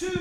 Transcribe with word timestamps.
Hello 0.00 0.16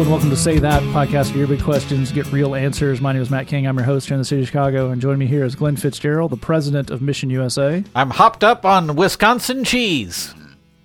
and 0.00 0.10
welcome 0.10 0.30
to 0.30 0.36
Say 0.36 0.58
That 0.58 0.82
podcast. 0.92 1.36
Your 1.36 1.46
big 1.46 1.62
questions 1.62 2.10
get 2.10 2.26
real 2.32 2.56
answers. 2.56 3.00
My 3.00 3.12
name 3.12 3.22
is 3.22 3.30
Matt 3.30 3.46
King. 3.46 3.68
I'm 3.68 3.76
your 3.76 3.84
host 3.84 4.08
here 4.08 4.16
in 4.16 4.20
the 4.20 4.24
city 4.24 4.42
of 4.42 4.48
Chicago, 4.48 4.90
and 4.90 5.00
joining 5.00 5.20
me 5.20 5.26
here 5.26 5.44
is 5.44 5.54
Glenn 5.54 5.76
Fitzgerald, 5.76 6.32
the 6.32 6.36
president 6.36 6.90
of 6.90 7.00
Mission 7.00 7.30
USA. 7.30 7.84
I'm 7.94 8.10
hopped 8.10 8.42
up 8.42 8.64
on 8.64 8.96
Wisconsin 8.96 9.62
cheese. 9.62 10.34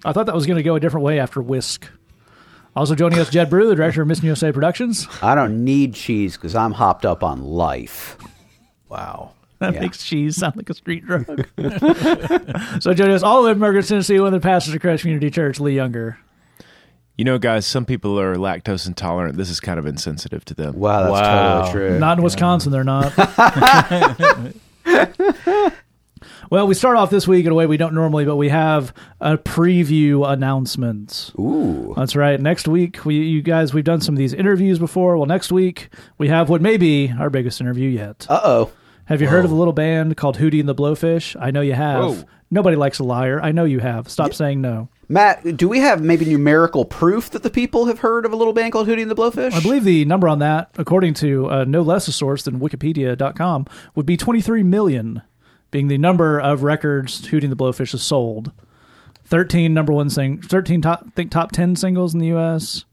I 0.05 0.11
thought 0.13 0.25
that 0.25 0.35
was 0.35 0.45
going 0.45 0.57
to 0.57 0.63
go 0.63 0.75
a 0.75 0.79
different 0.79 1.03
way 1.05 1.19
after 1.19 1.41
Whisk. 1.41 1.87
Also 2.75 2.95
joining 2.95 3.19
us, 3.19 3.29
Jed 3.29 3.49
Brew, 3.49 3.67
the 3.67 3.75
director 3.75 4.01
of 4.01 4.07
Mission 4.07 4.25
USA 4.25 4.51
Productions. 4.51 5.07
I 5.21 5.35
don't 5.35 5.63
need 5.63 5.93
cheese 5.93 6.35
because 6.37 6.55
I'm 6.55 6.71
hopped 6.71 7.05
up 7.05 7.23
on 7.23 7.43
life. 7.43 8.17
Wow. 8.89 9.31
That 9.59 9.75
Yeah. 9.75 9.79
makes 9.81 10.03
cheese 10.03 10.35
sound 10.37 10.55
like 10.57 10.69
a 10.69 10.73
street 10.73 11.05
drug. 11.05 11.25
so 12.81 12.93
joining 12.93 13.13
us 13.15 13.23
all 13.23 13.41
the 13.43 13.47
way 13.47 13.53
from 13.53 13.59
Margaret, 13.59 13.85
Tennessee, 13.87 14.19
one 14.19 14.33
of 14.33 14.41
the 14.41 14.45
pastors 14.45 14.73
of 14.73 14.81
Christ 14.81 15.01
Community 15.03 15.29
Church, 15.29 15.59
Lee 15.59 15.75
Younger. 15.75 16.17
You 17.17 17.25
know, 17.25 17.37
guys, 17.37 17.67
some 17.67 17.85
people 17.85 18.19
are 18.19 18.35
lactose 18.37 18.87
intolerant. 18.87 19.37
This 19.37 19.51
is 19.51 19.59
kind 19.59 19.77
of 19.77 19.85
insensitive 19.85 20.43
to 20.45 20.55
them. 20.55 20.73
Wow, 20.79 21.03
that's 21.03 21.11
Wow. 21.11 21.61
totally 21.65 21.71
true. 21.89 21.99
Not 21.99 22.17
in 22.17 22.23
Wisconsin, 22.23 22.71
they're 22.71 22.83
not. 22.83 23.13
well, 26.49 26.67
we 26.67 26.73
start 26.73 26.97
off 26.97 27.09
this 27.09 27.27
week 27.27 27.45
in 27.45 27.51
a 27.51 27.55
way 27.55 27.65
we 27.65 27.77
don't 27.77 27.93
normally, 27.93 28.25
but 28.25 28.35
we 28.35 28.49
have 28.49 28.93
a 29.19 29.37
preview 29.37 30.27
announcement. 30.31 31.31
Ooh. 31.39 31.93
That's 31.95 32.15
right. 32.15 32.39
Next 32.39 32.67
week, 32.67 33.05
we 33.05 33.15
you 33.15 33.41
guys, 33.41 33.73
we've 33.73 33.83
done 33.83 34.01
some 34.01 34.15
of 34.15 34.19
these 34.19 34.33
interviews 34.33 34.79
before. 34.79 35.17
Well, 35.17 35.27
next 35.27 35.51
week 35.51 35.89
we 36.17 36.27
have 36.29 36.49
what 36.49 36.61
may 36.61 36.77
be 36.77 37.11
our 37.19 37.29
biggest 37.29 37.61
interview 37.61 37.89
yet. 37.89 38.25
Uh 38.29 38.41
oh. 38.43 38.71
Have 39.05 39.21
you 39.21 39.27
heard 39.27 39.43
of 39.43 39.51
a 39.51 39.55
little 39.55 39.73
band 39.73 40.15
called 40.15 40.37
Hootie 40.37 40.61
and 40.61 40.69
the 40.69 40.75
Blowfish? 40.75 41.35
I 41.39 41.51
know 41.51 41.61
you 41.61 41.73
have. 41.73 42.03
Whoa. 42.03 42.23
Nobody 42.49 42.77
likes 42.77 42.99
a 42.99 43.03
liar. 43.03 43.41
I 43.41 43.51
know 43.51 43.65
you 43.65 43.79
have. 43.79 44.09
Stop 44.09 44.33
saying 44.33 44.61
no. 44.61 44.87
Matt, 45.09 45.57
do 45.57 45.67
we 45.67 45.79
have 45.79 46.01
maybe 46.01 46.25
numerical 46.25 46.85
proof 46.85 47.31
that 47.31 47.43
the 47.43 47.49
people 47.49 47.85
have 47.85 47.99
heard 47.99 48.25
of 48.25 48.31
a 48.31 48.35
little 48.35 48.53
band 48.53 48.71
called 48.71 48.87
Hootie 48.87 49.01
and 49.01 49.11
the 49.11 49.15
Blowfish? 49.15 49.53
I 49.53 49.59
believe 49.59 49.83
the 49.83 50.05
number 50.05 50.27
on 50.27 50.39
that, 50.39 50.69
according 50.77 51.15
to 51.15 51.49
uh, 51.49 51.63
no 51.65 51.81
less 51.81 52.07
a 52.07 52.11
source 52.11 52.43
than 52.43 52.59
Wikipedia.com, 52.59 53.65
would 53.95 54.05
be 54.05 54.15
23 54.15 54.63
million, 54.63 55.21
being 55.73 55.87
the 55.87 55.97
number 55.97 56.39
of 56.39 56.61
records 56.61 57.23
Hootie 57.23 57.41
and 57.43 57.51
the 57.51 57.55
Blowfish 57.55 57.93
has 57.93 58.03
sold. 58.03 58.51
13 59.25 59.73
number 59.73 59.91
one 59.91 60.07
sing, 60.07 60.39
13 60.39 60.83
top, 60.83 61.03
I 61.07 61.09
think 61.09 61.31
top 61.31 61.51
10 61.51 61.75
singles 61.75 62.13
in 62.13 62.19
the 62.19 62.27
U.S. 62.27 62.85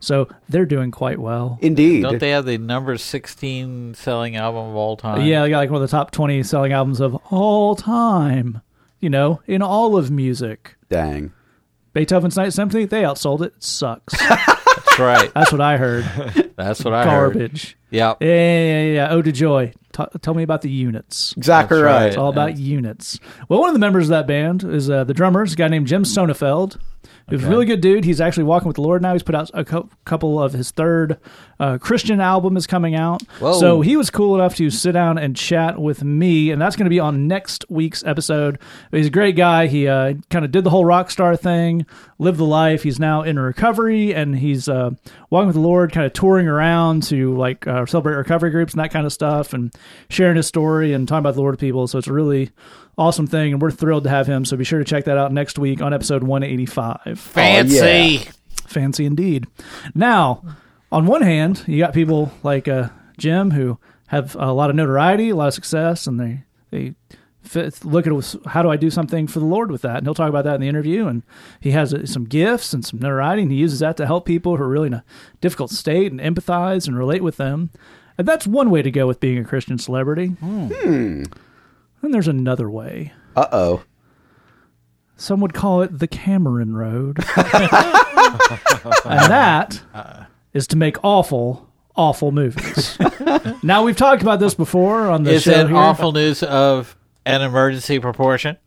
So 0.00 0.28
they're 0.48 0.66
doing 0.66 0.90
quite 0.90 1.20
well. 1.20 1.56
Indeed. 1.62 2.02
Don't 2.02 2.18
they 2.18 2.30
have 2.30 2.44
the 2.44 2.58
number 2.58 2.98
16 2.98 3.94
selling 3.94 4.34
album 4.34 4.70
of 4.70 4.74
all 4.74 4.96
time? 4.96 5.22
Yeah, 5.22 5.42
they 5.42 5.50
got 5.50 5.58
like 5.58 5.70
one 5.70 5.80
of 5.80 5.88
the 5.88 5.96
top 5.96 6.10
20 6.10 6.42
selling 6.42 6.72
albums 6.72 7.00
of 7.00 7.14
all 7.30 7.76
time. 7.76 8.60
You 8.98 9.08
know, 9.10 9.40
in 9.46 9.62
all 9.62 9.96
of 9.96 10.10
music. 10.10 10.74
Dang. 10.88 11.32
Beethoven's 11.92 12.36
Ninth 12.36 12.54
Symphony, 12.54 12.86
they 12.86 13.02
outsold 13.02 13.42
it. 13.42 13.54
It 13.54 13.62
sucks. 13.62 14.14
That's 14.96 15.22
right. 15.22 15.34
That's 15.34 15.52
what 15.52 15.60
I 15.60 15.76
heard. 15.76 16.04
That's 16.56 16.82
what 16.82 16.94
I 16.94 17.04
heard. 17.04 17.34
Garbage. 17.34 17.76
Yep. 17.90 18.18
Yeah, 18.22 18.28
yeah, 18.28 18.62
yeah, 18.82 18.92
yeah. 18.94 19.10
Ode 19.10 19.26
to 19.26 19.32
Joy. 19.32 19.72
T- 19.92 20.04
tell 20.22 20.32
me 20.34 20.42
about 20.42 20.62
the 20.62 20.70
units. 20.70 21.34
Exactly 21.36 21.76
That's 21.78 21.84
right. 21.84 21.98
right. 22.00 22.06
It's 22.08 22.16
all 22.16 22.30
about 22.30 22.56
units. 22.56 23.18
Well, 23.48 23.60
one 23.60 23.68
of 23.68 23.74
the 23.74 23.78
members 23.78 24.06
of 24.06 24.10
that 24.10 24.26
band 24.26 24.64
is 24.64 24.88
uh, 24.88 25.04
the 25.04 25.14
drummer, 25.14 25.42
is 25.42 25.52
a 25.52 25.56
guy 25.56 25.68
named 25.68 25.86
Jim 25.86 26.04
Who's 27.28 27.42
a 27.42 27.48
really 27.48 27.66
good 27.66 27.80
dude. 27.80 28.04
He's 28.04 28.20
actually 28.20 28.44
walking 28.44 28.68
with 28.68 28.76
the 28.76 28.82
Lord 28.82 29.02
now. 29.02 29.12
He's 29.12 29.24
put 29.24 29.34
out 29.34 29.50
a 29.52 29.64
cou- 29.64 29.88
couple 30.04 30.40
of 30.40 30.52
his 30.52 30.70
third 30.70 31.18
uh, 31.58 31.76
Christian 31.78 32.20
album 32.20 32.56
is 32.56 32.68
coming 32.68 32.94
out. 32.94 33.22
Whoa. 33.40 33.58
So 33.58 33.80
he 33.80 33.96
was 33.96 34.10
cool 34.10 34.36
enough 34.36 34.54
to 34.56 34.70
sit 34.70 34.92
down 34.92 35.18
and 35.18 35.34
chat 35.34 35.76
with 35.78 36.04
me, 36.04 36.52
and 36.52 36.62
that's 36.62 36.76
going 36.76 36.84
to 36.84 36.90
be 36.90 37.00
on 37.00 37.26
next 37.26 37.64
week's 37.68 38.04
episode. 38.04 38.60
He's 38.92 39.08
a 39.08 39.10
great 39.10 39.34
guy. 39.34 39.66
He 39.66 39.88
uh, 39.88 40.14
kind 40.30 40.44
of 40.44 40.52
did 40.52 40.62
the 40.62 40.70
whole 40.70 40.84
rock 40.84 41.10
star 41.10 41.34
thing, 41.34 41.84
lived 42.18 42.38
the 42.38 42.44
life. 42.44 42.84
He's 42.84 43.00
now 43.00 43.22
in 43.22 43.38
recovery, 43.40 44.14
and 44.14 44.38
he's 44.38 44.68
uh, 44.68 44.90
walking 45.28 45.48
with 45.48 45.56
the 45.56 45.60
Lord, 45.62 45.92
kind 45.92 46.06
of 46.06 46.12
touring 46.12 46.46
around 46.46 47.02
to 47.04 47.36
like 47.36 47.66
uh, 47.66 47.86
celebrate 47.86 48.14
recovery 48.14 48.50
groups 48.50 48.72
and 48.72 48.80
that 48.80 48.92
kind 48.92 49.04
of 49.04 49.12
stuff, 49.12 49.52
and 49.52 49.74
sharing 50.08 50.36
his 50.36 50.46
story 50.46 50.92
and 50.92 51.08
talking 51.08 51.20
about 51.20 51.34
the 51.34 51.40
Lord 51.40 51.54
to 51.54 51.60
people. 51.60 51.88
So 51.88 51.98
it's 51.98 52.06
a 52.06 52.12
really 52.12 52.50
awesome 52.98 53.26
thing, 53.26 53.52
and 53.52 53.62
we're 53.62 53.70
thrilled 53.70 54.04
to 54.04 54.10
have 54.10 54.26
him. 54.26 54.44
So 54.44 54.56
be 54.56 54.64
sure 54.64 54.78
to 54.78 54.84
check 54.84 55.04
that 55.04 55.18
out 55.18 55.32
next 55.32 55.58
week 55.58 55.80
on 55.82 55.92
episode 55.92 56.22
185. 56.22 57.18
Fancy. 57.18 57.76
yeah. 57.76 58.30
Fancy 58.66 59.06
indeed. 59.06 59.46
Now, 59.94 60.42
on 60.90 61.06
one 61.06 61.22
hand, 61.22 61.62
you 61.66 61.78
got 61.78 61.94
people 61.94 62.32
like 62.42 62.68
uh, 62.68 62.88
Jim 63.18 63.50
who 63.52 63.78
have 64.08 64.36
a 64.36 64.52
lot 64.52 64.70
of 64.70 64.76
notoriety, 64.76 65.30
a 65.30 65.36
lot 65.36 65.48
of 65.48 65.54
success, 65.54 66.06
and 66.06 66.18
they 66.18 66.42
they 66.70 66.94
fit, 67.42 67.84
look 67.84 68.06
at 68.06 68.12
it 68.12 68.36
how 68.46 68.62
do 68.62 68.70
I 68.70 68.76
do 68.76 68.90
something 68.90 69.26
for 69.26 69.38
the 69.38 69.46
Lord 69.46 69.70
with 69.70 69.82
that, 69.82 69.98
and 69.98 70.06
he'll 70.06 70.14
talk 70.14 70.28
about 70.28 70.44
that 70.44 70.56
in 70.56 70.60
the 70.60 70.68
interview. 70.68 71.06
And 71.06 71.22
he 71.60 71.70
has 71.72 71.94
uh, 71.94 72.06
some 72.06 72.24
gifts 72.24 72.72
and 72.72 72.84
some 72.84 73.00
notoriety, 73.00 73.42
and 73.42 73.50
he 73.52 73.58
uses 73.58 73.80
that 73.80 73.96
to 73.98 74.06
help 74.06 74.26
people 74.26 74.56
who 74.56 74.62
are 74.62 74.68
really 74.68 74.88
in 74.88 74.94
a 74.94 75.04
difficult 75.40 75.70
state 75.70 76.12
and 76.12 76.20
empathize 76.20 76.86
and 76.86 76.98
relate 76.98 77.22
with 77.22 77.36
them. 77.36 77.70
And 78.18 78.26
that's 78.26 78.46
one 78.46 78.70
way 78.70 78.82
to 78.82 78.90
go 78.90 79.06
with 79.06 79.20
being 79.20 79.38
a 79.38 79.44
Christian 79.44 79.78
celebrity. 79.78 80.28
Hmm. 80.28 81.24
Then 82.02 82.10
there's 82.12 82.28
another 82.28 82.70
way. 82.70 83.12
Uh 83.34 83.46
oh. 83.52 83.82
Some 85.16 85.40
would 85.40 85.54
call 85.54 85.82
it 85.82 85.98
the 85.98 86.06
Cameron 86.06 86.74
Road. 86.76 87.18
and 87.36 89.30
that 89.30 89.82
is 90.52 90.66
to 90.68 90.76
make 90.76 91.02
awful, 91.02 91.70
awful 91.96 92.32
movies. 92.32 92.98
now, 93.62 93.82
we've 93.82 93.96
talked 93.96 94.20
about 94.22 94.40
this 94.40 94.54
before 94.54 95.08
on 95.08 95.22
the 95.22 95.32
Is 95.32 95.44
show 95.44 95.52
it 95.52 95.68
here. 95.68 95.76
awful 95.76 96.12
news 96.12 96.42
of 96.42 96.96
an 97.24 97.40
emergency 97.42 97.98
proportion? 97.98 98.58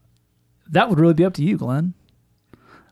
That 0.71 0.89
would 0.89 0.99
really 0.99 1.13
be 1.13 1.23
up 1.25 1.33
to 1.35 1.43
you, 1.43 1.57
Glenn. 1.57 1.93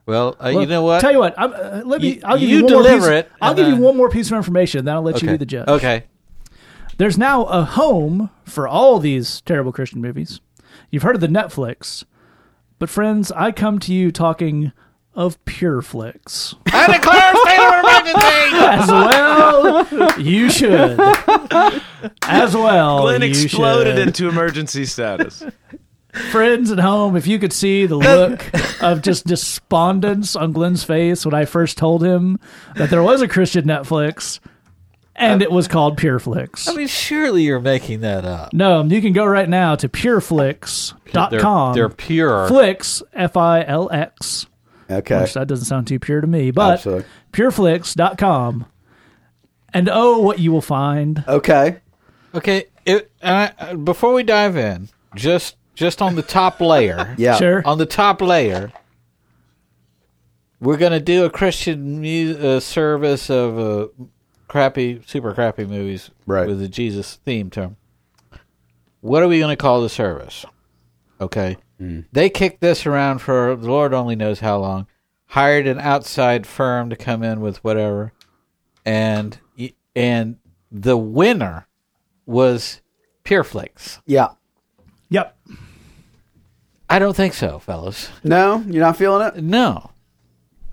Well, 0.06 0.36
uh, 0.42 0.50
you 0.50 0.60
Look, 0.60 0.70
know 0.70 0.84
what? 0.84 1.02
Tell 1.02 1.12
you 1.12 1.20
what, 1.20 1.34
I'm, 1.38 1.52
uh, 1.54 1.82
let 1.84 2.02
me. 2.02 2.14
You- 2.16 2.22
I'll 2.24 2.38
give 2.38 2.48
you 2.50 2.58
you, 2.58 2.64
one 2.64 2.74
more 2.74 2.84
deliver 2.84 3.08
piece- 3.08 3.26
it, 3.26 3.32
I'll 3.42 3.50
and 3.50 3.58
give 3.58 3.68
you 3.68 3.74
then- 3.74 3.82
one 3.84 3.98
more 3.98 4.10
piece 4.10 4.32
of 4.32 4.38
information. 4.38 4.86
Then 4.86 4.96
I'll 4.96 5.02
let 5.02 5.22
you 5.22 5.28
okay. 5.28 5.34
be 5.34 5.38
the 5.40 5.46
judge. 5.46 5.68
Okay. 5.68 6.04
There's 6.98 7.18
now 7.18 7.44
a 7.46 7.64
home 7.64 8.32
for 8.44 8.68
all 8.68 8.98
these 8.98 9.42
terrible 9.42 9.72
Christian 9.72 10.02
movies. 10.02 10.42
You've 10.90 11.04
heard 11.04 11.14
of 11.14 11.22
the 11.22 11.28
Netflix, 11.28 12.06
but 12.80 12.90
friends, 12.90 13.32
I 13.32 13.52
come 13.52 13.78
to 13.80 13.94
you 13.94 14.12
talking 14.12 14.72
of 15.14 15.44
PureFlix. 15.46 16.56
I 16.68 16.98
declare 16.98 17.36
state 17.46 17.60
of 17.60 17.74
emergency. 17.84 18.58
As 18.66 18.90
well, 18.90 20.20
you 20.20 20.50
should. 20.50 21.00
As 22.24 22.56
well, 22.56 23.02
Glenn 23.02 23.22
exploded 23.22 23.98
should. 23.98 24.08
into 24.08 24.28
emergency 24.28 24.86
status. 24.86 25.44
Friends 26.32 26.72
at 26.72 26.80
home, 26.80 27.16
if 27.16 27.28
you 27.28 27.38
could 27.38 27.54
see 27.54 27.86
the 27.86 27.96
look 27.96 28.50
of 28.82 29.04
just 29.04 29.28
despondence 29.28 30.36
on 30.36 30.52
Glenn's 30.52 30.84
face 30.84 31.26
when 31.26 31.36
I 31.36 31.46
first 31.46 31.78
told 31.78 32.04
him 32.04 32.40
that 32.76 32.90
there 32.90 33.04
was 33.04 33.22
a 33.22 33.28
Christian 33.28 33.66
Netflix 33.66 34.40
and 35.18 35.42
it 35.42 35.52
was 35.52 35.68
called 35.68 35.98
PureFlix. 35.98 36.70
I 36.70 36.74
mean, 36.74 36.88
surely 36.88 37.44
you're 37.44 37.60
making 37.60 38.02
that 38.02 38.24
up. 38.24 38.54
No, 38.54 38.84
you 38.84 39.02
can 39.02 39.14
go 39.14 39.26
right 39.26 39.50
now 39.50 39.76
to 39.76 39.90
pureflix.com. 39.90 41.74
They're, 41.74 41.88
they're 41.88 41.90
pure. 41.96 42.48
Flix, 42.48 43.02
F 43.14 43.36
I 43.36 43.64
L 43.64 43.90
X. 43.92 44.46
Okay. 44.90 45.22
Which 45.22 45.34
that 45.34 45.48
doesn't 45.48 45.66
sound 45.66 45.88
too 45.88 46.00
pure 46.00 46.22
to 46.22 46.28
me, 46.28 46.52
but 46.52 46.74
Absolutely. 46.74 47.06
pureflix.com. 47.34 48.66
And 49.74 49.90
oh, 49.92 50.20
what 50.20 50.40
you 50.40 50.52
will 50.52 50.62
find. 50.62 51.24
Okay. 51.28 51.78
Okay. 52.34 52.66
It, 52.86 53.12
uh, 53.22 53.50
uh, 53.60 53.74
before 53.76 54.14
we 54.14 54.24
dive 54.24 54.56
in, 54.56 54.88
just 55.16 55.58
just 55.76 56.02
on 56.02 56.16
the 56.16 56.22
top 56.22 56.62
layer. 56.62 57.16
Yeah. 57.18 57.36
Sure. 57.36 57.62
On 57.66 57.78
the 57.78 57.86
top 57.86 58.22
layer, 58.22 58.72
we're 60.62 60.78
gonna 60.78 61.02
do 61.02 61.26
a 61.26 61.30
Christian 61.30 62.02
mu- 62.02 62.38
uh, 62.40 62.60
service 62.62 63.30
of 63.30 63.60
uh, 63.60 63.88
crappy, 64.48 65.02
super 65.06 65.34
crappy 65.34 65.66
movies 65.66 66.12
Right. 66.26 66.48
with 66.48 66.60
the 66.60 66.68
Jesus 66.68 67.16
theme 67.26 67.50
to 67.52 67.62
'em. 67.62 67.76
What 69.02 69.24
are 69.24 69.28
we 69.28 69.40
gonna 69.40 69.56
call 69.56 69.82
the 69.82 69.90
service? 69.90 70.46
Okay. 71.22 71.58
Hmm. 71.78 72.02
They 72.12 72.30
kicked 72.30 72.62
this 72.62 72.86
around 72.86 73.20
for 73.20 73.56
the 73.56 73.68
Lord 73.70 73.94
only 73.94 74.16
knows 74.16 74.40
how 74.40 74.58
long. 74.60 74.88
Hired 75.32 75.68
an 75.68 75.80
outside 75.80 76.48
firm 76.48 76.90
to 76.90 76.96
come 76.96 77.22
in 77.24 77.42
with 77.42 77.64
whatever, 77.64 78.14
and 78.86 79.38
and 79.96 80.38
the 80.72 80.98
winner 80.98 81.68
was 82.26 82.82
Pureflix. 83.24 84.00
Yeah. 84.06 84.30
Yep. 85.10 85.36
I 86.90 87.00
don't 87.00 87.16
think 87.16 87.34
so, 87.34 87.60
fellas. 87.60 88.10
No, 88.24 88.64
you're 88.68 88.84
not 88.84 88.96
feeling 88.98 89.28
it. 89.28 89.44
No. 89.44 89.92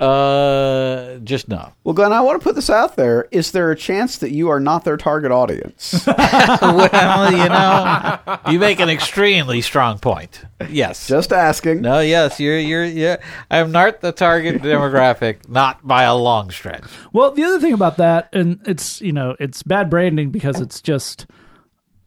Uh, 0.05 1.19
just 1.21 1.49
no. 1.49 1.73
Well, 1.83 1.95
Glenn, 1.95 2.13
I 2.13 2.21
want 2.21 2.41
to 2.41 2.45
put 2.45 2.55
this 2.55 2.69
out 2.69 2.97
there. 2.97 3.27
Is 3.31 3.53
there 3.53 3.71
a 3.71 3.77
chance 3.77 4.19
that 4.19 4.33
you 4.33 4.51
are 4.51 4.61
not 4.61 4.85
their 4.85 4.97
target 4.97 5.33
audience? 5.33 6.05
well, 6.07 7.33
you 7.33 7.49
know, 7.49 8.39
you 8.51 8.59
make 8.59 8.81
an 8.81 8.91
extremely 8.91 9.63
strong 9.63 9.99
point. 9.99 10.45
Yes. 10.69 11.07
Just 11.07 11.33
asking. 11.33 11.81
no, 11.81 12.01
yes, 12.01 12.39
you're 12.39 12.59
you're 12.59 12.85
yeah. 12.85 13.17
I'm 13.51 13.73
not 13.73 14.01
the 14.01 14.13
target 14.13 14.63
demographic, 14.63 15.49
not 15.49 15.87
by 15.87 16.03
a 16.03 16.15
long 16.15 16.51
stretch. 16.51 16.85
Well, 17.13 17.31
the 17.31 17.45
other 17.45 17.61
thing 17.61 17.73
about 17.73 17.97
that, 17.97 18.29
and 18.33 18.61
it's 18.67 19.01
you 19.01 19.13
know 19.13 19.37
it's 19.41 19.63
bad 19.63 19.89
branding 19.89 20.31
because 20.31 20.61
it's 20.61 20.81
just 20.83 21.27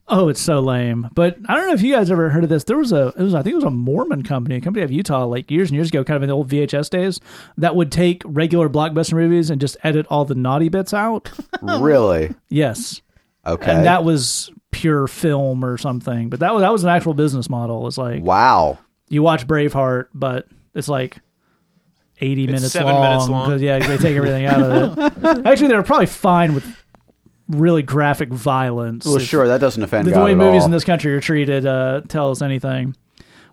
oh 0.10 0.30
it's 0.30 0.42
so 0.42 0.60
lame. 0.60 1.10
But 1.14 1.38
I 1.48 1.56
don't 1.56 1.68
know 1.68 1.74
if 1.74 1.82
you 1.82 1.94
guys 1.94 2.10
ever 2.12 2.30
heard 2.30 2.44
of 2.44 2.50
this. 2.50 2.64
There 2.64 2.78
was 2.78 2.92
a 2.92 3.08
it 3.18 3.20
was 3.24 3.34
I 3.36 3.42
think 3.44 3.54
it 3.54 3.58
was 3.58 3.64
a 3.66 3.70
Mormon 3.72 4.24
company, 4.24 4.56
a 4.56 4.62
company 4.62 4.82
out 4.84 4.86
of 4.86 4.92
Utah, 4.92 5.26
like 5.26 5.50
years 5.52 5.70
and 5.70 5.76
years 5.76 5.90
ago, 5.90 6.04
kind 6.04 6.16
of 6.18 6.24
in 6.24 6.30
the 6.30 6.36
old 6.36 6.50
VHS 6.50 6.90
days, 6.90 7.20
that 7.58 7.76
would 7.76 7.92
take 7.92 8.22
regular 8.26 8.70
blockbuster 8.70 9.14
movies 9.14 9.50
and 9.50 9.60
just 9.62 9.78
edit 9.84 10.06
all 10.10 10.26
the 10.26 10.36
naughty 10.36 10.70
bits 10.70 10.94
out. 10.94 11.32
Really? 11.62 12.34
yes, 12.50 13.02
Okay. 13.46 13.72
and 13.72 13.86
that 13.86 14.04
was 14.04 14.52
pure 14.72 15.08
film 15.08 15.64
or 15.66 15.78
something. 15.78 16.30
But 16.30 16.40
that 16.42 16.54
was 16.54 16.62
that 16.62 16.72
was 16.72 16.84
an 16.84 16.90
actual 16.90 17.14
business 17.14 17.50
model. 17.50 17.88
It's 17.88 17.98
like 17.98 18.24
wow. 18.24 18.78
you 19.10 19.24
watch 19.24 19.48
Braveheart, 19.48 20.08
but 20.14 20.48
it's 20.74 20.88
like. 20.90 21.18
80 22.20 22.48
minutes 22.48 22.72
seven 22.72 22.94
long. 22.96 23.02
minutes 23.04 23.30
long. 23.30 23.50
'cause, 23.52 23.62
Yeah, 23.62 23.78
they 23.78 23.96
take 23.98 24.16
everything 24.18 24.46
out 24.48 24.60
of 24.60 24.98
it. 24.98 25.46
Actually, 25.46 25.68
they're 25.68 25.84
probably 25.84 26.08
fine 26.08 26.56
with 26.56 26.66
really 27.50 27.82
graphic 27.82 28.30
violence. 28.30 29.06
Well, 29.06 29.16
If- 29.18 29.24
sure. 29.24 29.48
That 29.48 29.62
doesn't 29.62 29.82
offend 29.82 30.08
The, 30.08 30.12
God 30.12 30.26
way 30.26 30.32
at 30.32 30.38
movies 30.38 30.62
all. 30.62 30.66
in 30.66 30.72
this 30.72 30.84
country 30.84 31.14
are 31.14 31.22
treated 31.22 31.66
uh, 31.66 32.02
tell 32.08 32.32
us 32.32 32.42
anything. 32.42 32.96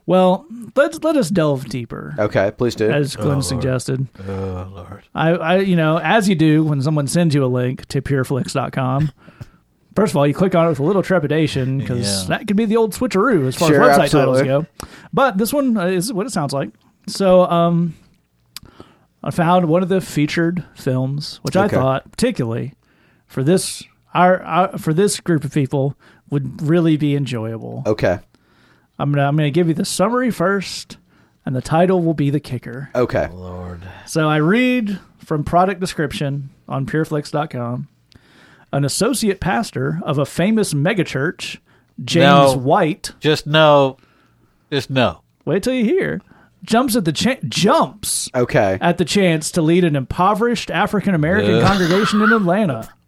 Well, 0.06 0.44
let's 0.76 1.02
let 1.02 1.16
us 1.16 1.30
delve 1.30 1.64
deeper, 1.66 2.14
Okay, 2.18 2.50
please 2.58 2.74
do. 2.74 2.90
as 2.90 3.16
Glenn 3.16 3.40
suggested. 3.40 4.06
Oh 4.28 4.70
Lord. 4.74 5.02
I, 5.14 5.30
I, 5.30 5.58
you 5.60 5.76
know, 5.76 5.96
as 5.98 6.28
you 6.28 6.34
do 6.34 6.62
when 6.62 6.82
someone 6.82 7.06
sends 7.06 7.34
you 7.34 7.42
a 7.42 7.46
link 7.46 7.86
to 7.86 8.02
pureflix.com. 8.02 9.12
First 9.96 10.12
of 10.12 10.16
all, 10.18 10.26
you 10.26 10.34
click 10.34 10.54
on 10.54 10.66
it 10.66 10.68
with 10.70 10.80
a 10.80 10.82
little 10.82 11.02
trepidation 11.02 11.78
because 11.78 12.22
Yeah. 12.24 12.28
that 12.36 12.46
could 12.48 12.56
be 12.56 12.66
the 12.66 12.76
old 12.76 12.92
switcheroo 12.92 13.46
as 13.46 13.56
far 13.56 13.68
Sure, 13.68 13.82
as 13.88 13.96
website 13.96 14.02
absolutely. 14.02 14.42
titles 14.42 14.66
go. 14.82 14.86
But 15.14 15.38
this 15.38 15.52
one 15.54 15.76
uh, 15.78 15.86
is 15.86 16.12
what 16.12 16.26
it 16.26 16.32
sounds 16.32 16.52
like. 16.52 16.70
So, 17.06 17.44
um, 17.46 17.94
I 19.22 19.30
found 19.30 19.68
one 19.68 19.82
of 19.82 19.88
the 19.88 20.00
featured 20.02 20.64
films, 20.74 21.38
which 21.42 21.56
I 21.56 21.68
thought 21.68 22.10
particularly 22.10 22.74
for 23.34 23.42
this 23.42 23.82
our, 24.14 24.40
our 24.44 24.78
for 24.78 24.94
this 24.94 25.18
group 25.18 25.44
of 25.44 25.52
people 25.52 25.96
would 26.30 26.62
really 26.62 26.96
be 26.96 27.16
enjoyable. 27.16 27.82
Okay. 27.84 28.20
I'm 28.96 29.10
gonna 29.10 29.26
I'm 29.26 29.36
gonna 29.36 29.50
give 29.50 29.66
you 29.66 29.74
the 29.74 29.84
summary 29.84 30.30
first, 30.30 30.98
and 31.44 31.54
the 31.56 31.60
title 31.60 32.00
will 32.00 32.14
be 32.14 32.30
the 32.30 32.38
kicker. 32.38 32.90
Okay. 32.94 33.28
Lord. 33.32 33.82
So 34.06 34.28
I 34.28 34.36
read 34.36 35.00
from 35.18 35.42
product 35.42 35.80
description 35.80 36.50
on 36.68 36.86
pureflix.com. 36.86 37.88
An 38.72 38.84
associate 38.84 39.40
pastor 39.40 40.00
of 40.04 40.18
a 40.18 40.24
famous 40.26 40.72
megachurch, 40.74 41.58
James 42.04 42.52
No. 42.54 42.56
White. 42.56 43.12
Just 43.18 43.46
no. 43.48 43.96
Just 44.70 44.90
no. 44.90 45.22
Wait 45.44 45.64
till 45.64 45.74
you 45.74 45.84
hear. 45.84 46.20
Jumps 46.62 46.94
at 46.96 47.04
the 47.04 47.12
cha- 47.12 47.36
jumps 47.48 48.30
Okay. 48.34 48.78
at 48.80 48.96
the 48.98 49.04
chance 49.04 49.50
to 49.50 49.60
lead 49.62 49.84
an 49.84 49.96
impoverished 49.96 50.70
African 50.70 51.14
American 51.14 51.60
congregation 51.60 52.22
in 52.22 52.32
Atlanta. 52.32 52.88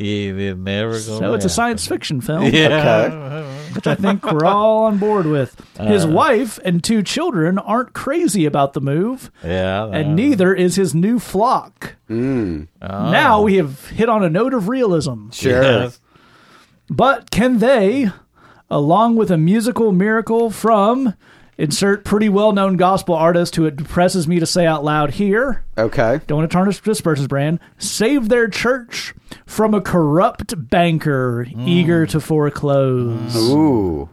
You 0.00 0.36
you 0.36 0.54
never 0.56 0.92
go. 0.92 0.98
So 0.98 1.34
it's 1.34 1.44
a 1.44 1.48
science 1.50 1.86
fiction 1.86 2.20
film, 2.20 2.44
Yeah. 2.52 3.04
Okay. 3.06 3.74
which 3.74 3.86
I 3.86 3.94
think 3.94 4.24
we're 4.30 4.44
all 4.46 4.84
on 4.84 4.98
board 4.98 5.26
with. 5.26 5.60
His 5.78 6.06
wife 6.06 6.58
and 6.64 6.82
two 6.82 7.02
children 7.02 7.58
aren't 7.58 7.92
crazy 7.92 8.44
about 8.46 8.72
the 8.72 8.80
move, 8.80 9.30
Yeah. 9.44 9.86
and 9.86 10.16
neither 10.16 10.54
is 10.54 10.76
his 10.76 10.94
new 10.94 11.18
flock. 11.18 11.96
Mm. 12.08 12.68
Now 12.80 13.42
we 13.42 13.56
have 13.56 13.88
hit 13.90 14.08
on 14.08 14.24
a 14.24 14.30
note 14.30 14.54
of 14.54 14.68
realism. 14.68 15.30
Sure. 15.30 15.62
Yes. 15.62 16.00
But 16.88 17.30
can 17.30 17.58
they, 17.58 18.10
along 18.70 19.16
with 19.16 19.30
a 19.30 19.36
musical 19.38 19.92
miracle 19.92 20.50
from 20.50 21.14
insert 21.60 22.04
pretty 22.04 22.28
well 22.28 22.52
known 22.52 22.76
gospel 22.76 23.14
artist 23.14 23.56
who 23.56 23.66
it 23.66 23.76
depresses 23.76 24.26
me 24.26 24.40
to 24.40 24.46
say 24.46 24.66
out 24.66 24.82
loud 24.82 25.10
here, 25.10 25.62
Okay. 25.76 26.20
don't 26.26 26.38
want 26.38 26.50
to 26.50 26.54
tarnish 26.54 26.80
this 26.80 27.00
person's 27.00 27.28
brand, 27.28 27.60
save 27.78 28.28
their 28.28 28.48
church 28.48 29.14
from 29.46 29.74
a 29.74 29.80
corrupt 29.80 30.54
banker 30.70 31.44
hmm. 31.44 31.68
eager 31.68 32.06
to 32.06 32.20
foreclose? 32.20 33.36
Ooh. 33.36 34.08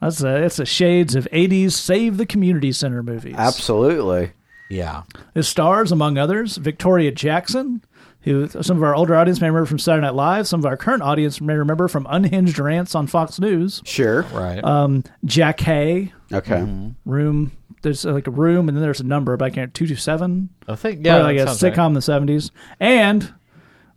That's 0.00 0.22
a, 0.22 0.44
it's 0.44 0.58
a 0.58 0.66
shades 0.66 1.14
of 1.14 1.28
80s 1.32 1.72
Save 1.72 2.16
the 2.16 2.26
Community 2.26 2.72
Center 2.72 3.02
movies. 3.02 3.34
Absolutely. 3.36 4.32
Yeah. 4.70 5.02
It 5.34 5.42
stars, 5.42 5.92
among 5.92 6.16
others, 6.16 6.56
Victoria 6.56 7.10
Jackson, 7.10 7.82
who 8.22 8.48
some 8.48 8.76
of 8.76 8.82
our 8.82 8.94
older 8.94 9.14
audience 9.16 9.40
may 9.40 9.48
remember 9.48 9.66
from 9.66 9.78
Saturday 9.78 10.02
Night 10.06 10.14
Live. 10.14 10.46
Some 10.46 10.60
of 10.60 10.66
our 10.66 10.76
current 10.76 11.02
audience 11.02 11.40
may 11.40 11.54
remember 11.54 11.88
from 11.88 12.06
unhinged 12.10 12.58
rants 12.58 12.94
on 12.94 13.06
Fox 13.06 13.40
News. 13.40 13.80
Sure. 13.84 14.22
Right. 14.32 14.62
Um, 14.62 15.04
Jack 15.24 15.60
Hay, 15.60 16.12
Okay. 16.32 16.66
room. 17.06 17.52
There's 17.82 18.04
uh, 18.04 18.12
like 18.12 18.26
a 18.26 18.30
room, 18.30 18.68
and 18.68 18.76
then 18.76 18.82
there's 18.82 19.00
a 19.00 19.04
number, 19.04 19.36
but 19.38 19.46
I 19.46 19.50
can't. 19.50 19.72
Two 19.72 19.86
two 19.86 19.96
seven. 19.96 20.50
I 20.68 20.76
think 20.76 21.04
yeah. 21.04 21.16
Yeah, 21.16 21.22
like 21.22 21.36
a 21.36 21.44
that 21.46 21.56
sounds 21.56 21.62
sitcom 21.76 21.86
in 21.88 21.92
the 21.94 22.02
seventies. 22.02 22.50
And 22.78 23.32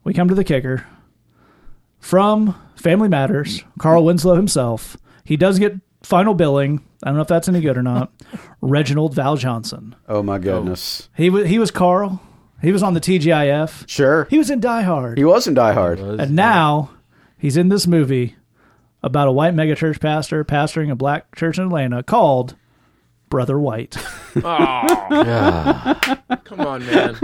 we 0.06 0.14
come 0.14 0.30
to 0.30 0.36
the 0.36 0.46
kicker 0.46 0.86
from 2.00 2.56
Family 2.76 3.10
Matters. 3.10 3.64
Carl 3.80 4.06
Winslow 4.06 4.36
himself. 4.36 4.98
He 5.26 5.36
does 5.38 5.60
get 5.60 5.74
final 6.02 6.34
billing. 6.34 6.82
I 7.04 7.08
don't 7.08 7.16
know 7.16 7.22
if 7.22 7.28
that's 7.28 7.48
any 7.50 7.60
good 7.62 7.78
or 7.78 7.84
not. 7.84 8.12
Reginald 8.62 9.16
VelJohnson. 9.16 9.94
Oh 10.08 10.24
my 10.24 10.38
goodness. 10.38 11.10
He 11.18 11.30
was 11.30 11.48
he 11.48 11.60
was 11.60 11.72
Carl. 11.72 12.22
He 12.64 12.72
was 12.72 12.82
on 12.82 12.94
the 12.94 13.02
TGIF. 13.02 13.88
Sure. 13.90 14.26
He 14.30 14.38
was 14.38 14.50
in 14.50 14.60
Die 14.62 14.82
Hard. 14.82 15.18
He 15.18 15.26
was 15.26 15.46
in 15.48 15.54
Die 15.54 15.74
Hard. 15.74 16.00
and 16.00 16.36
now 16.36 16.92
he's 17.38 17.58
in 17.58 17.70
this 17.70 17.86
movie 17.86 18.36
about 19.04 19.28
a 19.28 19.32
white 19.32 19.54
megachurch 19.54 20.00
pastor 20.00 20.44
pastoring 20.46 20.90
a 20.90 20.96
black 20.96 21.36
church 21.36 21.58
in 21.58 21.66
Atlanta 21.66 22.02
called 22.04 22.56
Brother 23.30 23.60
White. 23.60 23.98
Come 24.34 24.46
on, 26.62 26.86
man. 26.86 27.16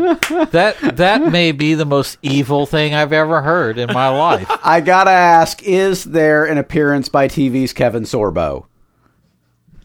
that 0.51 0.75
that 0.95 1.31
may 1.31 1.51
be 1.51 1.73
the 1.75 1.85
most 1.85 2.17
evil 2.21 2.65
thing 2.65 2.93
I've 2.93 3.13
ever 3.13 3.41
heard 3.41 3.77
in 3.77 3.93
my 3.93 4.09
life. 4.09 4.49
I 4.63 4.81
gotta 4.81 5.11
ask: 5.11 5.63
Is 5.63 6.03
there 6.03 6.45
an 6.45 6.57
appearance 6.57 7.09
by 7.09 7.27
TV's 7.27 7.73
Kevin 7.73 8.03
Sorbo? 8.03 8.65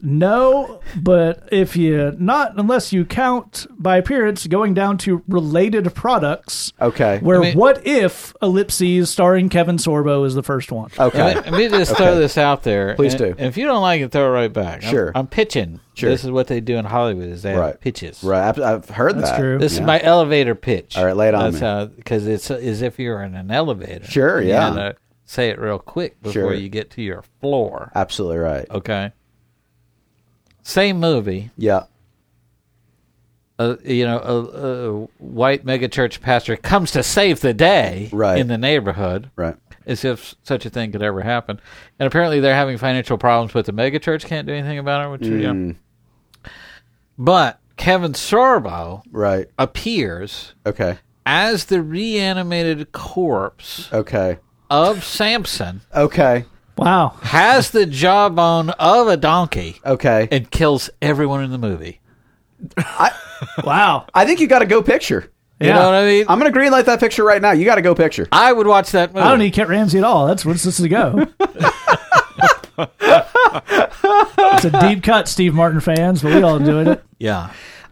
No, 0.05 0.81
but 1.01 1.49
if 1.51 1.77
you 1.77 2.15
not 2.19 2.53
unless 2.59 2.93
you 2.93 3.05
count 3.05 3.67
by 3.71 3.97
appearance 3.97 4.47
going 4.47 4.75
down 4.75 4.99
to 4.99 5.23
related 5.29 5.93
products, 5.95 6.73
Okay. 6.81 7.19
where 7.23 7.39
I 7.39 7.47
mean- 7.47 7.59
what 7.59 7.87
if 7.87 8.35
ellipses 8.43 9.09
starring 9.11 9.49
Kevin 9.49 9.77
Sorbo 9.77 10.27
is 10.27 10.35
the 10.35 10.43
first 10.43 10.71
one. 10.71 10.91
Okay. 10.99 11.35
Let 11.35 11.53
me 11.53 11.69
just 11.69 11.97
throw 11.97 12.17
this 12.17 12.37
out 12.39 12.63
there. 12.63 12.95
Please 12.95 13.15
and- 13.15 13.19
do. 13.23 13.35
And 13.39 13.49
if 13.49 13.57
you 13.57 13.65
don't 13.67 13.83
like 13.83 14.01
it, 14.01 14.13
throw 14.13 14.27
it 14.27 14.35
right 14.35 14.53
back. 14.53 14.83
I'm- 14.85 14.91
Sure. 14.93 15.13
I'm, 15.15 15.27
pitching. 15.27 15.81
Sure. 15.95 16.11
This 16.11 16.23
is 16.25 16.31
what 16.31 16.47
they 16.49 16.61
do 16.61 16.77
in 16.77 16.85
Hollywood. 16.85 17.29
Is 17.29 17.43
they 17.43 17.57
Right. 17.57 17.81
pitches. 17.81 18.23
Right. 18.23 18.47
I've, 18.49 18.61
I've 18.61 18.89
heard 18.91 19.17
That's 19.17 19.31
that. 19.31 19.39
true. 19.39 19.59
This 19.59 19.75
Yeah. 19.77 19.81
is 19.83 19.87
my 19.87 20.01
elevator 20.03 20.55
pitch. 20.55 20.97
All 20.99 21.05
right, 21.07 21.17
lay 21.17 21.29
it 21.29 21.35
on 21.35 21.53
That's 21.53 21.91
me. 21.91 21.95
because 21.97 22.27
it's 22.27 22.51
as 22.51 22.83
if 22.83 22.99
you're 22.99 23.23
in 23.23 23.35
an 23.35 23.51
elevator. 23.51 24.05
Sure, 24.07 24.41
You 24.43 24.49
yeah. 24.51 24.71
gotta 24.71 24.97
say 25.25 25.49
it 25.49 25.59
real 25.59 25.79
quick 25.79 26.21
before 26.23 26.33
Sure. 26.33 26.55
you 26.55 26.69
get 26.69 26.91
to 26.93 27.03
your 27.03 27.23
floor. 27.41 27.91
Absolutely 27.95 28.39
right. 28.39 28.67
Okay. 28.71 29.13
Same 30.65 30.99
movie. 30.99 31.51
Yeah. 31.57 31.85
uh, 33.59 33.77
you 33.85 34.05
know, 34.05 34.19
a, 34.19 34.39
a 34.41 34.93
white 35.23 35.65
megachurch 35.65 36.21
pastor 36.21 36.57
comes 36.57 36.91
to 36.91 37.03
save 37.05 37.41
the 37.41 37.55
day 37.55 38.09
Right. 38.13 38.39
in 38.39 38.49
the 38.49 38.59
neighborhood, 38.59 39.31
Right. 39.37 39.55
as 39.87 40.05
if 40.05 40.35
such 40.43 40.67
a 40.67 40.71
thing 40.71 40.91
could 40.91 41.03
ever 41.03 41.21
happen. 41.21 41.61
And 42.01 42.07
apparently, 42.09 42.41
they're 42.41 42.55
having 42.57 42.79
financial 42.79 43.17
problems, 43.17 43.53
but 43.53 43.65
the 43.67 43.73
megachurch 43.73 44.25
can't 44.25 44.47
do 44.49 44.53
anything 44.53 44.79
about 44.81 45.05
it. 45.07 45.11
Which, 45.13 45.27
you 45.29 45.39
know. 45.39 45.53
Mm, 45.53 45.77
But 47.17 47.61
Kevin 47.77 48.13
Sorbo 48.13 49.03
right. 49.13 49.47
appears 49.57 50.55
Okay. 50.67 50.99
as 51.25 51.67
the 51.67 51.81
reanimated 51.81 52.91
corpse 52.91 53.89
Okay. 53.93 54.39
of 54.69 55.05
Samson, 55.05 55.83
Okay. 55.95 56.45
Wow. 56.77 57.15
has 57.23 57.71
the 57.71 57.87
jawbone 57.87 58.71
of 58.71 59.09
a 59.09 59.17
donkey, 59.17 59.81
Okay. 59.87 60.29
and 60.33 60.51
kills 60.51 60.91
everyone 61.01 61.45
in 61.45 61.51
the 61.51 61.59
movie. 61.59 62.01
Wow. 63.63 64.07
I 64.15 64.25
think 64.25 64.41
you 64.41 64.47
got 64.47 64.61
to 64.61 64.67
go 64.67 64.83
picture. 64.83 65.31
You 65.61 65.69
Yeah. 65.69 65.75
know 65.75 65.85
what 65.87 65.95
I 65.95 66.05
mean? 66.05 66.25
I'm 66.29 66.39
going 66.41 66.53
to 66.53 66.59
greenlight 66.59 66.87
that 66.87 66.99
picture 66.99 67.23
right 67.25 67.41
now. 67.41 67.53
You 67.53 67.65
got 67.65 67.75
to 67.77 67.83
go 67.83 67.95
picture. 67.95 68.27
I 68.33 68.53
would 68.53 68.67
watch 68.67 68.91
that 68.93 69.15
movie. 69.15 69.25
I 69.25 69.31
don't 69.31 69.39
need 69.39 69.53
Kent 69.53 69.69
Ramsey 69.69 69.99
at 69.99 70.05
all. 70.05 70.27
That's 70.27 70.45
where 70.45 70.55
this 70.55 70.67
is 70.67 70.77
to 70.79 70.89
go. 70.89 71.27
it's 72.79 74.65
a 74.65 74.81
deep 74.81 75.03
cut, 75.03 75.29
Steve 75.29 75.55
Martin 75.55 75.81
fans, 75.81 76.23
but 76.23 76.35
we 76.35 76.43
all 76.43 76.57
enjoyed 76.57 76.89
it. 76.89 77.05
Yeah, 77.19 77.51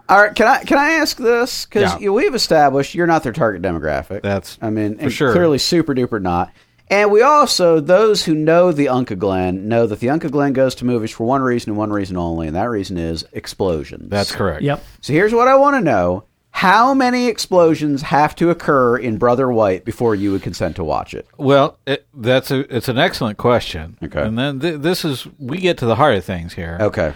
All 0.09 0.19
right. 0.21 0.35
Can 0.35 0.47
I 0.49 0.65
can 0.65 0.79
I 0.79 0.93
ask 0.95 1.17
this? 1.17 1.65
Because 1.67 2.01
Yeah. 2.01 2.11
we've 2.11 2.35
established 2.35 2.95
you're 2.95 3.07
not 3.07 3.23
their 3.23 3.33
target 3.33 3.63
demographic. 3.63 4.23
That's 4.23 4.59
I 4.61 4.71
mean, 4.71 4.97
and 5.01 5.13
sure. 5.13 5.33
clearly 5.33 5.59
super 5.59 5.95
duper 5.95 6.21
not. 6.21 6.51
And 6.93 7.11
we 7.11 7.23
also, 7.23 7.81
those 7.81 8.27
who 8.27 8.35
know 8.35 8.71
the 8.71 8.85
Unca 8.87 9.19
Glen, 9.19 9.67
know 9.67 9.87
that 9.87 10.01
the 10.01 10.09
Unca 10.09 10.31
Glen 10.31 10.53
goes 10.53 10.75
to 10.75 10.85
movies 10.85 11.11
for 11.11 11.27
one 11.27 11.41
reason 11.41 11.71
and 11.71 11.79
one 11.79 11.91
reason 11.91 12.19
only, 12.19 12.47
and 12.47 12.55
that 12.55 12.69
reason 12.69 12.99
is 12.99 13.25
explosions. 13.33 14.11
that's 14.11 14.31
correct. 14.31 14.61
Yep. 14.63 14.85
So 15.01 15.15
here's 15.15 15.33
what 15.33 15.49
I 15.49 15.55
want 15.57 15.77
to 15.77 15.81
know: 15.81 16.25
How 16.51 16.93
many 16.93 17.29
explosions 17.29 18.03
have 18.03 18.35
to 18.37 18.51
occur 18.51 18.99
in 18.99 19.17
Brother 19.17 19.51
White 19.51 19.87
before 19.87 20.15
you 20.15 20.33
would 20.33 20.43
consent 20.43 20.77
to 20.77 20.85
watch 20.85 21.15
it? 21.15 21.27
Well, 21.39 21.79
it, 21.87 22.07
that's 22.13 22.51
a 22.51 22.61
it's 22.77 22.89
an 22.89 22.99
excellent 22.99 23.39
question. 23.39 23.97
Okay. 24.03 24.21
and 24.21 24.39
then 24.39 24.61
th- 24.61 24.81
this 24.83 25.03
is 25.03 25.27
we 25.39 25.57
get 25.59 25.79
to 25.79 25.87
the 25.87 25.97
heart 25.97 26.15
of 26.17 26.27
things 26.27 26.53
here. 26.53 26.77
Okay. 26.79 27.15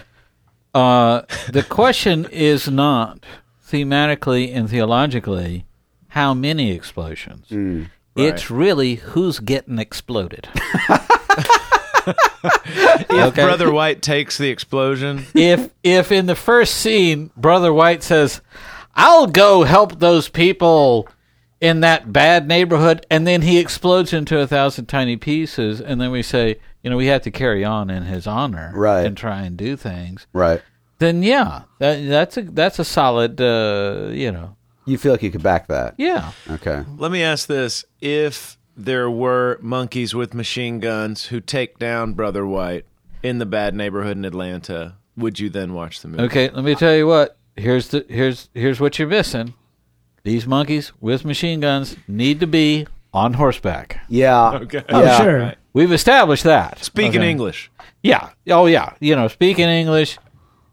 Uh, 0.73 1.21
the 1.51 1.61
question 1.63 2.25
is 2.31 2.67
not 2.67 3.25
thematically 3.63 4.55
and 4.55 4.69
theologically 4.69 5.65
how 6.09 6.33
many 6.33 6.71
explosions. 6.71 7.47
Mm, 7.49 7.89
It's 8.17 8.49
really 8.51 8.95
who's 8.95 9.39
getting 9.39 9.79
exploded. 9.79 10.47
If 12.09 13.11
Okay. 13.11 13.43
Brother 13.43 13.71
White 13.71 14.01
takes 14.01 14.37
the 14.37 14.49
explosion, 14.49 15.25
if 15.33 15.69
if 15.83 16.11
in 16.11 16.25
the 16.25 16.35
first 16.35 16.75
scene 16.75 17.31
Brother 17.35 17.73
White 17.73 18.01
says, 18.03 18.41
"I'll 18.95 19.27
go 19.27 19.63
help 19.63 19.99
those 19.99 20.29
people 20.29 21.07
in 21.59 21.81
that 21.81 22.13
bad 22.13 22.47
neighborhood," 22.47 23.05
and 23.11 23.27
then 23.27 23.41
he 23.41 23.59
explodes 23.59 24.13
into 24.13 24.39
a 24.39 24.47
thousand 24.47 24.85
tiny 24.85 25.17
pieces, 25.17 25.81
and 25.81 25.99
then 25.99 26.11
we 26.11 26.23
say, 26.23 26.59
you 26.81 26.89
know, 26.89 26.95
we 26.97 27.07
have 27.07 27.23
to 27.23 27.31
carry 27.31 27.65
on 27.65 27.89
in 27.89 28.03
his 28.03 28.25
honor, 28.25 28.71
Right. 28.73 29.05
and 29.05 29.17
try 29.17 29.41
and 29.41 29.57
do 29.57 29.75
things. 29.75 30.27
Right. 30.31 30.61
Then 30.99 31.23
yeah, 31.23 31.63
that, 31.79 32.07
that's 32.07 32.37
a 32.37 32.43
that's 32.43 32.79
a 32.79 32.85
solid, 32.85 33.41
uh, 33.41 34.09
you 34.11 34.31
know, 34.31 34.55
You 34.87 34.97
feel 34.97 35.11
like 35.11 35.21
you 35.21 35.31
could 35.31 35.43
back 35.43 35.67
that? 35.67 35.93
yeah. 35.97 36.31
Okay. 36.49 36.83
let 36.97 37.11
me 37.11 37.21
ask 37.21 37.47
this: 37.47 37.85
If 38.01 38.57
there 38.75 39.09
were 39.09 39.57
monkeys 39.61 40.15
with 40.15 40.33
machine 40.33 40.79
guns 40.79 41.25
who 41.25 41.39
take 41.39 41.77
down 41.77 42.13
Brother 42.13 42.45
White 42.45 42.85
in 43.23 43.39
the 43.39 43.45
bad 43.45 43.75
neighborhood 43.75 44.17
in 44.17 44.25
Atlanta, 44.25 44.95
would 45.15 45.39
you 45.39 45.49
then 45.49 45.73
watch 45.73 46.01
the 46.01 46.07
movie? 46.07 46.23
Okay, 46.23 46.49
let 46.49 46.63
me 46.63 46.73
tell 46.75 46.95
you 46.95 47.05
what. 47.07 47.37
Here's 47.55 47.89
the 47.89 48.05
here's 48.07 48.49
here's 48.53 48.79
what 48.79 48.97
you're 48.99 49.07
missing. 49.07 49.53
These 50.23 50.45
monkeys 50.45 50.91
with 51.01 51.25
machine 51.25 51.59
guns 51.59 51.95
need 52.07 52.39
to 52.41 52.47
be 52.47 52.85
on 53.13 53.33
horseback. 53.33 53.99
Yeah. 54.09 54.59
Okay. 54.63 54.83
Oh, 54.89 55.01
Yeah. 55.03 55.17
sure. 55.23 55.53
We've 55.73 55.91
established 55.91 56.43
that. 56.43 56.83
Speaking 56.83 57.21
Okay. 57.21 57.29
English. 57.31 57.71
Yeah. 58.03 58.29
Oh 58.49 58.65
yeah. 58.67 58.93
You 58.99 59.15
know, 59.15 59.27
speaking 59.27 59.67
English 59.69 60.17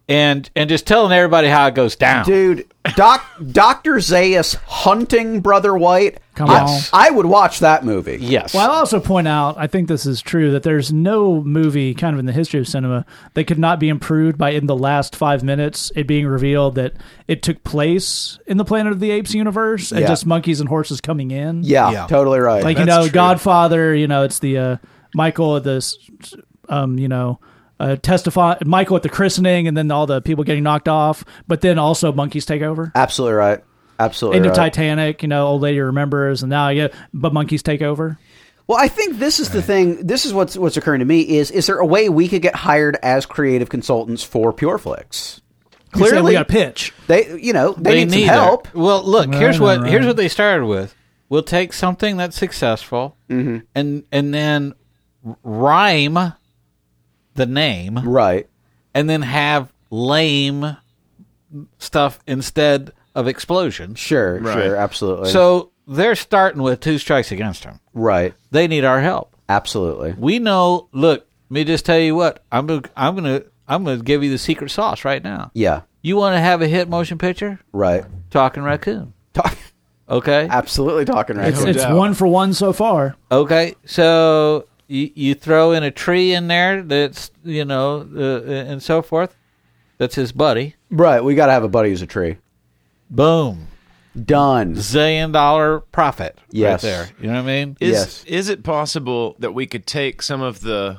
and 0.08 0.48
and 0.54 0.68
just 0.68 0.86
telling 0.86 1.12
everybody 1.12 1.48
how 1.48 1.66
it 1.66 1.74
goes 1.74 1.96
down. 1.96 2.24
Dude, 2.26 2.66
Doc 2.94 3.24
Doctor 3.52 3.94
Zaius 3.94 4.54
hunting 4.56 5.40
Brother 5.40 5.74
White. 5.74 6.18
Come 6.34 6.50
I, 6.50 6.60
on. 6.62 6.80
I 6.92 7.10
would 7.10 7.26
watch 7.26 7.60
that 7.60 7.84
movie. 7.84 8.18
Yes. 8.20 8.54
Well, 8.54 8.68
I'll 8.68 8.78
also 8.78 8.98
point 8.98 9.28
out, 9.28 9.54
I 9.56 9.68
think 9.68 9.86
this 9.88 10.04
is 10.04 10.20
true, 10.20 10.50
that 10.50 10.64
there's 10.64 10.92
no 10.92 11.40
movie 11.42 11.94
kind 11.94 12.12
of 12.12 12.18
in 12.18 12.26
the 12.26 12.32
history 12.32 12.58
of 12.58 12.66
cinema 12.66 13.06
that 13.34 13.44
could 13.44 13.58
not 13.58 13.78
be 13.78 13.88
improved 13.88 14.36
by 14.36 14.50
in 14.50 14.66
the 14.66 14.74
last 14.76 15.14
five 15.14 15.44
minutes 15.44 15.92
it 15.94 16.08
being 16.08 16.26
revealed 16.26 16.74
that 16.74 16.94
it 17.28 17.42
took 17.42 17.62
place 17.62 18.38
in 18.48 18.56
the 18.56 18.64
Planet 18.64 18.92
of 18.92 18.98
the 18.98 19.12
Apes 19.12 19.32
universe 19.32 19.92
and 19.92 20.00
Yeah. 20.00 20.08
just 20.08 20.26
monkeys 20.26 20.58
and 20.58 20.68
horses 20.68 21.00
coming 21.00 21.30
in. 21.30 21.62
Yeah, 21.62 21.90
Yeah. 21.92 22.06
totally 22.08 22.40
right. 22.40 22.64
Like, 22.64 22.78
you 22.78 22.84
know, 22.84 23.02
true. 23.02 23.12
Godfather, 23.12 23.94
you 23.94 24.08
know, 24.08 24.24
it's 24.24 24.40
the 24.40 24.58
uh, 24.58 24.76
Michael 25.14 25.56
at 25.56 25.62
the, 25.62 25.96
um, 26.68 26.98
you 26.98 27.06
know, 27.06 27.38
uh, 27.80 27.96
testify 27.96 28.56
Michael 28.64 28.96
at 28.96 29.02
the 29.02 29.08
christening 29.08 29.66
and 29.68 29.76
then 29.76 29.90
all 29.90 30.06
the 30.06 30.20
people 30.20 30.44
getting 30.44 30.62
knocked 30.62 30.88
off, 30.88 31.24
but 31.48 31.60
then 31.60 31.78
also 31.78 32.12
monkeys 32.12 32.46
take 32.46 32.62
over. 32.62 32.92
Absolutely 32.94 33.34
right. 33.34 33.64
Absolutely 33.98 34.36
End 34.38 34.46
of 34.46 34.50
right. 34.50 34.72
Titanic, 34.72 35.22
you 35.22 35.28
know, 35.28 35.46
old 35.46 35.62
lady 35.62 35.78
remembers, 35.80 36.42
and 36.42 36.50
now 36.50 36.68
yeah, 36.68 36.88
but 37.12 37.32
monkeys 37.32 37.62
take 37.62 37.80
over. 37.82 38.18
Well, 38.66 38.78
I 38.80 38.88
think 38.88 39.18
this 39.18 39.38
is 39.40 39.50
the 39.50 39.60
thing. 39.62 40.06
This 40.06 40.24
is 40.26 40.32
what's 40.32 40.56
what's 40.56 40.76
occurring 40.76 41.00
to 41.00 41.04
me 41.04 41.20
is 41.36 41.50
is 41.50 41.66
there 41.66 41.78
a 41.78 41.86
way 41.86 42.08
we 42.08 42.28
could 42.28 42.42
get 42.42 42.54
hired 42.56 42.96
as 43.02 43.26
creative 43.26 43.68
consultants 43.68 44.24
for 44.24 44.52
PureFlix? 44.52 45.40
We 45.94 46.00
say 46.00 46.04
we 46.06 46.10
Clearly, 46.10 46.32
got 46.32 46.42
a 46.42 46.44
pitch. 46.46 46.92
they 47.06 47.38
you 47.40 47.52
know 47.52 47.72
they, 47.74 48.04
need, 48.04 48.10
some 48.10 48.20
neither. 48.20 48.32
help. 48.32 48.74
Well, 48.74 49.04
look, 49.04 49.28
Right, 49.28 49.38
here's 49.38 49.60
what 49.60 49.80
right. 49.80 49.90
here's 49.90 50.06
what 50.06 50.16
they 50.16 50.28
started 50.28 50.66
with. 50.66 50.94
We'll 51.28 51.42
take 51.44 51.72
something 51.72 52.16
that's 52.16 52.36
successful 52.36 53.16
Mm-hmm. 53.30 53.58
and 53.76 54.04
and 54.10 54.34
then 54.34 54.74
r- 55.24 55.36
rhyme 55.44 56.32
the 57.34 57.46
name 57.46 57.98
Right. 58.04 58.48
and 58.94 59.08
then 59.10 59.22
have 59.22 59.72
lame 59.90 60.76
stuff 61.78 62.18
instead 62.26 62.92
of 63.14 63.28
explosions. 63.28 63.98
Sure. 63.98 64.40
Right. 64.40 64.54
Sure. 64.54 64.76
Absolutely. 64.76 65.30
So 65.30 65.70
they're 65.86 66.16
starting 66.16 66.62
with 66.62 66.80
two 66.80 66.98
strikes 66.98 67.30
against 67.32 67.62
them. 67.64 67.80
right. 67.92 68.34
They 68.50 68.66
need 68.68 68.84
our 68.84 69.00
help. 69.00 69.34
Absolutely. 69.48 70.14
We 70.16 70.38
know. 70.38 70.88
Look, 70.92 71.26
let 71.50 71.54
me 71.54 71.64
just 71.64 71.84
tell 71.84 71.98
you 71.98 72.14
what. 72.14 72.42
I'm 72.50 72.66
gonna, 72.66 72.82
I'm 72.96 73.14
gonna 73.14 73.42
I'm 73.68 73.84
gonna 73.84 74.02
give 74.02 74.22
you 74.24 74.30
the 74.30 74.38
secret 74.38 74.70
sauce 74.70 75.04
right 75.04 75.22
now. 75.22 75.50
Yeah. 75.54 75.82
You 76.02 76.16
want 76.16 76.34
to 76.34 76.40
have 76.40 76.62
a 76.62 76.68
hit 76.68 76.88
motion 76.88 77.18
picture? 77.18 77.60
Right. 77.72 78.04
Talking 78.30 78.62
raccoon. 78.62 79.12
Talk, 79.34 79.56
Okay. 80.08 80.46
absolutely 80.50 81.04
talking 81.04 81.36
raccoon. 81.36 81.52
It's, 81.54 81.64
it's 81.64 81.82
doubt. 81.82 81.96
one 81.96 82.14
for 82.14 82.26
one 82.26 82.52
so 82.54 82.72
far. 82.72 83.16
Okay. 83.30 83.74
So 83.84 84.66
you 84.86 85.10
you 85.14 85.34
throw 85.34 85.72
in 85.72 85.82
a 85.82 85.90
tree 85.90 86.32
in 86.34 86.48
there 86.48 86.82
that's 86.82 87.30
you 87.42 87.64
know 87.64 88.08
uh, 88.14 88.42
and 88.50 88.82
so 88.82 89.02
forth. 89.02 89.36
That's 89.98 90.14
his 90.16 90.32
buddy. 90.32 90.74
right. 90.90 91.22
We 91.22 91.34
got 91.34 91.46
to 91.46 91.52
have 91.52 91.62
a 91.64 91.68
buddy 91.68 91.90
who's 91.90 92.02
a 92.02 92.06
tree. 92.06 92.36
Boom. 93.10 93.68
Done. 94.24 94.74
Zillion 94.74 95.32
dollar 95.32 95.80
profit. 95.80 96.38
Yes. 96.50 96.82
Right 96.84 96.90
there. 96.90 97.08
You 97.20 97.26
know 97.28 97.34
what 97.34 97.50
I 97.50 97.64
mean? 97.64 97.76
Is 97.80 97.92
Yes. 97.92 98.24
is 98.24 98.48
it 98.48 98.62
possible 98.62 99.34
that 99.40 99.52
we 99.52 99.66
could 99.66 99.86
take 99.86 100.22
some 100.22 100.40
of 100.42 100.60
the 100.60 100.98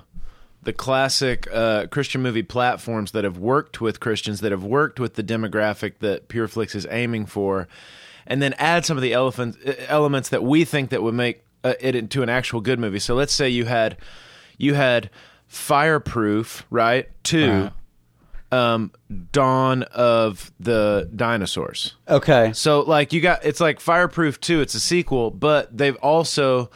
the 0.63 0.73
classic 0.73 1.47
uh, 1.53 1.85
Christian 1.87 2.21
movie 2.23 2.41
platforms 2.43 3.11
that 3.11 3.23
have 3.23 3.37
worked 3.37 3.79
with 3.81 3.99
Christians, 3.99 4.39
that 4.41 4.51
have 4.51 4.63
worked 4.63 4.99
with 4.99 5.13
the 5.13 5.23
demographic 5.23 5.99
that 5.99 6.27
PureFlix 6.27 6.73
is 6.73 6.87
aiming 6.89 7.27
for, 7.27 7.67
and 8.25 8.41
then 8.41 8.53
add 8.53 8.83
some 8.83 8.97
of 8.97 9.03
the 9.03 9.13
elephant, 9.13 9.57
uh, 9.63 9.73
elements 9.87 10.29
that 10.29 10.43
we 10.43 10.65
think 10.65 10.89
that 10.89 11.03
would 11.03 11.13
make 11.13 11.43
it 11.79 11.95
into 11.95 12.21
an 12.23 12.29
actual 12.29 12.61
good 12.61 12.79
movie. 12.79 12.99
So 12.99 13.15
let's 13.15 13.33
say 13.33 13.49
you 13.49 13.65
had 13.65 13.97
you 14.57 14.73
had 14.73 15.09
Fireproof, 15.47 16.65
right? 16.69 17.09
2 17.23 17.69
um, 18.51 18.91
Dawn 19.31 19.83
of 19.83 20.51
the 20.59 21.09
Dinosaurs. 21.15 21.95
Okay. 22.07 22.51
So 22.53 22.81
like 22.81 23.11
you 23.13 23.19
got 23.21 23.43
it's 23.43 23.59
like 23.59 23.79
Fireproof 23.79 24.39
2, 24.39 24.61
it's 24.61 24.75
a 24.75 24.79
sequel, 24.79 25.31
but 25.31 25.75
they've 25.75 25.95
also 25.97 26.69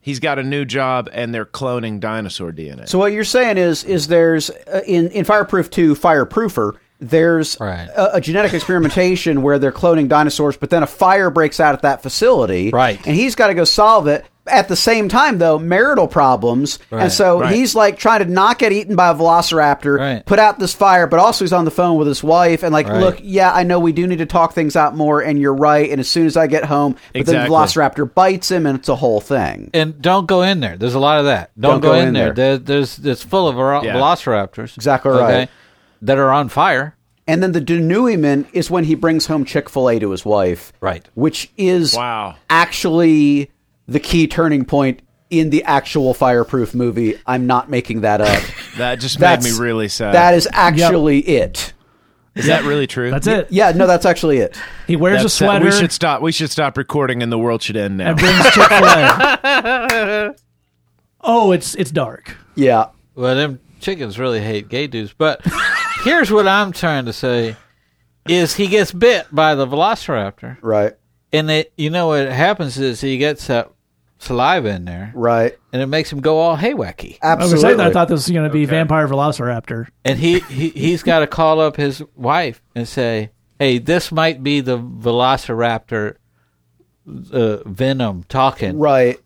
he's 0.00 0.20
got 0.20 0.38
a 0.38 0.42
new 0.42 0.64
job 0.64 1.08
and 1.12 1.34
they're 1.34 1.44
cloning 1.44 1.98
dinosaur 2.00 2.52
DNA. 2.52 2.88
So 2.88 2.98
what 2.98 3.12
you're 3.12 3.24
saying 3.24 3.58
is 3.58 3.84
is 3.84 4.06
there's 4.08 4.50
uh, 4.50 4.82
in 4.86 5.08
in 5.10 5.24
Fireproof 5.24 5.68
2 5.70 5.94
Fireproofer 5.94 6.74
there's 6.98 7.58
Right. 7.60 7.88
a, 7.94 8.16
a 8.16 8.20
genetic 8.22 8.54
experimentation 8.54 9.42
where 9.42 9.58
they're 9.58 9.72
cloning 9.72 10.08
dinosaurs 10.08 10.56
but 10.56 10.70
then 10.70 10.82
a 10.82 10.86
fire 10.86 11.28
breaks 11.28 11.60
out 11.60 11.74
at 11.74 11.82
that 11.82 12.02
facility 12.02 12.70
Right. 12.70 13.04
and 13.06 13.14
he's 13.14 13.34
got 13.34 13.48
to 13.48 13.54
go 13.54 13.64
solve 13.64 14.06
it 14.06 14.24
at 14.48 14.68
the 14.68 14.76
same 14.76 15.08
time 15.08 15.38
though 15.38 15.58
marital 15.58 16.06
problems 16.08 16.78
and 16.90 17.10
so 17.12 17.40
Right. 17.40 17.54
he's 17.54 17.74
like 17.74 17.98
trying 17.98 18.20
to 18.24 18.30
not 18.30 18.58
get 18.58 18.72
eaten 18.72 18.96
by 18.96 19.08
a 19.10 19.14
velociraptor 19.14 19.98
Right. 19.98 20.24
put 20.26 20.38
out 20.38 20.58
this 20.58 20.72
fire 20.74 21.06
but 21.06 21.18
also 21.20 21.44
he's 21.44 21.52
on 21.52 21.64
the 21.64 21.70
phone 21.70 21.96
with 21.98 22.06
his 22.08 22.22
wife 22.22 22.62
and 22.62 22.72
like 22.72 22.88
Right. 22.88 23.00
look 23.00 23.18
yeah 23.22 23.52
I 23.52 23.62
know 23.64 23.80
we 23.80 23.92
do 23.92 24.06
need 24.06 24.18
to 24.18 24.26
talk 24.26 24.52
things 24.52 24.76
out 24.76 24.96
more 24.96 25.20
and 25.20 25.38
you're 25.40 25.54
right 25.54 25.90
and 25.90 26.00
as 26.00 26.08
soon 26.08 26.26
as 26.26 26.36
I 26.36 26.46
get 26.46 26.64
home 26.64 26.96
but 27.12 27.26
then 27.26 27.44
the 27.44 27.48
velociraptor 27.50 28.12
bites 28.14 28.50
him 28.50 28.66
and 28.66 28.78
it's 28.78 28.88
a 28.88 28.96
whole 28.96 29.20
thing 29.20 29.70
And 29.74 30.00
don't 30.00 30.26
go 30.26 30.42
in 30.42 30.60
there. 30.60 30.76
There's 30.76 30.94
a 30.94 30.98
lot 31.00 31.18
of 31.18 31.24
that. 31.26 31.50
Don't, 31.58 31.80
go, 31.80 31.94
in, 31.94 32.12
there. 32.14 32.32
There- 32.32 32.58
There's 32.58 32.98
it's 32.98 33.22
full 33.24 33.48
of 33.48 33.56
Yeah. 33.84 33.94
velociraptors. 33.94 34.76
Exactly 34.76 35.12
right. 35.12 35.48
That 36.02 36.18
are 36.18 36.30
on 36.30 36.48
fire. 36.48 36.94
And 37.28 37.42
then 37.42 37.50
the 37.52 37.60
denouement 37.60 38.46
is 38.52 38.70
when 38.70 38.84
he 38.84 38.94
brings 38.94 39.26
home 39.26 39.44
Chick 39.44 39.68
fil 39.68 39.88
A 39.90 39.98
to 39.98 40.10
his 40.10 40.24
wife. 40.24 40.72
Right. 40.80 41.08
Which 41.14 41.50
is 41.56 41.96
Wow. 41.96 42.36
actually 42.48 43.50
the 43.88 44.00
key 44.00 44.26
turning 44.26 44.64
point 44.64 45.00
in 45.30 45.50
the 45.50 45.62
actual 45.64 46.14
Fireproof 46.14 46.74
movie. 46.74 47.18
I'm 47.26 47.46
not 47.46 47.68
making 47.70 48.02
that 48.02 48.20
up. 48.20 48.42
That 48.76 49.00
just 49.00 49.18
made 49.18 49.42
me 49.42 49.52
really 49.58 49.88
sad. 49.88 50.14
that 50.14 50.34
is 50.34 50.46
actually 50.52 51.20
it. 51.20 51.72
is 52.34 52.44
that 52.44 52.64
really 52.64 52.86
true? 52.86 53.10
That's 53.10 53.26
it. 53.26 53.46
Yeah, 53.50 53.72
no, 53.72 53.86
that's 53.86 54.04
actually 54.04 54.36
it. 54.36 54.54
He 54.86 54.96
wears 54.96 55.14
a 55.14 55.16
That's- 55.24 55.40
uh, 55.40 55.46
sweater 55.46 55.64
We 55.64 55.72
should 55.72 55.92
stop. 55.92 56.20
We 56.20 56.30
should 56.30 56.50
stop 56.50 56.76
recording, 56.76 57.22
and 57.22 57.32
the 57.32 57.38
world 57.38 57.62
should 57.62 57.78
end 57.78 57.96
now. 57.96 58.10
and 58.10 58.18
brings 58.18 58.42
Chick 58.50 58.68
Fil 58.68 58.84
A. 58.84 60.34
oh, 61.22 61.52
it's 61.52 61.74
it's 61.76 61.90
dark. 61.90 62.36
Yeah. 62.54 62.88
Well, 63.14 63.34
them 63.34 63.60
chickens 63.80 64.18
really 64.18 64.40
hate 64.40 64.68
gay 64.68 64.86
dudes. 64.88 65.14
But 65.16 65.40
here's 66.04 66.30
what 66.30 66.46
I'm 66.46 66.72
trying 66.72 67.06
to 67.06 67.14
say: 67.14 67.56
is 68.28 68.54
he 68.56 68.66
gets 68.66 68.92
bit 68.92 69.26
by 69.32 69.54
the 69.54 69.66
velociraptor, 69.66 70.58
Right. 70.60 70.92
and 71.32 71.50
it, 71.50 71.72
you 71.78 71.88
know 71.88 72.08
what 72.08 72.28
happens 72.28 72.76
is 72.78 73.00
he 73.00 73.16
gets 73.16 73.46
that 73.46 73.70
saliva 74.18 74.68
in 74.70 74.84
there, 74.86 75.12
Right. 75.14 75.56
and 75.72 75.82
it 75.82 75.86
makes 75.86 76.10
him 76.12 76.20
go 76.20 76.38
all 76.38 76.56
haywacky. 76.56 77.18
I 77.22 77.34
was 77.34 77.44
Absolutely. 77.44 77.60
saying 77.60 77.76
that 77.78 77.86
I 77.88 77.92
thought 77.92 78.08
this 78.08 78.26
was 78.26 78.30
going 78.34 78.46
to 78.48 78.52
be 78.52 78.64
Vampire 78.64 79.06
Velociraptor. 79.08 79.88
And 80.04 80.18
he, 80.18 80.40
he 80.40 80.70
he's 80.70 81.02
got 81.02 81.20
to 81.20 81.26
call 81.26 81.60
up 81.60 81.76
his 81.76 82.02
wife 82.14 82.62
and 82.74 82.88
say, 82.88 83.30
"Hey, 83.58 83.78
this 83.78 84.10
might 84.10 84.42
be 84.42 84.60
the 84.60 84.78
velociraptor 84.78 86.16
uh, 87.32 87.58
venom 87.68 88.24
talking." 88.28 88.78
right. 88.78 89.18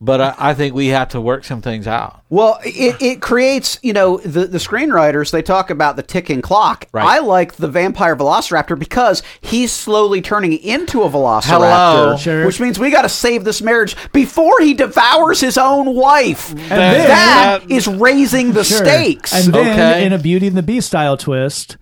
But 0.00 0.20
I, 0.20 0.34
I 0.38 0.54
think 0.54 0.74
we 0.74 0.88
have 0.88 1.08
to 1.10 1.20
work 1.20 1.44
some 1.44 1.62
things 1.62 1.86
out. 1.86 2.22
Well, 2.28 2.58
it, 2.64 3.00
it 3.00 3.22
creates, 3.22 3.78
you 3.82 3.92
know, 3.92 4.18
the, 4.18 4.46
the 4.46 4.58
screenwriters, 4.58 5.30
they 5.30 5.40
talk 5.42 5.70
about 5.70 5.96
the 5.96 6.02
ticking 6.02 6.42
clock. 6.42 6.86
Right. 6.92 7.04
I 7.06 7.20
like 7.20 7.54
the 7.54 7.68
vampire 7.68 8.14
velociraptor 8.16 8.78
because 8.78 9.22
he's 9.40 9.72
slowly 9.72 10.20
turning 10.20 10.52
into 10.52 11.02
a 11.02 11.08
velociraptor. 11.08 11.42
Hello. 11.44 12.16
Sure. 12.18 12.44
Which 12.46 12.60
means 12.60 12.78
we 12.78 12.90
got 12.90 13.02
to 13.02 13.08
save 13.08 13.44
this 13.44 13.62
marriage 13.62 13.96
before 14.12 14.60
he 14.60 14.74
devours 14.74 15.40
his 15.40 15.56
own 15.56 15.94
wife. 15.94 16.50
And 16.50 16.58
then- 16.58 17.08
that 17.08 17.62
that- 17.62 17.70
is 17.70 17.86
raising 17.88 18.52
the 18.52 18.64
Sure. 18.64 18.78
stakes. 18.84 19.32
And 19.32 19.54
then, 19.54 19.78
Okay. 19.80 20.04
in 20.04 20.12
a 20.12 20.18
Beauty 20.18 20.46
and 20.46 20.56
the 20.56 20.62
Beast 20.62 20.88
style 20.88 21.16
twist, 21.16 21.76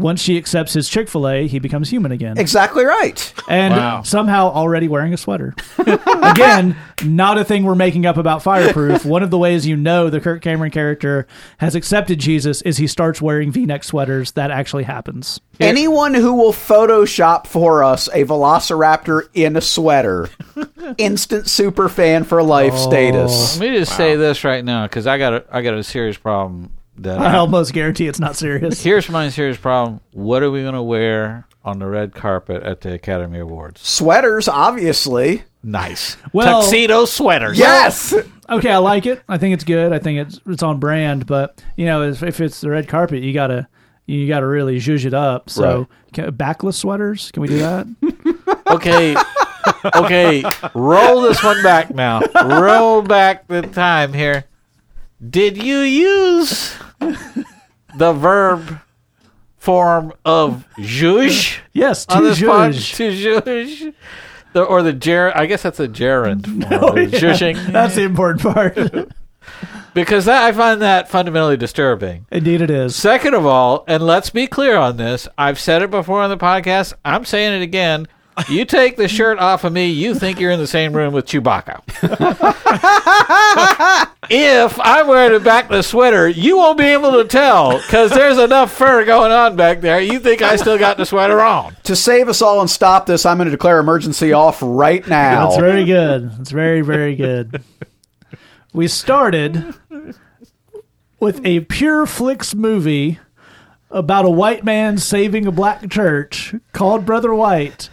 once 0.00 0.20
she 0.20 0.36
accepts 0.36 0.72
his 0.72 0.88
Chick 0.88 1.08
fil 1.08 1.28
A, 1.28 1.46
he 1.46 1.58
becomes 1.58 1.90
human 1.90 2.10
again. 2.12 2.38
exactly 2.38 2.84
right. 2.84 3.32
and 3.48 3.74
Wow. 3.74 4.02
somehow 4.02 4.48
already 4.50 4.88
wearing 4.88 5.12
a 5.12 5.16
sweater. 5.16 5.54
Again, 5.78 6.76
not 7.04 7.38
a 7.38 7.44
thing 7.44 7.64
we're 7.64 7.74
making 7.74 8.06
up 8.06 8.16
about 8.16 8.42
Fireproof. 8.42 9.04
One 9.04 9.22
of 9.22 9.30
the 9.30 9.38
ways 9.38 9.66
you 9.66 9.76
know 9.76 10.10
the 10.10 10.20
Kirk 10.20 10.42
Cameron 10.42 10.70
character 10.70 11.26
has 11.58 11.74
accepted 11.74 12.18
Jesus 12.18 12.62
is 12.62 12.76
he 12.76 12.86
starts 12.86 13.20
wearing 13.20 13.50
V-neck 13.50 13.84
sweaters. 13.84 14.32
That 14.32 14.50
actually 14.50 14.84
happens. 14.84 15.40
Anyone 15.58 16.14
who 16.14 16.34
will 16.34 16.52
Photoshop 16.52 17.46
for 17.46 17.84
us 17.84 18.08
a 18.08 18.24
velociraptor 18.24 19.28
in 19.34 19.56
a 19.56 19.60
sweater, 19.60 20.28
instant 20.98 21.48
super 21.48 21.88
fan 21.88 22.24
for 22.24 22.42
life 22.42 22.72
oh. 22.74 22.88
status. 22.90 23.58
Let 23.58 23.70
me 23.70 23.78
just 23.78 23.96
say 23.96 24.16
this 24.16 24.44
right 24.44 24.64
now 24.64 24.86
because 24.86 25.06
I 25.06 25.18
got 25.18 25.34
a, 25.34 25.44
I 25.50 25.62
got 25.62 25.74
a 25.74 25.82
serious 25.82 26.16
problem. 26.16 26.70
That 27.00 27.18
I 27.18 27.36
almost 27.38 27.72
guarantee 27.72 28.06
it's 28.08 28.20
not 28.20 28.36
serious. 28.36 28.82
here's 28.84 29.08
my 29.08 29.28
serious 29.30 29.56
problem. 29.56 30.00
What 30.12 30.42
are 30.42 30.50
we 30.50 30.62
going 30.62 30.74
to 30.74 30.82
wear 30.82 31.46
on 31.64 31.78
the 31.78 31.86
red 31.86 32.14
carpet 32.14 32.62
at 32.62 32.82
the 32.82 32.92
Academy 32.94 33.38
Awards? 33.38 33.80
Sweaters, 33.80 34.48
obviously. 34.48 35.44
Nice 35.62 36.16
Well- 36.32 36.62
tuxedo 36.62 37.04
sweaters. 37.04 37.58
Yes. 37.58 38.14
Okay, 38.50 38.72
I 38.72 38.78
like 38.78 39.06
it. 39.06 39.22
I 39.28 39.38
think 39.38 39.54
it's 39.54 39.62
good. 39.62 39.92
I 39.92 40.00
think 40.00 40.18
it's 40.26 40.40
it's 40.44 40.64
on 40.64 40.80
brand. 40.80 41.24
But 41.24 41.62
you 41.76 41.86
know, 41.86 42.02
if, 42.02 42.20
if 42.24 42.40
it's 42.40 42.60
the 42.60 42.68
red 42.68 42.88
carpet, 42.88 43.22
you 43.22 43.32
gotta 43.32 43.68
you 44.06 44.26
gotta 44.26 44.44
really 44.48 44.78
zhuzh 44.78 45.04
it 45.04 45.14
up. 45.14 45.48
So 45.48 45.86
can, 46.12 46.34
backless 46.34 46.76
sweaters, 46.76 47.30
can 47.30 47.42
we 47.42 47.48
do 47.48 47.58
that? 47.58 47.86
Okay. 48.66 49.14
Okay. 49.94 50.42
Roll 50.74 51.20
this 51.20 51.44
one 51.44 51.62
back 51.62 51.94
now. 51.94 52.22
Roll 52.44 53.02
back 53.02 53.46
the 53.46 53.62
time 53.62 54.12
here. 54.12 54.46
Did 55.28 55.62
you 55.62 55.78
use 55.78 56.74
the 57.00 58.12
verb 58.12 58.80
form 59.58 60.12
of 60.24 60.66
zhuzh 60.78 61.58
yes, 61.72 62.06
on 62.08 62.22
to 62.22 62.28
this 62.28 62.40
pod? 62.40 62.72
zhuzh. 62.72 62.96
To 62.96 63.40
zhuzh? 63.42 63.94
The, 64.52 64.62
or 64.62 64.82
the 64.82 64.92
ger 64.92 65.36
I 65.36 65.46
guess 65.46 65.62
that's 65.62 65.80
a 65.80 65.88
gerund 65.88 66.46
form. 66.68 66.84
Oh, 66.84 66.88
of 66.96 67.10
zhuzhing. 67.10 67.72
That's 67.72 67.94
the 67.94 68.02
important 68.02 68.42
part. 68.42 69.12
Because 69.92 70.26
that, 70.26 70.44
I 70.44 70.52
find 70.52 70.82
that 70.82 71.08
fundamentally 71.08 71.56
disturbing. 71.56 72.26
Indeed, 72.30 72.60
it 72.62 72.70
is. 72.70 72.94
Second 72.94 73.34
of 73.34 73.44
all, 73.44 73.82
and 73.88 74.04
let's 74.04 74.30
be 74.30 74.46
clear 74.46 74.76
on 74.76 74.96
this, 74.98 75.26
I've 75.36 75.58
said 75.58 75.82
it 75.82 75.90
before 75.90 76.22
on 76.22 76.30
the 76.30 76.36
podcast. 76.36 76.94
I'm 77.04 77.24
saying 77.24 77.60
it 77.60 77.64
again. 77.64 78.06
You 78.48 78.64
take 78.64 78.96
the 78.96 79.08
shirt 79.08 79.38
off 79.38 79.64
of 79.64 79.72
me, 79.72 79.90
you 79.90 80.14
think 80.14 80.40
you're 80.40 80.50
in 80.50 80.58
the 80.58 80.66
same 80.66 80.92
room 80.92 81.12
with 81.12 81.26
Chewbacca. 81.26 81.82
if 84.30 84.78
I'm 84.80 85.06
wearing 85.06 85.36
a 85.36 85.40
backless 85.40 85.88
sweater, 85.88 86.28
you 86.28 86.56
won't 86.56 86.78
be 86.78 86.84
able 86.84 87.12
to 87.12 87.24
tell 87.24 87.78
because 87.78 88.10
there's 88.10 88.38
enough 88.38 88.72
fur 88.72 89.04
going 89.04 89.32
on 89.32 89.56
back 89.56 89.80
there. 89.80 90.00
You 90.00 90.20
think 90.20 90.42
I 90.42 90.56
still 90.56 90.78
got 90.78 90.96
the 90.96 91.06
sweater 91.06 91.40
on. 91.40 91.76
To 91.84 91.96
save 91.96 92.28
us 92.28 92.42
all 92.42 92.60
and 92.60 92.68
stop 92.68 93.06
this, 93.06 93.24
I'm 93.24 93.36
going 93.36 93.46
to 93.46 93.52
declare 93.52 93.78
emergency 93.78 94.32
off 94.32 94.58
right 94.62 95.06
now. 95.06 95.48
That's 95.48 95.60
very 95.60 95.84
good. 95.84 96.30
That's 96.38 96.50
very, 96.50 96.80
very 96.80 97.16
good. 97.16 97.62
We 98.72 98.88
started 98.88 99.74
with 101.18 101.44
a 101.44 101.60
PureFlix 101.60 102.54
movie 102.54 103.18
about 103.90 104.24
a 104.24 104.30
white 104.30 104.64
man 104.64 104.98
saving 104.98 105.46
a 105.46 105.52
black 105.52 105.88
church 105.90 106.54
called 106.72 107.04
Brother 107.04 107.34
White 107.34 107.90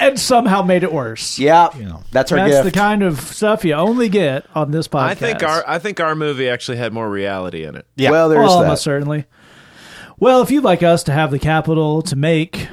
and 0.00 0.18
somehow 0.18 0.62
made 0.62 0.82
it 0.82 0.92
worse. 0.92 1.38
Yeah, 1.38 1.68
know. 1.78 2.02
that's 2.10 2.32
our 2.32 2.38
That's 2.38 2.62
gift. 2.62 2.64
the 2.64 2.70
kind 2.72 3.02
of 3.02 3.20
stuff 3.20 3.64
you 3.64 3.74
only 3.74 4.08
get 4.08 4.46
on 4.54 4.70
this 4.70 4.88
podcast. 4.88 5.00
I 5.02 5.14
think 5.14 5.42
our 5.42 5.64
I 5.66 5.78
think 5.78 6.00
our 6.00 6.14
movie 6.14 6.48
actually 6.48 6.78
had 6.78 6.92
more 6.92 7.08
reality 7.08 7.64
in 7.64 7.76
it. 7.76 7.86
Yeah. 7.96 8.10
Well, 8.10 8.28
there's 8.28 8.46
well, 8.46 8.58
that. 8.58 8.64
almost 8.64 8.82
certainly. 8.82 9.26
Well, 10.18 10.42
if 10.42 10.50
you'd 10.50 10.64
like 10.64 10.82
us 10.82 11.04
to 11.04 11.12
have 11.12 11.30
the 11.30 11.38
capital 11.38 12.02
to 12.02 12.16
make 12.16 12.68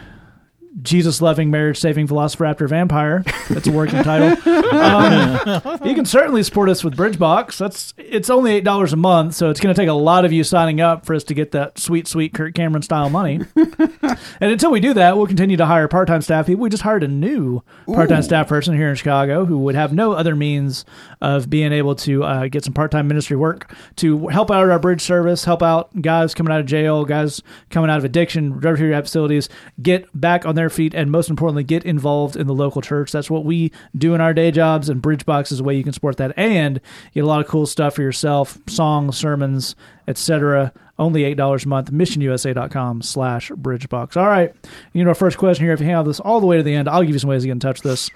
Jesus 0.82 1.22
loving 1.22 1.50
marriage 1.50 1.80
saving 1.80 2.08
Velociraptor 2.08 2.70
vampire, 2.70 3.24
that's 3.50 3.68
a 3.68 3.72
working 3.72 4.04
title. 4.04 4.38
Um, 4.68 5.80
you 5.86 5.96
can 5.96 6.06
certainly 6.06 6.44
support 6.44 6.70
us 6.70 6.84
with 6.84 6.96
Bridgebox. 6.96 7.58
That's 7.58 7.94
it's 7.98 8.30
only 8.30 8.54
eight 8.54 8.64
dollars 8.64 8.94
a 8.94 8.98
month, 8.98 9.34
so 9.36 9.50
it's 9.50 9.60
going 9.60 9.74
to 9.74 9.80
take 9.82 9.90
a 9.90 9.94
lot 9.94 10.26
of 10.26 10.34
you 10.34 10.44
signing 10.44 10.82
up 10.82 11.06
for 11.06 11.16
us 11.16 11.24
to 11.26 11.34
get 11.34 11.52
that 11.52 11.80
sweet, 11.80 12.08
sweet 12.08 12.34
Kirk 12.34 12.54
Cameron 12.54 12.82
style 12.82 13.10
money. 13.10 13.40
and 13.56 14.52
until 14.52 14.72
we 14.72 14.80
do 14.80 14.94
that, 14.94 15.18
we'll 15.18 15.28
continue 15.28 15.58
to 15.58 15.66
hire 15.66 15.88
part 15.88 16.08
time 16.08 16.22
staff 16.22 16.46
people. 16.46 16.64
We 16.64 16.70
just 16.70 16.84
hired 16.84 17.04
a 17.04 17.08
new 17.08 17.64
part 17.88 18.10
time 18.10 18.24
staff 18.24 18.48
person 18.48 18.76
here 18.76 18.90
in 18.90 18.96
Chicago 18.96 19.46
who 19.46 19.58
would 19.60 19.76
have 19.76 19.94
no 19.94 20.12
other 20.12 20.36
means 20.36 20.86
of 21.22 21.50
being 21.50 21.72
able 21.72 21.96
to 21.96 22.24
uh, 22.24 22.48
get 22.48 22.64
some 22.64 22.74
part 22.74 22.92
time 22.92 23.08
ministry 23.08 23.36
work 23.38 23.74
to 23.96 24.28
help 24.28 24.52
out 24.52 24.70
our 24.70 24.80
bridge 24.80 25.02
service, 25.02 25.46
help 25.46 25.64
out 25.64 25.90
guys 26.02 26.34
coming 26.34 26.54
out 26.54 26.60
of 26.60 26.66
jail, 26.66 27.06
guys 27.06 27.42
coming 27.70 27.90
out 27.90 27.98
of 27.98 28.06
addiction, 28.06 28.52
drug 28.52 28.80
rehab 28.80 29.06
facilities, 29.06 29.50
get 29.82 30.08
back 30.20 30.46
on 30.46 30.56
their 30.56 30.70
feet, 30.70 30.94
and 30.94 31.12
most 31.12 31.30
importantly, 31.30 31.64
get 31.64 31.84
involved 31.86 32.36
in 32.36 32.48
the 32.48 32.54
local 32.54 32.82
church. 32.82 33.12
That's 33.12 33.30
what 33.30 33.46
we 33.46 33.72
do 33.98 34.14
in 34.14 34.22
our 34.22 34.34
day 34.34 34.52
jobs, 34.52 34.90
and 34.90 35.02
Bridgebox 35.02 35.52
is 35.52 35.60
a 35.60 35.64
way 35.64 35.76
you 35.76 35.84
can 35.84 35.94
support 35.94 36.18
that 36.18 36.34
and 36.38 36.80
get 37.14 37.24
a 37.24 37.28
lot 37.28 37.42
of 37.42 37.48
cool 37.48 37.66
stuff 37.66 37.96
for 37.96 38.02
yourself, 38.02 38.58
songs, 38.68 39.18
sermons, 39.18 39.76
etc. 40.08 40.72
Only 41.00 41.24
eight 41.26 41.38
dollars 41.38 41.66
a 41.66 41.68
month. 41.68 41.92
MissionUSA.com 41.92 43.02
slash 43.02 43.52
bridgebox. 43.52 44.18
All 44.18 44.28
right. 44.28 44.54
You 44.94 45.04
know, 45.04 45.10
our 45.10 45.16
first 45.16 45.38
question 45.38 45.66
here. 45.66 45.74
If 45.74 45.80
you 45.80 45.86
hang 45.86 45.96
out 45.96 46.06
this 46.06 46.20
all 46.20 46.40
the 46.40 46.48
way 46.48 46.58
to 46.58 46.64
the 46.64 46.74
end, 46.74 46.90
I'll 46.90 47.04
give 47.04 47.12
you 47.12 47.20
some 47.20 47.30
ways 47.30 47.44
to 47.44 47.48
get 47.48 47.52
in 47.54 47.60
touch 47.60 47.84
with 47.84 47.92
this. 47.92 48.10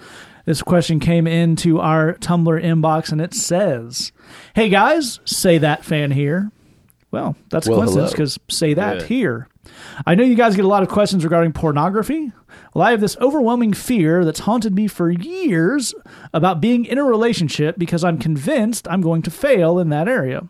This 0.46 0.62
question 0.62 1.00
came 1.00 1.28
into 1.28 1.80
our 1.80 2.14
Tumblr 2.16 2.64
inbox 2.64 3.12
and 3.12 3.22
it 3.22 3.34
says, 3.34 4.12
Hey 4.56 4.70
guys, 4.70 5.20
say 5.26 5.58
that 5.60 5.86
fan 5.86 6.12
here. 6.12 6.52
Well, 7.12 7.36
that's 7.50 7.68
a 7.68 7.72
Well, 7.72 7.80
coincidence 7.82 8.12
because 8.12 8.40
say 8.50 8.74
that 8.74 9.02
Yeah. 9.02 9.06
here. 9.08 9.48
I 10.06 10.16
know 10.16 10.24
you 10.24 10.36
guys 10.36 10.56
get 10.56 10.66
a 10.66 10.70
lot 10.70 10.84
of 10.84 10.90
questions 10.90 11.24
regarding 11.24 11.54
pornography. 11.54 12.32
Well, 12.74 12.86
I 12.86 12.92
have 12.92 13.02
this 13.02 13.18
overwhelming 13.18 13.74
fear 13.74 14.26
that's 14.26 14.42
haunted 14.42 14.74
me 14.74 14.88
for 14.88 15.10
years 15.10 15.94
about 16.34 16.62
being 16.62 16.86
in 16.86 16.98
a 16.98 17.04
relationship 17.04 17.78
because 17.78 18.04
I'm 18.04 18.18
convinced 18.18 18.88
I'm 18.88 19.02
going 19.02 19.22
to 19.24 19.32
fail 19.32 19.80
in 19.80 19.90
that 19.90 20.08
area. 20.08 20.48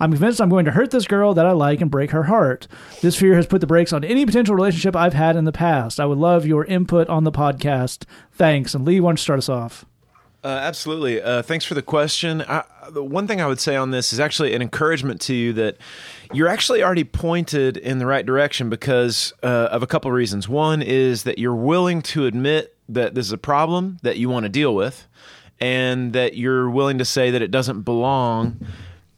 I'm 0.00 0.12
convinced 0.12 0.40
I'm 0.40 0.48
going 0.48 0.64
to 0.64 0.70
hurt 0.70 0.90
this 0.90 1.06
girl 1.06 1.34
that 1.34 1.46
I 1.46 1.52
like 1.52 1.80
and 1.80 1.90
break 1.90 2.10
her 2.10 2.24
heart. 2.24 2.66
This 3.02 3.16
fear 3.16 3.34
has 3.34 3.46
put 3.46 3.60
the 3.60 3.66
brakes 3.66 3.92
on 3.92 4.04
any 4.04 4.24
potential 4.24 4.54
relationship 4.54 4.96
I've 4.96 5.14
had 5.14 5.36
in 5.36 5.44
the 5.44 5.52
past. 5.52 6.00
I 6.00 6.06
would 6.06 6.18
love 6.18 6.46
your 6.46 6.64
input 6.64 7.08
on 7.08 7.24
the 7.24 7.32
podcast. 7.32 8.04
Thanks. 8.32 8.74
And 8.74 8.84
Lee, 8.84 9.00
why 9.00 9.10
don't 9.10 9.18
you 9.18 9.22
start 9.22 9.38
us 9.38 9.48
off? 9.48 9.84
Uh, 10.44 10.48
absolutely. 10.48 11.22
Uh, 11.22 11.40
thanks 11.40 11.64
for 11.64 11.72
the 11.72 11.82
question. 11.82 12.42
I, 12.42 12.64
the 12.90 13.02
one 13.02 13.26
thing 13.26 13.40
I 13.40 13.46
would 13.46 13.60
say 13.60 13.76
on 13.76 13.92
this 13.92 14.12
is 14.12 14.20
actually 14.20 14.54
an 14.54 14.60
encouragement 14.60 15.22
to 15.22 15.34
you 15.34 15.54
that 15.54 15.78
you're 16.34 16.48
actually 16.48 16.82
already 16.82 17.04
pointed 17.04 17.76
in 17.76 17.98
the 17.98 18.06
right 18.06 18.24
direction 18.24 18.68
because 18.68 19.32
uh, 19.42 19.68
of 19.70 19.82
a 19.82 19.86
couple 19.86 20.10
of 20.10 20.14
reasons. 20.14 20.48
One 20.48 20.82
is 20.82 21.22
that 21.24 21.38
you're 21.38 21.54
willing 21.54 22.02
to 22.02 22.26
admit 22.26 22.76
that 22.88 23.14
this 23.14 23.26
is 23.26 23.32
a 23.32 23.38
problem 23.38 23.98
that 24.02 24.18
you 24.18 24.28
want 24.28 24.44
to 24.44 24.48
deal 24.48 24.74
with, 24.74 25.06
and 25.60 26.12
that 26.12 26.36
you're 26.36 26.68
willing 26.68 26.98
to 26.98 27.04
say 27.04 27.30
that 27.30 27.42
it 27.42 27.50
doesn't 27.50 27.82
belong 27.82 28.66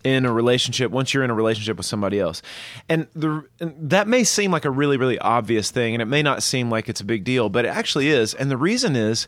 in 0.04 0.24
a 0.24 0.32
relationship 0.32 0.92
once 0.92 1.12
you're 1.12 1.24
in 1.24 1.30
a 1.30 1.34
relationship 1.34 1.76
with 1.76 1.84
somebody 1.84 2.20
else 2.20 2.40
and 2.88 3.08
the 3.16 3.44
and 3.58 3.74
that 3.90 4.06
may 4.06 4.22
seem 4.22 4.52
like 4.52 4.64
a 4.64 4.70
really 4.70 4.96
really 4.96 5.18
obvious 5.18 5.72
thing 5.72 5.96
and 5.96 6.02
it 6.02 6.06
may 6.06 6.22
not 6.22 6.44
seem 6.44 6.70
like 6.70 6.88
it's 6.88 7.00
a 7.00 7.04
big 7.04 7.24
deal 7.24 7.48
but 7.48 7.64
it 7.64 7.68
actually 7.68 8.08
is 8.08 8.32
and 8.32 8.48
the 8.48 8.56
reason 8.56 8.94
is 8.94 9.26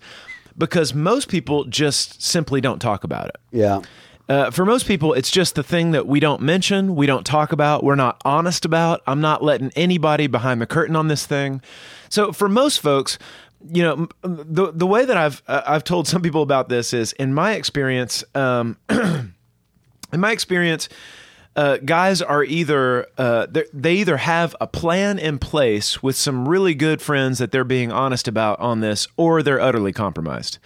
because 0.57 0.94
most 0.94 1.29
people 1.29 1.64
just 1.64 2.22
simply 2.22 2.61
don't 2.61 2.79
talk 2.79 3.03
about 3.03 3.27
it 3.27 3.37
yeah. 3.51 3.81
Uh, 4.29 4.51
for 4.51 4.67
most 4.67 4.87
people, 4.87 5.14
it's 5.14 5.31
just 5.31 5.55
the 5.55 5.62
thing 5.62 5.93
that 5.93 6.07
we 6.07 6.21
don't 6.21 6.43
mention, 6.43 6.95
we 6.95 7.07
don't 7.07 7.25
talk 7.25 7.53
about, 7.53 7.83
we're 7.83 7.95
not 7.95 8.21
honest 8.25 8.64
about. 8.64 9.01
I'm 9.07 9.21
not 9.21 9.43
letting 9.43 9.71
anybody 9.75 10.27
behind 10.27 10.61
the 10.61 10.67
curtain 10.67 10.97
on 10.97 11.09
this 11.09 11.25
thing. 11.25 11.62
So 12.11 12.33
for 12.33 12.49
most 12.49 12.81
folks, 12.81 13.19
you 13.73 13.83
know, 13.83 14.09
the 14.23 14.71
the 14.73 14.87
way 14.87 15.05
that 15.05 15.17
I've 15.17 15.43
uh, 15.49 15.62
I've 15.67 15.83
told 15.83 16.07
some 16.07 16.23
people 16.23 16.43
about 16.43 16.69
this 16.69 16.93
is, 16.93 17.12
in 17.14 17.35
my 17.35 17.55
experience, 17.55 18.23
um, 18.35 18.77
in 18.88 19.35
my 20.12 20.31
experience, 20.31 20.88
uh, 21.57 21.79
guys 21.79 22.23
are 22.23 22.45
either 22.45 23.07
uh, 23.17 23.47
they 23.73 23.95
either 23.95 24.19
have 24.19 24.55
a 24.61 24.67
plan 24.67 25.19
in 25.19 25.38
place 25.38 26.03
with 26.03 26.14
some 26.14 26.49
really 26.49 26.75
good 26.75 27.03
friends 27.03 27.38
that 27.38 27.51
they're 27.51 27.64
being 27.64 27.91
honest 27.91 28.29
about 28.29 28.61
on 28.61 28.81
this, 28.81 29.09
or 29.17 29.43
they're 29.43 29.61
utterly 29.61 29.93
compromised. 29.93 30.59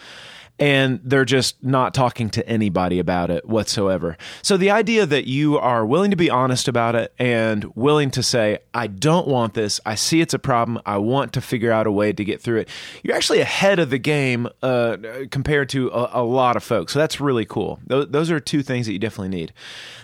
And 0.58 1.00
they're 1.02 1.24
just 1.24 1.62
not 1.62 1.94
talking 1.94 2.30
to 2.30 2.46
anybody 2.48 2.98
about 2.98 3.30
it 3.30 3.48
whatsoever. 3.48 4.16
So 4.42 4.56
the 4.56 4.70
idea 4.70 5.06
that 5.06 5.26
you 5.26 5.58
are 5.58 5.84
willing 5.84 6.10
to 6.10 6.16
be 6.16 6.30
honest 6.30 6.68
about 6.68 6.94
it 6.94 7.12
and 7.18 7.64
willing 7.74 8.10
to 8.12 8.22
say, 8.22 8.58
I 8.72 8.86
don't 8.86 9.26
want 9.26 9.54
this, 9.54 9.80
I 9.84 9.94
see 9.94 10.20
it's 10.20 10.34
a 10.34 10.38
problem, 10.38 10.80
I 10.86 10.98
want 10.98 11.32
to 11.32 11.40
figure 11.40 11.72
out 11.72 11.86
a 11.86 11.92
way 11.92 12.12
to 12.12 12.24
get 12.24 12.40
through 12.40 12.60
it, 12.60 12.68
you're 13.02 13.16
actually 13.16 13.40
ahead 13.40 13.78
of 13.78 13.90
the 13.90 13.98
game 13.98 14.48
uh, 14.62 14.98
compared 15.30 15.68
to 15.70 15.88
a, 15.88 16.20
a, 16.20 16.22
lot 16.22 16.56
of 16.56 16.62
folks. 16.62 16.92
So 16.92 16.98
that's 16.98 17.20
really 17.20 17.44
cool. 17.44 17.80
Those, 17.86 18.08
those 18.08 18.30
are 18.30 18.38
two 18.38 18.62
things 18.62 18.86
that 18.86 18.92
you 18.92 18.98
definitely 18.98 19.36
need. 19.36 19.52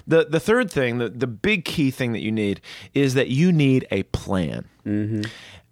The, 0.07 0.25
the 0.25 0.41
third 0.41 0.71
thing, 0.71 0.99
the, 0.99 1.09
the 1.09 1.27
big 1.27 1.65
key 1.65 1.91
thing 1.91 2.13
that 2.13 2.21
you 2.21 2.33
need 2.33 2.61
is 2.95 3.15
that 3.15 3.29
you 3.29 3.53
need 3.53 3.87
a 3.91 4.03
plan. 4.05 4.65
Mm-hmm. 4.85 5.23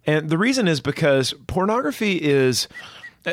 And 0.05 0.29
the 0.29 0.37
reason 0.37 0.69
is 0.69 0.79
because 0.79 1.33
pornography 1.47 2.15
is 2.15 2.69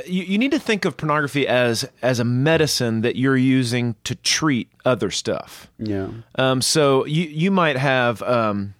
you, 0.07 0.24
you 0.24 0.38
need 0.38 0.50
to 0.50 0.59
think 0.59 0.85
of 0.85 0.96
pornography 0.96 1.46
as 1.46 1.88
as 2.02 2.18
a 2.18 2.24
medicine 2.24 3.02
that 3.02 3.16
you're 3.16 3.37
using 3.37 3.96
to 4.04 4.14
treat 4.14 4.68
other 4.85 5.11
stuff. 5.11 5.68
Yeah. 5.78 6.09
Um, 6.37 6.61
so 6.62 7.04
you 7.07 7.24
you 7.24 7.50
might 7.50 7.76
have 7.76 8.22
um, 8.22 8.74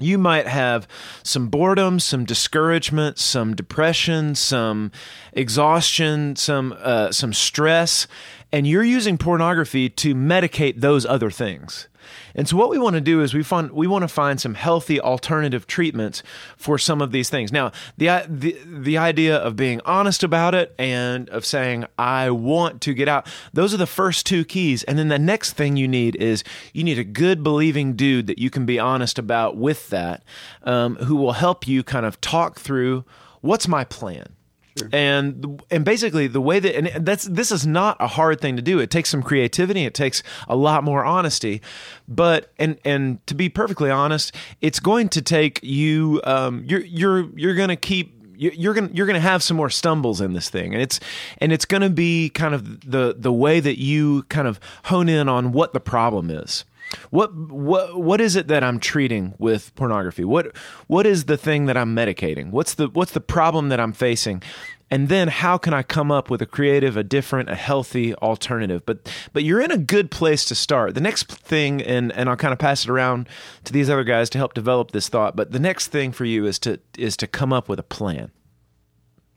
you 0.00 0.18
might 0.18 0.46
have 0.46 0.88
some 1.22 1.48
boredom, 1.48 2.00
some 2.00 2.24
discouragement, 2.24 3.18
some 3.18 3.54
depression, 3.54 4.34
some 4.34 4.90
exhaustion, 5.32 6.36
some 6.36 6.74
uh, 6.78 7.12
some 7.12 7.32
stress, 7.32 8.06
and 8.50 8.66
you're 8.66 8.84
using 8.84 9.18
pornography 9.18 9.88
to 9.88 10.14
medicate 10.14 10.80
those 10.80 11.06
other 11.06 11.30
things. 11.30 11.88
And 12.34 12.48
so 12.48 12.56
what 12.56 12.70
we 12.70 12.78
want 12.78 12.94
to 12.94 13.00
do 13.00 13.22
is 13.22 13.34
we 13.34 13.42
find 13.42 13.70
we 13.72 13.86
want 13.86 14.02
to 14.02 14.08
find 14.08 14.40
some 14.40 14.54
healthy 14.54 15.00
alternative 15.00 15.66
treatments 15.66 16.22
for 16.56 16.78
some 16.78 17.00
of 17.00 17.12
these 17.12 17.30
things. 17.30 17.52
Now, 17.52 17.72
the 17.96 18.24
the 18.28 18.56
the 18.64 18.98
idea 18.98 19.36
of 19.36 19.56
being 19.56 19.80
honest 19.84 20.22
about 20.22 20.54
it 20.54 20.74
and 20.78 21.28
of 21.30 21.44
saying 21.44 21.86
I 21.98 22.30
want 22.30 22.80
to 22.82 22.94
get 22.94 23.08
out, 23.08 23.26
those 23.52 23.74
are 23.74 23.78
the 23.78 23.86
first 23.86 24.26
two 24.26 24.44
keys. 24.44 24.82
And 24.84 24.98
then 24.98 25.08
the 25.08 25.18
next 25.18 25.52
thing 25.52 25.76
you 25.76 25.88
need 25.88 26.16
is 26.16 26.44
you 26.72 26.84
need 26.84 26.98
a 26.98 27.04
good 27.04 27.42
believing 27.42 27.94
dude 27.94 28.26
that 28.26 28.38
you 28.38 28.50
can 28.50 28.66
be 28.66 28.78
honest 28.78 29.18
about 29.18 29.56
with 29.56 29.90
that, 29.90 30.22
um, 30.64 30.96
who 30.96 31.16
will 31.16 31.32
help 31.32 31.66
you 31.66 31.82
kind 31.82 32.06
of 32.06 32.20
talk 32.20 32.58
through 32.58 33.04
what's 33.40 33.68
my 33.68 33.84
plan 33.84 34.36
Sure. 34.78 34.88
And 34.92 35.62
and 35.70 35.84
basically 35.84 36.26
the 36.28 36.40
way 36.40 36.58
that 36.58 36.74
and 36.74 37.06
that's 37.06 37.24
this 37.24 37.52
is 37.52 37.66
not 37.66 37.96
a 38.00 38.06
hard 38.06 38.40
thing 38.40 38.56
to 38.56 38.62
do. 38.62 38.78
It 38.78 38.90
takes 38.90 39.10
some 39.10 39.22
creativity. 39.22 39.84
It 39.84 39.94
takes 39.94 40.22
a 40.48 40.56
lot 40.56 40.82
more 40.82 41.04
honesty. 41.04 41.60
But 42.08 42.52
and 42.58 42.78
and 42.84 43.24
to 43.26 43.34
be 43.34 43.48
perfectly 43.48 43.90
honest, 43.90 44.34
it's 44.60 44.80
going 44.80 45.10
to 45.10 45.22
take 45.22 45.60
you. 45.62 46.20
Um, 46.24 46.64
you're 46.66 46.80
you're 46.80 47.38
you're 47.38 47.54
going 47.54 47.68
to 47.68 47.76
keep 47.76 48.22
you're 48.34 48.74
gonna 48.74 48.90
you're 48.92 49.06
gonna 49.06 49.20
have 49.20 49.42
some 49.42 49.56
more 49.56 49.70
stumbles 49.70 50.20
in 50.20 50.32
this 50.32 50.50
thing, 50.50 50.72
and 50.72 50.82
it's 50.82 50.98
and 51.38 51.52
it's 51.52 51.64
gonna 51.64 51.90
be 51.90 52.28
kind 52.30 52.54
of 52.54 52.80
the 52.80 53.14
the 53.16 53.32
way 53.32 53.60
that 53.60 53.78
you 53.78 54.24
kind 54.24 54.48
of 54.48 54.58
hone 54.84 55.08
in 55.08 55.28
on 55.28 55.52
what 55.52 55.72
the 55.72 55.80
problem 55.80 56.30
is. 56.30 56.64
What 57.10 57.34
what 57.34 58.00
what 58.00 58.20
is 58.20 58.36
it 58.36 58.48
that 58.48 58.62
I'm 58.64 58.78
treating 58.78 59.34
with 59.38 59.74
pornography? 59.74 60.24
What 60.24 60.56
what 60.86 61.06
is 61.06 61.24
the 61.24 61.36
thing 61.36 61.66
that 61.66 61.76
I'm 61.76 61.94
medicating? 61.94 62.50
What's 62.50 62.74
the 62.74 62.88
what's 62.88 63.12
the 63.12 63.20
problem 63.20 63.68
that 63.68 63.80
I'm 63.80 63.92
facing? 63.92 64.42
And 64.90 65.08
then 65.08 65.28
how 65.28 65.56
can 65.56 65.72
I 65.72 65.82
come 65.82 66.10
up 66.10 66.28
with 66.28 66.42
a 66.42 66.46
creative, 66.46 66.98
a 66.98 67.02
different, 67.02 67.48
a 67.48 67.54
healthy 67.54 68.14
alternative? 68.16 68.84
But 68.84 69.10
but 69.32 69.42
you're 69.42 69.62
in 69.62 69.70
a 69.70 69.78
good 69.78 70.10
place 70.10 70.44
to 70.46 70.54
start. 70.54 70.94
The 70.94 71.00
next 71.00 71.32
thing 71.32 71.80
and 71.80 72.12
and 72.12 72.28
I'll 72.28 72.36
kind 72.36 72.52
of 72.52 72.58
pass 72.58 72.84
it 72.84 72.90
around 72.90 73.28
to 73.64 73.72
these 73.72 73.88
other 73.88 74.04
guys 74.04 74.28
to 74.30 74.38
help 74.38 74.52
develop 74.52 74.90
this 74.90 75.08
thought, 75.08 75.34
but 75.34 75.52
the 75.52 75.58
next 75.58 75.88
thing 75.88 76.12
for 76.12 76.26
you 76.26 76.44
is 76.46 76.58
to 76.60 76.78
is 76.98 77.16
to 77.18 77.26
come 77.26 77.52
up 77.52 77.68
with 77.68 77.78
a 77.78 77.84
plan. 77.84 78.32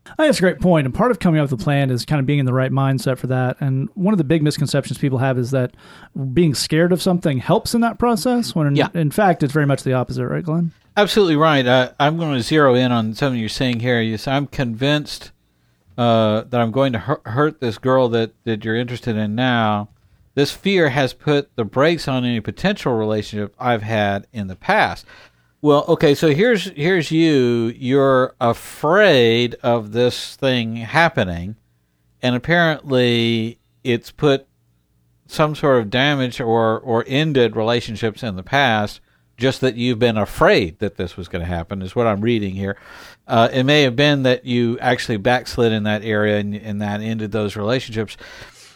I 0.05 0.15
think 0.15 0.27
that's 0.27 0.37
a 0.37 0.41
great 0.41 0.59
point. 0.59 0.85
And 0.85 0.93
part 0.93 1.09
of 1.09 1.19
coming 1.19 1.39
up 1.39 1.49
with 1.49 1.59
a 1.59 1.63
plan 1.63 1.89
is 1.89 2.05
kind 2.05 2.19
of 2.19 2.25
being 2.25 2.39
in 2.39 2.45
the 2.45 2.53
right 2.53 2.71
mindset 2.71 3.17
for 3.17 3.27
that. 3.27 3.57
And 3.59 3.89
one 3.95 4.13
of 4.13 4.19
the 4.19 4.23
big 4.23 4.43
misconceptions 4.43 4.99
people 4.99 5.17
have 5.17 5.37
is 5.37 5.51
that 5.51 5.75
being 6.33 6.53
scared 6.53 6.91
of 6.91 7.01
something 7.01 7.39
helps 7.39 7.73
in 7.73 7.81
that 7.81 7.97
process, 7.97 8.53
when 8.53 8.67
in, 8.67 8.75
yeah. 8.75 8.89
in 8.93 9.09
fact, 9.09 9.41
it's 9.41 9.53
very 9.53 9.65
much 9.65 9.83
the 9.83 9.93
opposite, 9.93 10.27
right, 10.27 10.43
Glenn? 10.43 10.71
Absolutely 10.95 11.35
right. 11.35 11.65
Uh, 11.65 11.91
I'm 11.99 12.17
going 12.17 12.35
to 12.35 12.41
zero 12.41 12.75
in 12.75 12.91
on 12.91 13.15
something 13.15 13.39
you're 13.39 13.49
saying 13.49 13.79
here. 13.79 13.99
You 13.99 14.17
say, 14.17 14.31
I'm 14.31 14.47
convinced 14.47 15.31
uh, 15.97 16.41
that 16.41 16.61
I'm 16.61 16.71
going 16.71 16.93
to 16.93 16.99
hurt 17.25 17.59
this 17.59 17.77
girl 17.77 18.07
that, 18.09 18.31
that 18.43 18.63
you're 18.63 18.75
interested 18.75 19.17
in 19.17 19.33
now. 19.33 19.89
This 20.35 20.51
fear 20.51 20.89
has 20.89 21.13
put 21.13 21.55
the 21.55 21.65
brakes 21.65 22.07
on 22.07 22.25
any 22.25 22.41
potential 22.41 22.93
relationship 22.93 23.55
I've 23.57 23.83
had 23.83 24.27
in 24.33 24.47
the 24.47 24.55
past. 24.55 25.05
Well, 25.65 25.83
okay, 25.87 26.13
so 26.13 26.29
here's 26.29 26.65
here's 26.65 27.09
you. 27.09 27.73
You're 27.75 28.35
afraid 28.39 29.55
of 29.63 29.93
this 29.93 30.35
thing 30.35 30.75
happening, 30.75 31.55
and 32.21 32.35
apparently 32.35 33.57
it's 33.83 34.11
put 34.11 34.45
some 35.25 35.55
sort 35.55 35.81
of 35.81 35.89
damage 35.89 36.39
or 36.39 36.79
or 36.79 37.03
ended 37.07 37.55
relationships 37.55 38.21
in 38.21 38.35
the 38.35 38.43
past. 38.43 39.01
Just 39.37 39.59
that 39.61 39.73
you've 39.73 39.97
been 39.97 40.19
afraid 40.19 40.77
that 40.77 40.97
this 40.97 41.17
was 41.17 41.27
going 41.27 41.43
to 41.43 41.51
happen 41.51 41.81
is 41.81 41.95
what 41.95 42.05
I'm 42.05 42.21
reading 42.21 42.53
here. 42.53 42.77
Uh, 43.27 43.49
it 43.51 43.63
may 43.63 43.81
have 43.81 43.95
been 43.95 44.21
that 44.21 44.45
you 44.45 44.77
actually 44.77 45.17
backslid 45.17 45.71
in 45.71 45.81
that 45.85 46.03
area 46.03 46.37
and, 46.37 46.53
and 46.53 46.79
that 46.79 47.01
ended 47.01 47.31
those 47.31 47.55
relationships. 47.55 48.17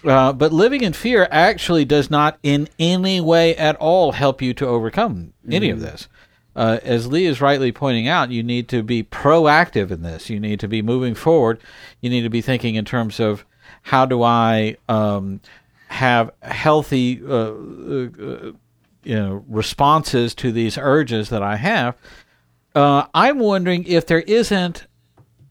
Uh, 0.03 0.33
but 0.33 0.51
living 0.51 0.81
in 0.81 0.93
fear 0.93 1.27
actually 1.29 1.85
does 1.85 2.09
not 2.09 2.39
in 2.41 2.67
any 2.79 3.21
way 3.21 3.55
at 3.57 3.75
all 3.75 4.13
help 4.13 4.41
you 4.41 4.55
to 4.55 4.65
overcome 4.65 5.33
any 5.47 5.67
mm-hmm. 5.67 5.75
of 5.75 5.81
this 5.81 6.07
uh, 6.55 6.79
as 6.83 7.07
Lee 7.07 7.25
is 7.25 7.41
rightly 7.41 7.71
pointing 7.71 8.07
out, 8.07 8.31
you 8.31 8.43
need 8.43 8.67
to 8.69 8.83
be 8.83 9.03
proactive 9.03 9.91
in 9.91 10.01
this. 10.01 10.29
You 10.29 10.39
need 10.39 10.59
to 10.59 10.67
be 10.67 10.81
moving 10.81 11.15
forward. 11.15 11.61
You 12.01 12.09
need 12.09 12.21
to 12.21 12.29
be 12.29 12.41
thinking 12.41 12.75
in 12.75 12.85
terms 12.85 13.19
of 13.19 13.45
how 13.83 14.05
do 14.05 14.23
I 14.23 14.75
um, 14.87 15.41
have 15.87 16.31
healthy, 16.41 17.21
uh, 17.23 17.33
uh, 17.33 18.51
you 19.03 19.15
know, 19.15 19.45
responses 19.47 20.35
to 20.35 20.51
these 20.51 20.77
urges 20.77 21.29
that 21.29 21.43
I 21.43 21.55
have. 21.55 21.95
Uh, 22.75 23.05
I'm 23.13 23.39
wondering 23.39 23.85
if 23.85 24.05
there 24.05 24.21
isn't 24.21 24.85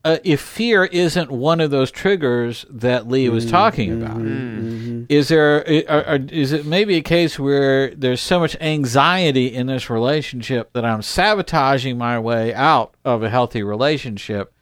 uh, 0.04 0.18
if 0.24 0.40
fear 0.40 0.84
isn't 0.84 1.30
one 1.30 1.60
of 1.60 1.70
those 1.70 1.90
triggers 1.90 2.64
that 2.70 3.08
Lee 3.08 3.28
was 3.28 3.44
mm-hmm. 3.44 3.50
talking 3.50 4.02
about, 4.02 4.18
mm-hmm. 4.18 5.04
is 5.08 5.28
there 5.28 5.62
is 5.62 6.52
it 6.52 6.66
maybe 6.66 6.96
a 6.96 7.02
case 7.02 7.38
where 7.38 7.94
there's 7.94 8.20
so 8.20 8.38
much 8.38 8.56
anxiety 8.60 9.46
in 9.46 9.66
this 9.66 9.90
relationship 9.90 10.72
that 10.72 10.84
I'm 10.84 11.02
sabotaging 11.02 11.98
my 11.98 12.18
way 12.18 12.54
out 12.54 12.94
of 13.04 13.22
a 13.22 13.30
healthy 13.30 13.62
relationship 13.62 14.52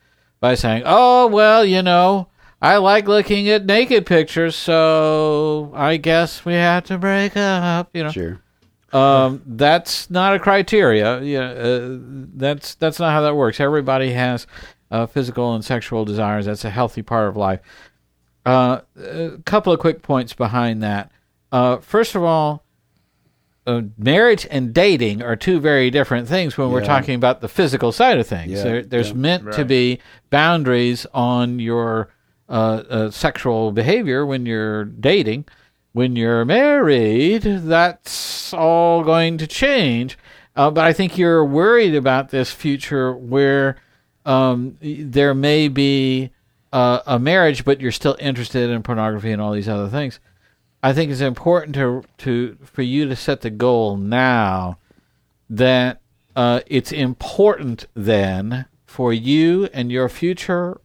by 0.41 0.55
saying, 0.55 0.83
"Oh 0.87 1.27
well, 1.27 1.65
you 1.65 1.83
know." 1.83 2.29
I 2.63 2.79
like 2.79 3.07
looking 3.07 3.51
at 3.51 3.67
naked 3.67 4.07
pictures, 4.07 4.57
so 4.57 5.71
I 5.75 5.99
guess 5.99 6.43
we 6.47 6.55
have 6.55 6.85
to 6.85 6.97
break 6.97 7.37
up. 7.37 7.91
You 7.93 8.05
know, 8.05 8.11
sure. 8.11 8.41
Um, 8.93 9.43
that's 9.45 10.09
not 10.11 10.35
a 10.35 10.39
criteria. 10.39 11.21
Yeah, 11.21 11.51
uh, 11.51 11.99
that's 12.35 12.75
that's 12.77 12.99
not 12.99 13.11
how 13.11 13.21
that 13.23 13.35
works. 13.35 13.61
Everybody 13.61 14.13
has 14.13 14.47
uh, 14.97 15.07
physical 15.07 15.55
and 15.55 15.65
sexual 15.65 16.05
desires. 16.05 16.47
That's 16.47 16.65
a 16.65 16.71
healthy 16.71 17.03
part 17.03 17.29
of 17.29 17.37
life. 17.37 17.61
Uh, 18.47 18.81
a 18.97 19.39
couple 19.45 19.73
of 19.73 19.79
quick 19.79 20.03
points 20.03 20.33
behind 20.33 20.83
that. 20.83 21.11
Uh, 21.53 21.79
first 21.79 22.15
of 22.15 22.23
all, 22.23 22.65
uh, 23.67 23.83
marriage 23.99 24.47
and 24.51 24.73
dating 24.73 25.23
are 25.23 25.37
two 25.37 25.61
very 25.61 25.91
different 25.91 26.29
things 26.29 26.57
when 26.57 26.69
yeah. 26.69 26.75
we're 26.75 26.85
talking 26.85 27.15
about 27.15 27.41
the 27.41 27.49
physical 27.49 27.93
side 27.93 28.19
of 28.19 28.27
things. 28.27 28.53
Yeah. 28.53 28.63
There, 28.63 28.83
there's 28.83 29.09
yeah. 29.09 29.17
meant 29.17 29.45
right. 29.45 29.55
to 29.57 29.65
be 29.65 29.99
boundaries 30.31 31.07
on 31.13 31.59
your 31.59 32.11
uh, 32.49 32.83
uh, 32.89 33.11
sexual 33.11 33.73
behavior 33.73 34.25
when 34.25 34.47
you're 34.47 34.85
dating. 34.85 35.45
When 35.93 36.15
you're 36.15 36.45
married, 36.45 37.43
that's 37.43 38.53
all 38.55 39.03
going 39.03 39.39
to 39.39 39.47
change. 39.47 40.17
but 40.55 40.79
I 40.79 40.93
think 40.93 41.19
you're 41.19 41.45
worried 41.45 41.95
about 41.95 42.29
this 42.29 42.53
future 42.53 43.15
where 43.15 43.77
um, 44.27 44.77
there 44.81 45.35
may 45.35 45.69
be 45.69 46.31
uh, 46.73 47.01
a 47.07 47.19
marriage, 47.19 47.65
but 47.65 47.81
you're 47.81 47.93
still 47.93 48.17
interested 48.19 48.69
in 48.69 48.83
pornography 48.83 49.31
and 49.31 49.41
all 49.41 49.53
these 49.53 49.69
other 49.69 49.89
things. 49.89 50.21
I 50.83 50.93
think 50.93 51.11
it's 51.11 51.21
important 51.21 51.75
to 51.77 52.05
to 52.19 52.59
for 52.65 52.83
you 52.83 53.09
to 53.09 53.17
set 53.17 53.41
the 53.41 53.51
goal 53.51 53.97
now 53.97 54.79
that 55.49 56.01
uh, 56.35 56.61
it's 56.67 56.93
important 56.93 57.87
then 57.95 58.67
for 58.85 59.13
you 59.13 59.67
and 59.73 59.91
your 59.91 60.09
future 60.09 60.81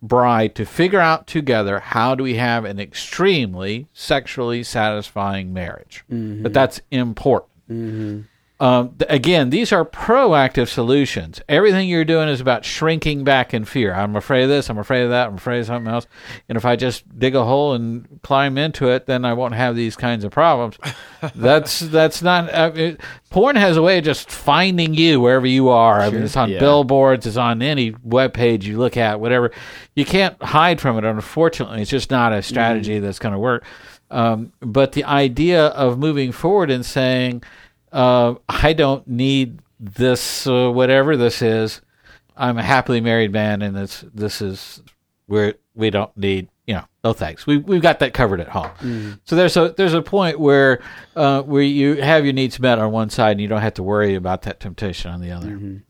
bride 0.00 0.54
to 0.54 0.64
figure 0.64 1.00
out 1.00 1.26
together 1.26 1.80
how 1.80 2.14
do 2.14 2.22
we 2.22 2.34
have 2.34 2.64
an 2.64 2.78
extremely 2.78 3.88
sexually 3.92 4.62
satisfying 4.62 5.52
marriage. 5.52 6.04
Mm-hmm. 6.10 6.42
But 6.42 6.52
that's 6.52 6.80
important. 6.90 7.52
Mm-hmm. 7.70 8.20
Um, 8.58 8.96
again, 9.10 9.50
these 9.50 9.70
are 9.70 9.84
proactive 9.84 10.68
solutions. 10.68 11.42
Everything 11.46 11.90
you're 11.90 12.06
doing 12.06 12.30
is 12.30 12.40
about 12.40 12.64
shrinking 12.64 13.22
back 13.22 13.52
in 13.52 13.66
fear. 13.66 13.92
I'm 13.92 14.16
afraid 14.16 14.44
of 14.44 14.48
this. 14.48 14.70
I'm 14.70 14.78
afraid 14.78 15.02
of 15.02 15.10
that. 15.10 15.28
I'm 15.28 15.34
afraid 15.34 15.60
of 15.60 15.66
something 15.66 15.92
else. 15.92 16.06
And 16.48 16.56
if 16.56 16.64
I 16.64 16.74
just 16.74 17.18
dig 17.18 17.34
a 17.34 17.44
hole 17.44 17.74
and 17.74 18.18
climb 18.22 18.56
into 18.56 18.88
it, 18.88 19.04
then 19.04 19.26
I 19.26 19.34
won't 19.34 19.52
have 19.52 19.76
these 19.76 19.94
kinds 19.94 20.24
of 20.24 20.32
problems. 20.32 20.78
that's 21.34 21.80
that's 21.80 22.22
not. 22.22 22.48
Uh, 22.50 22.72
it, 22.74 23.00
porn 23.28 23.56
has 23.56 23.76
a 23.76 23.82
way 23.82 23.98
of 23.98 24.04
just 24.04 24.30
finding 24.30 24.94
you 24.94 25.20
wherever 25.20 25.46
you 25.46 25.68
are. 25.68 26.00
I 26.00 26.08
mean, 26.08 26.22
it's 26.22 26.36
on 26.36 26.48
Yeah. 26.48 26.58
billboards. 26.58 27.26
It's 27.26 27.36
on 27.36 27.60
any 27.60 27.94
web 28.04 28.32
page 28.32 28.66
you 28.66 28.78
look 28.78 28.96
at. 28.96 29.20
Whatever. 29.20 29.50
You 29.94 30.06
can't 30.06 30.40
hide 30.42 30.80
from 30.80 30.96
it. 30.96 31.04
Unfortunately, 31.04 31.82
it's 31.82 31.90
just 31.90 32.10
not 32.10 32.32
a 32.32 32.40
strategy 32.42 33.00
that's 33.00 33.18
going 33.18 33.34
to 33.34 33.38
work. 33.38 33.64
Um, 34.10 34.52
but 34.60 34.92
the 34.92 35.04
idea 35.04 35.66
of 35.66 35.98
moving 35.98 36.32
forward 36.32 36.70
and 36.70 36.86
saying, 36.86 37.42
uh, 37.96 38.34
I 38.48 38.74
don't 38.74 39.06
need 39.08 39.60
this, 39.80 40.46
uh, 40.46 40.70
whatever 40.70 41.16
this 41.16 41.40
is. 41.40 41.80
I'm 42.36 42.58
a 42.58 42.62
happily 42.62 43.00
married 43.00 43.32
man, 43.32 43.62
and 43.62 43.74
this 43.74 44.04
this 44.12 44.42
is 44.42 44.82
where 45.26 45.54
we 45.74 45.88
don't 45.88 46.14
need, 46.14 46.48
you 46.66 46.74
know, 46.74 46.84
no 47.02 47.14
thanks. 47.14 47.46
We 47.46 47.56
we've 47.56 47.80
got 47.80 48.00
that 48.00 48.12
covered 48.12 48.40
at 48.40 48.48
home. 48.48 49.18
So 49.24 49.34
there's 49.34 49.56
a 49.56 49.72
there's 49.74 49.94
a 49.94 50.02
point 50.02 50.38
where 50.38 50.82
uh, 51.16 51.40
where 51.42 51.62
you 51.62 51.94
have 52.02 52.24
your 52.24 52.34
needs 52.34 52.60
met 52.60 52.78
on 52.78 52.92
one 52.92 53.08
side, 53.08 53.32
and 53.32 53.40
you 53.40 53.48
don't 53.48 53.62
have 53.62 53.74
to 53.74 53.82
worry 53.82 54.14
about 54.14 54.42
that 54.42 54.60
temptation 54.60 55.10
on 55.10 55.22
the 55.22 55.30
other. 55.30 55.82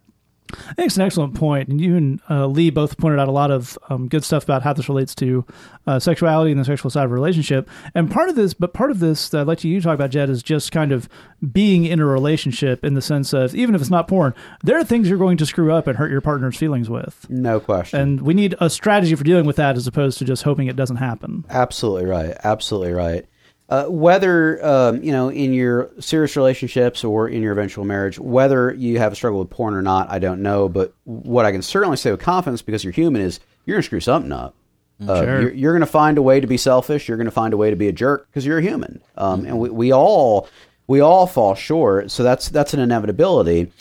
I 0.52 0.74
think 0.74 0.86
it's 0.86 0.96
an 0.96 1.02
excellent 1.02 1.34
point, 1.34 1.68
and 1.68 1.80
you 1.80 1.96
and 1.96 2.20
uh, 2.30 2.46
Lee 2.46 2.70
both 2.70 2.96
pointed 2.98 3.18
out 3.18 3.28
a 3.28 3.32
lot 3.32 3.50
of 3.50 3.78
um, 3.90 4.08
good 4.08 4.24
stuff 4.24 4.44
about 4.44 4.62
how 4.62 4.72
this 4.72 4.88
relates 4.88 5.14
to 5.16 5.44
uh, 5.86 5.98
sexuality 5.98 6.50
and 6.52 6.60
the 6.60 6.64
sexual 6.64 6.90
side 6.90 7.04
of 7.04 7.10
a 7.10 7.14
relationship. 7.14 7.68
And 7.94 8.10
part 8.10 8.28
of 8.28 8.36
this, 8.36 8.54
but 8.54 8.72
part 8.72 8.90
of 8.90 8.98
this 9.00 9.28
that 9.30 9.40
I'd 9.42 9.46
like 9.46 9.64
you 9.64 9.78
to 9.80 9.84
talk 9.84 9.94
about, 9.94 10.10
Jed, 10.10 10.30
is 10.30 10.42
just 10.42 10.72
kind 10.72 10.92
of 10.92 11.08
being 11.52 11.84
in 11.84 12.00
a 12.00 12.06
relationship 12.06 12.84
in 12.84 12.94
the 12.94 13.02
sense 13.02 13.32
of 13.32 13.54
even 13.54 13.74
if 13.74 13.80
it's 13.80 13.90
not 13.90 14.08
porn, 14.08 14.34
there 14.62 14.78
are 14.78 14.84
things 14.84 15.08
you're 15.08 15.18
going 15.18 15.36
to 15.38 15.46
screw 15.46 15.72
up 15.72 15.86
and 15.86 15.96
hurt 15.98 16.10
your 16.10 16.20
partner's 16.20 16.56
feelings 16.56 16.88
with, 16.88 17.26
No 17.28 17.60
question. 17.60 18.00
and 18.00 18.20
we 18.22 18.34
need 18.34 18.54
a 18.60 18.70
strategy 18.70 19.14
for 19.14 19.24
dealing 19.24 19.46
with 19.46 19.56
that 19.56 19.76
as 19.76 19.86
opposed 19.86 20.18
to 20.18 20.24
just 20.24 20.42
hoping 20.44 20.66
it 20.68 20.76
doesn't 20.76 20.96
happen. 20.96 21.44
Absolutely 21.50 22.06
right. 22.06 22.36
Absolutely 22.44 22.92
right. 22.92 23.26
Uh, 23.68 23.86
whether 23.86 24.64
um, 24.64 25.02
you 25.02 25.10
know 25.10 25.28
in 25.28 25.52
your 25.52 25.90
serious 25.98 26.36
relationships 26.36 27.02
or 27.02 27.28
in 27.28 27.42
your 27.42 27.52
eventual 27.52 27.84
marriage, 27.84 28.18
whether 28.18 28.72
you 28.72 28.98
have 28.98 29.12
a 29.12 29.16
struggle 29.16 29.40
with 29.40 29.50
porn 29.50 29.74
or 29.74 29.82
not, 29.82 30.08
I 30.10 30.20
don't 30.20 30.40
know. 30.40 30.68
But 30.68 30.94
what 31.04 31.44
I 31.44 31.50
can 31.50 31.62
certainly 31.62 31.96
say 31.96 32.12
with 32.12 32.20
confidence, 32.20 32.62
because 32.62 32.84
you're 32.84 32.92
human, 32.92 33.22
is 33.22 33.40
you're 33.64 33.74
going 33.74 33.82
to 33.82 33.86
screw 33.86 34.00
something 34.00 34.32
up. 34.32 34.54
Uh, 35.00 35.22
Sure. 35.22 35.40
You're, 35.42 35.52
you're 35.52 35.72
going 35.72 35.80
to 35.80 35.86
find 35.86 36.16
a 36.16 36.22
way 36.22 36.40
to 36.40 36.46
be 36.46 36.56
selfish. 36.56 37.08
You're 37.08 37.18
going 37.18 37.26
to 37.26 37.32
find 37.32 37.52
a 37.52 37.56
way 37.56 37.70
to 37.70 37.76
be 37.76 37.88
a 37.88 37.92
jerk 37.92 38.28
because 38.30 38.46
you're 38.46 38.58
a 38.58 38.62
human, 38.62 39.02
um, 39.16 39.44
and 39.44 39.58
we, 39.58 39.68
we 39.68 39.92
all 39.92 40.48
we 40.86 41.00
all 41.00 41.26
fall 41.26 41.54
short. 41.54 42.10
So 42.10 42.22
that's 42.22 42.48
that's 42.48 42.72
an 42.72 42.80
inevitability. 42.80 43.72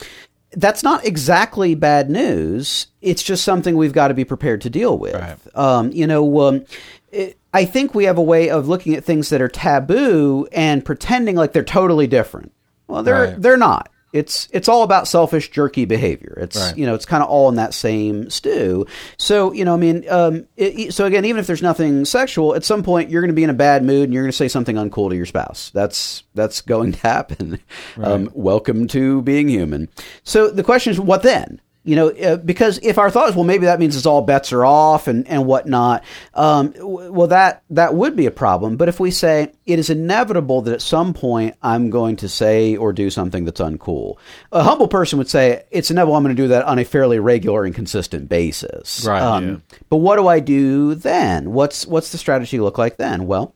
That's 0.52 0.84
not 0.84 1.06
exactly 1.06 1.76
bad 1.76 2.10
news. 2.10 2.88
It's 3.02 3.21
just 3.24 3.43
something 3.43 3.78
we've 3.78 3.93
got 3.93 4.08
to 4.08 4.13
be 4.13 4.26
prepared 4.26 4.62
to 4.62 4.69
deal 4.69 4.98
with. 4.98 5.13
Right. 5.13 5.38
Um, 5.56 5.91
you 5.91 6.08
know, 6.08 6.41
um, 6.41 6.65
it, 7.12 7.38
I 7.56 7.65
think 7.65 7.96
we 7.96 8.04
have 8.04 8.18
a 8.18 8.22
way 8.24 8.50
of 8.50 8.68
looking 8.68 8.96
at 8.96 9.04
things 9.06 9.30
that 9.30 9.41
are 9.41 9.48
taboo 9.48 10.48
and 10.52 10.84
pretending 10.84 11.36
like 11.36 11.54
they're 11.54 11.63
totally 11.63 12.06
different. 12.08 12.52
Well, 12.88 13.02
they're 13.02 13.24
Right. 13.30 13.41
they're 13.41 13.58
not. 13.58 13.89
It's 14.13 14.48
it's 14.54 14.70
all 14.70 14.84
about 14.84 15.10
selfish, 15.10 15.52
jerky 15.52 15.84
behavior. 15.84 16.38
It's 16.41 16.58
Right. 16.58 16.78
you 16.78 16.86
know 16.86 16.96
it's 16.96 17.06
kind 17.06 17.22
of 17.22 17.30
all 17.30 17.50
in 17.50 17.56
that 17.56 17.74
same 17.74 18.30
stew. 18.30 18.86
So 19.18 19.52
you 19.52 19.65
know, 19.65 19.74
I 19.74 19.78
mean, 19.78 20.06
um, 20.10 20.46
it, 20.56 20.94
so 20.94 21.06
again, 21.06 21.26
even 21.26 21.39
if 21.39 21.48
there's 21.48 21.62
nothing 21.62 22.06
sexual, 22.06 22.56
at 22.56 22.63
some 22.63 22.82
point 22.82 23.10
you're 23.10 23.22
going 23.22 23.30
to 23.30 23.36
be 23.36 23.44
in 23.44 23.50
a 23.50 23.54
bad 23.54 23.84
mood 23.84 24.06
and 24.06 24.13
you're 24.13 24.24
going 24.24 24.32
to 24.32 24.38
say 24.38 24.48
something 24.48 24.76
uncool 24.78 25.10
to 25.10 25.15
your 25.18 25.26
spouse. 25.26 25.70
That's 25.74 26.24
that's 26.34 26.62
going 26.62 26.94
to 26.94 27.00
happen. 27.00 27.60
Um, 28.02 28.30
welcome 28.34 28.88
to 28.89 29.22
being 29.22 29.50
human. 29.50 29.89
So 30.24 30.50
the 30.50 30.63
question 30.63 30.91
is, 30.91 31.00
what 31.00 31.24
then? 31.24 31.60
You 31.86 31.95
know, 31.95 32.10
uh, 32.10 32.38
because 32.38 32.80
if 32.82 32.98
our 32.98 33.12
thought 33.12 33.30
is, 33.30 33.36
well, 33.36 33.43
maybe 33.45 33.67
that 33.67 33.80
means 33.80 33.95
it's 33.95 34.08
all 34.08 34.24
bets 34.24 34.52
are 34.52 34.65
off 34.65 35.08
and, 35.08 35.28
and 35.28 35.45
whatnot, 35.45 36.04
um, 36.34 36.71
w- 36.71 37.12
well, 37.12 37.28
that, 37.28 37.62
that 37.69 37.93
would 37.93 38.15
be 38.15 38.26
a 38.26 38.32
problem. 38.32 38.76
But 38.76 38.89
if 38.89 39.00
we 39.00 39.12
say 39.12 39.54
it 39.67 39.78
is 39.78 39.91
inevitable 39.91 40.63
that 40.63 40.74
at 40.74 40.82
some 40.82 41.13
point 41.13 41.56
I'm 41.62 41.91
going 41.91 42.15
to 42.17 42.28
say 42.28 42.76
or 42.76 42.91
do 42.91 43.12
something 43.12 43.45
that's 43.45 43.62
uncool, 43.62 44.15
a 44.52 44.63
humble 44.63 44.88
person 44.88 45.19
would 45.19 45.30
say 45.30 45.63
it's 45.69 45.91
inevitable 45.91 46.15
I'm 46.15 46.24
going 46.24 46.36
to 46.36 46.41
do 46.41 46.48
that 46.48 46.65
on 46.65 46.80
a 46.80 46.84
fairly 46.86 47.19
regular 47.19 47.65
and 47.65 47.76
consistent 47.76 48.30
basis. 48.30 49.06
Right, 49.06 49.21
Um, 49.21 49.62
But 49.89 49.98
what 49.98 50.15
do 50.15 50.28
I 50.28 50.39
do 50.39 50.95
then? 50.95 51.54
What's, 51.54 51.86
what's 51.86 52.12
the 52.12 52.17
strategy 52.17 52.60
look 52.60 52.80
like 52.80 52.98
then? 52.98 53.28
Well, 53.28 53.54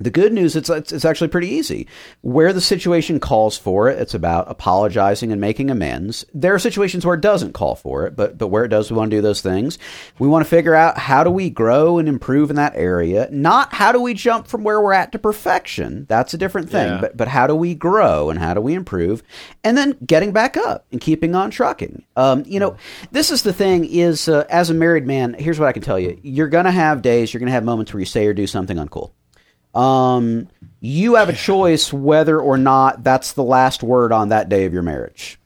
the 0.00 0.10
good 0.10 0.32
news 0.32 0.56
it's, 0.56 0.68
it's 0.68 1.04
actually 1.04 1.28
pretty 1.28 1.48
easy. 1.48 1.86
Where 2.20 2.52
the 2.52 2.60
situation 2.60 3.20
calls 3.20 3.56
for 3.56 3.88
it, 3.88 3.98
it's 3.98 4.14
about 4.14 4.50
apologizing 4.50 5.30
and 5.30 5.40
making 5.40 5.70
amends. 5.70 6.24
There 6.34 6.54
are 6.54 6.58
situations 6.58 7.06
where 7.06 7.14
it 7.14 7.20
doesn't 7.20 7.52
call 7.52 7.76
for 7.76 8.06
it, 8.06 8.16
but 8.16 8.36
but 8.36 8.48
where 8.48 8.64
it 8.64 8.68
does, 8.68 8.90
we 8.90 8.96
want 8.96 9.10
to 9.12 9.16
do 9.16 9.22
those 9.22 9.40
things. 9.40 9.78
We 10.18 10.26
want 10.26 10.44
to 10.44 10.50
figure 10.50 10.74
out 10.74 10.98
how 10.98 11.22
do 11.22 11.30
we 11.30 11.48
grow 11.48 11.98
and 11.98 12.08
improve 12.08 12.50
in 12.50 12.56
that 12.56 12.74
area, 12.74 13.28
not 13.30 13.72
how 13.72 13.92
do 13.92 14.00
we 14.00 14.14
jump 14.14 14.48
from 14.48 14.64
where 14.64 14.80
we're 14.80 14.92
at 14.92 15.12
to 15.12 15.18
perfection. 15.18 16.06
That's 16.08 16.34
a 16.34 16.38
different 16.38 16.70
thing. 16.70 16.88
Yeah. 16.88 17.00
But 17.00 17.16
but 17.16 17.28
how 17.28 17.46
do 17.46 17.54
we 17.54 17.74
grow 17.74 18.30
and 18.30 18.38
how 18.38 18.54
do 18.54 18.60
we 18.60 18.74
improve, 18.74 19.22
and 19.62 19.76
then 19.76 19.96
getting 20.04 20.32
back 20.32 20.56
up 20.56 20.86
and 20.90 21.00
keeping 21.00 21.34
on 21.36 21.50
trucking. 21.50 22.04
Um, 22.16 22.42
you 22.46 22.58
know, 22.58 22.76
this 23.12 23.30
is 23.30 23.42
the 23.42 23.52
thing. 23.52 23.84
Is 23.84 24.28
uh, 24.28 24.44
as 24.50 24.70
a 24.70 24.74
married 24.74 25.06
man, 25.06 25.34
here's 25.34 25.60
what 25.60 25.68
I 25.68 25.72
can 25.72 25.82
tell 25.82 26.00
you: 26.00 26.18
you're 26.22 26.48
gonna 26.48 26.72
have 26.72 27.00
days, 27.00 27.32
you're 27.32 27.38
gonna 27.38 27.52
have 27.52 27.64
moments 27.64 27.92
where 27.92 28.00
you 28.00 28.06
say 28.06 28.26
or 28.26 28.34
do 28.34 28.46
something 28.46 28.76
uncool 28.76 29.12
um, 29.74 30.48
you 30.80 31.14
have 31.14 31.28
a 31.28 31.34
choice 31.34 31.92
whether 31.92 32.38
or 32.38 32.58
not 32.58 33.02
that's 33.02 33.32
the 33.32 33.42
last 33.42 33.82
word 33.82 34.12
on 34.12 34.28
that 34.28 34.48
day 34.48 34.66
of 34.66 34.72
your 34.72 34.82
marriage. 34.82 35.38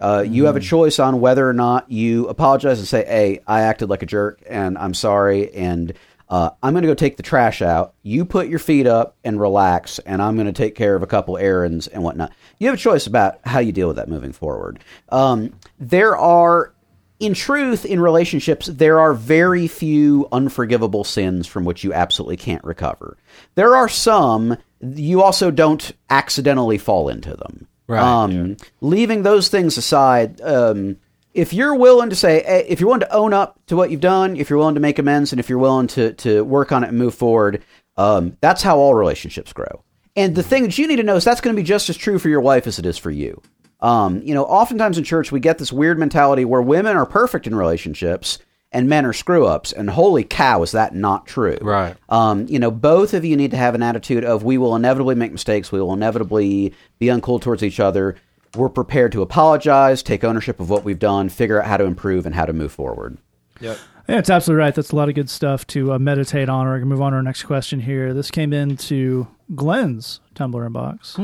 Uh, 0.00 0.24
you 0.26 0.44
have 0.44 0.56
a 0.56 0.60
choice 0.60 0.98
on 0.98 1.20
whether 1.20 1.48
or 1.48 1.52
not 1.52 1.90
you 1.90 2.28
apologize 2.28 2.78
and 2.78 2.88
say, 2.88 3.04
"Hey, 3.04 3.40
I 3.46 3.62
acted 3.62 3.88
like 3.88 4.02
a 4.02 4.06
jerk, 4.06 4.42
and 4.48 4.76
I'm 4.76 4.92
sorry, 4.92 5.54
and 5.54 5.92
uh, 6.28 6.50
I'm 6.62 6.74
going 6.74 6.82
to 6.82 6.88
go 6.88 6.94
take 6.94 7.16
the 7.16 7.22
trash 7.22 7.62
out. 7.62 7.94
You 8.02 8.24
put 8.24 8.48
your 8.48 8.58
feet 8.58 8.86
up 8.86 9.16
and 9.24 9.40
relax, 9.40 10.00
and 10.00 10.20
I'm 10.20 10.34
going 10.34 10.46
to 10.46 10.52
take 10.52 10.74
care 10.74 10.94
of 10.94 11.02
a 11.02 11.06
couple 11.06 11.38
errands 11.38 11.86
and 11.86 12.02
whatnot." 12.02 12.32
You 12.58 12.66
have 12.68 12.74
a 12.74 12.78
choice 12.78 13.06
about 13.06 13.38
how 13.44 13.60
you 13.60 13.72
deal 13.72 13.86
with 13.86 13.96
that 13.96 14.08
moving 14.08 14.32
forward. 14.32 14.80
Um, 15.10 15.54
there 15.78 16.16
are 16.16 16.73
in 17.20 17.34
truth, 17.34 17.84
in 17.84 18.00
relationships, 18.00 18.66
there 18.66 18.98
are 18.98 19.14
very 19.14 19.66
few 19.66 20.28
unforgivable 20.32 21.04
sins 21.04 21.46
from 21.46 21.64
which 21.64 21.84
you 21.84 21.92
absolutely 21.92 22.36
can't 22.36 22.64
recover. 22.64 23.16
There 23.54 23.76
are 23.76 23.88
some, 23.88 24.56
you 24.80 25.22
also 25.22 25.50
don't 25.50 25.92
accidentally 26.10 26.78
fall 26.78 27.08
into 27.08 27.36
them. 27.36 27.68
Right, 27.86 28.02
Um, 28.02 28.56
Leaving 28.80 29.22
those 29.22 29.48
things 29.48 29.76
aside, 29.78 30.40
um, 30.40 30.96
if 31.34 31.52
you're 31.52 31.74
willing 31.74 32.10
to 32.10 32.16
say, 32.16 32.40
eh, 32.40 32.64
if 32.68 32.80
you're 32.80 32.88
willing 32.88 33.00
to 33.00 33.14
own 33.14 33.32
up 33.32 33.60
to 33.66 33.76
what 33.76 33.90
you've 33.90 34.00
done, 34.00 34.36
if 34.36 34.50
you're 34.50 34.58
willing 34.58 34.76
to 34.76 34.80
make 34.80 34.98
amends, 34.98 35.32
and 35.32 35.40
if 35.40 35.48
you're 35.48 35.58
willing 35.58 35.88
to, 35.88 36.12
to 36.14 36.44
work 36.44 36.72
on 36.72 36.84
it 36.84 36.88
and 36.88 36.98
move 36.98 37.14
forward, 37.14 37.62
um, 37.96 38.36
that's 38.40 38.62
how 38.62 38.78
all 38.78 38.94
relationships 38.94 39.52
grow. 39.52 39.84
And 40.16 40.34
the 40.34 40.42
thing 40.42 40.62
that 40.62 40.78
you 40.78 40.86
need 40.86 40.96
to 40.96 41.02
know 41.02 41.16
is 41.16 41.24
that's 41.24 41.40
going 41.40 41.54
to 41.54 41.60
be 41.60 41.66
just 41.66 41.90
as 41.90 41.96
true 41.96 42.18
for 42.18 42.28
your 42.28 42.40
wife 42.40 42.66
as 42.66 42.78
it 42.78 42.86
is 42.86 42.98
for 42.98 43.10
you. 43.10 43.40
Um, 43.84 44.22
you 44.22 44.32
know, 44.32 44.44
oftentimes 44.44 44.96
in 44.96 45.04
church 45.04 45.30
we 45.30 45.40
get 45.40 45.58
this 45.58 45.70
weird 45.70 45.98
mentality 45.98 46.46
where 46.46 46.62
women 46.62 46.96
are 46.96 47.04
perfect 47.04 47.46
in 47.46 47.54
relationships 47.54 48.38
and 48.72 48.88
men 48.88 49.04
are 49.04 49.12
screw 49.12 49.46
ups. 49.46 49.72
And 49.72 49.90
holy 49.90 50.24
cow, 50.24 50.62
is 50.62 50.72
that 50.72 50.94
not 50.94 51.26
true? 51.26 51.58
Right. 51.60 51.94
Um, 52.08 52.46
you 52.48 52.58
know, 52.58 52.70
both 52.70 53.12
of 53.12 53.26
you 53.26 53.36
need 53.36 53.50
to 53.50 53.58
have 53.58 53.74
an 53.74 53.82
attitude 53.82 54.24
of 54.24 54.42
we 54.42 54.56
will 54.56 54.74
inevitably 54.74 55.14
make 55.16 55.32
mistakes, 55.32 55.70
we 55.70 55.80
will 55.80 55.92
inevitably 55.92 56.72
be 56.98 57.06
uncool 57.06 57.42
towards 57.42 57.62
each 57.62 57.78
other. 57.78 58.16
We're 58.56 58.70
prepared 58.70 59.12
to 59.12 59.22
apologize, 59.22 60.02
take 60.02 60.24
ownership 60.24 60.60
of 60.60 60.70
what 60.70 60.84
we've 60.84 60.98
done, 60.98 61.28
figure 61.28 61.60
out 61.60 61.68
how 61.68 61.76
to 61.76 61.84
improve 61.84 62.24
and 62.24 62.34
how 62.34 62.46
to 62.46 62.52
move 62.54 62.72
forward. 62.72 63.18
Yep. 63.60 63.78
Yeah, 64.08 64.18
it's 64.18 64.30
absolutely 64.30 64.60
right. 64.60 64.74
That's 64.74 64.92
a 64.92 64.96
lot 64.96 65.08
of 65.08 65.14
good 65.14 65.28
stuff 65.28 65.66
to 65.68 65.92
uh, 65.92 65.98
meditate 65.98 66.48
on. 66.48 66.66
Or 66.66 66.70
We're 66.70 66.78
going 66.78 66.88
to 66.88 66.94
move 66.94 67.02
on 67.02 67.12
to 67.12 67.16
our 67.16 67.22
next 67.22 67.42
question 67.42 67.80
here. 67.80 68.14
This 68.14 68.30
came 68.30 68.52
into 68.52 69.26
Glenn's 69.54 70.20
Tumblr 70.34 70.54
inbox. 70.54 71.18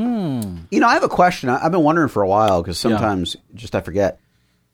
You 0.71 0.79
know, 0.79 0.87
I 0.87 0.93
have 0.93 1.03
a 1.03 1.09
question. 1.09 1.49
I- 1.49 1.63
I've 1.65 1.71
been 1.71 1.83
wondering 1.83 2.09
for 2.09 2.21
a 2.21 2.27
while 2.27 2.61
because 2.61 2.77
sometimes 2.77 3.35
just 3.53 3.75
I 3.75 3.81
forget. 3.81 4.19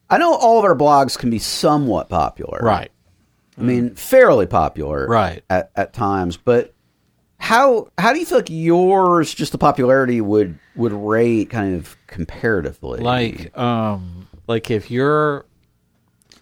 I 0.10 0.18
know 0.18 0.34
all 0.36 0.58
of 0.60 0.66
our 0.66 0.76
blogs 0.76 1.18
can 1.18 1.30
be 1.30 1.40
somewhat 1.40 2.10
popular. 2.10 2.60
Right. 2.62 2.92
I 3.58 3.62
mean, 3.62 3.96
fairly 3.96 4.46
popular, 4.46 5.08
Right. 5.08 5.44
At, 5.50 5.72
at 5.76 5.92
times, 5.94 6.38
but 6.38 6.74
how 7.40 7.88
how 7.98 8.14
do 8.14 8.20
you 8.20 8.26
feel 8.26 8.38
like 8.40 8.50
yours, 8.50 9.34
just 9.34 9.52
the 9.52 9.58
popularity 9.58 10.22
would 10.22 10.60
would 10.76 10.94
rate 10.94 11.50
kind 11.50 11.76
of 11.76 11.96
comparatively? 12.08 13.00
Like, 13.00 13.58
um, 13.58 14.28
like 14.48 14.70
if 14.70 14.92
you're 14.92 15.46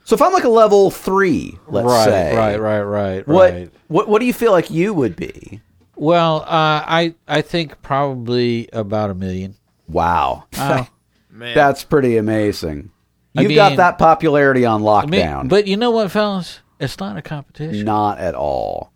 so 0.04 0.16
if 0.16 0.22
I'm 0.22 0.34
like 0.34 0.44
a 0.44 0.50
level 0.50 0.92
three, 0.92 1.58
let's 1.68 1.86
right, 1.88 2.06
say, 2.06 2.36
right, 2.36 2.60
right, 2.60 2.82
right, 2.82 3.28
right. 3.28 3.28
what 3.28 3.72
what 3.88 4.08
what 4.10 4.20
do 4.20 4.26
you 4.26 4.34
feel 4.34 4.52
like 4.52 4.70
you 4.70 4.94
would 4.94 5.16
be? 5.16 5.62
Well, 5.96 6.42
uh, 6.42 6.46
I 6.86 7.16
I 7.28 7.42
think 7.42 7.82
probably 7.82 8.70
about 8.74 9.10
a 9.10 9.16
million. 9.16 9.56
Wow, 9.88 10.46
Wow. 10.58 10.88
Man. 11.30 11.54
that's 11.56 11.84
pretty 11.84 12.18
amazing. 12.18 12.92
I 13.38 13.42
You've 13.42 13.56
got 13.56 13.72
mean- 13.72 13.78
that 13.78 13.98
popularity 13.98 14.66
on 14.66 14.86
I 14.88 15.06
mean, 15.06 15.22
lockdown. 15.22 15.50
but 15.50 15.68
you 15.68 15.76
know 15.78 15.92
what, 15.92 16.10
fellas? 16.12 16.60
It's 16.80 16.98
not 17.00 17.18
a 17.18 17.22
competition. 17.22 17.86
not 17.86 18.18
at 18.20 18.36
all. 18.36 18.92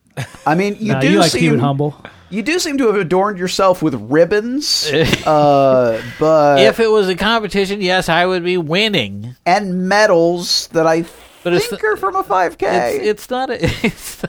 I 0.46 0.56
mean, 0.56 0.78
you 0.80 0.94
Nah, 0.94 1.00
do 1.00 1.10
you 1.12 1.20
like 1.20 1.32
seem 1.32 1.60
humble. 1.60 1.96
you 2.30 2.42
do 2.42 2.58
seem 2.60 2.78
to 2.80 2.88
have 2.88 2.96
adorned 2.96 3.38
yourself 3.40 3.82
with 3.82 3.94
ribbons, 3.96 4.90
uh, 5.26 6.02
but 6.20 6.60
if 6.62 6.80
it 6.80 6.88
was 6.90 7.08
a 7.10 7.16
competition, 7.16 7.82
yes, 7.82 8.10
I 8.10 8.26
would 8.26 8.44
be 8.44 8.58
winning. 8.58 9.36
and 9.46 9.88
medals 9.88 10.68
that 10.70 10.88
I 10.88 11.04
But 11.44 11.60
think 11.62 11.82
the- 11.82 11.88
are 11.88 11.98
from 11.98 12.16
a 12.16 12.24
5K. 12.24 12.58
It's, 12.96 13.06
it's 13.06 13.30
not 13.30 13.50
a. 13.50 13.64
It's, 13.86 14.24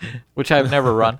which 0.34 0.50
I've 0.52 0.70
never 0.70 0.92
run. 0.94 1.18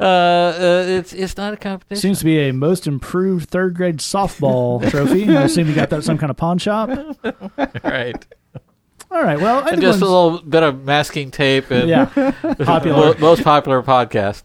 Uh, 0.00 0.04
uh, 0.04 0.84
it's 0.86 1.12
it's 1.12 1.36
not 1.36 1.54
a 1.54 1.56
competition. 1.56 2.00
Seems 2.00 2.18
to 2.20 2.24
be 2.24 2.48
a 2.48 2.52
most 2.52 2.86
improved 2.86 3.48
third 3.50 3.74
grade 3.74 3.98
softball 3.98 4.88
trophy. 4.90 5.28
I 5.36 5.42
assume 5.44 5.68
you 5.68 5.74
got 5.74 5.90
that 5.90 5.98
at 5.98 6.04
some 6.04 6.18
kind 6.18 6.30
of 6.30 6.36
pawn 6.36 6.58
shop. 6.58 6.90
right. 7.84 8.26
All 9.10 9.22
right. 9.22 9.40
Well, 9.40 9.64
I 9.64 9.70
And 9.70 9.80
just 9.80 10.02
a 10.02 10.04
little 10.04 10.38
bit 10.42 10.62
of 10.62 10.84
masking 10.84 11.30
tape 11.30 11.70
and 11.70 11.88
yeah, 11.88 12.04
popular. 12.64 13.16
most 13.18 13.42
popular 13.42 13.82
podcast. 13.82 14.42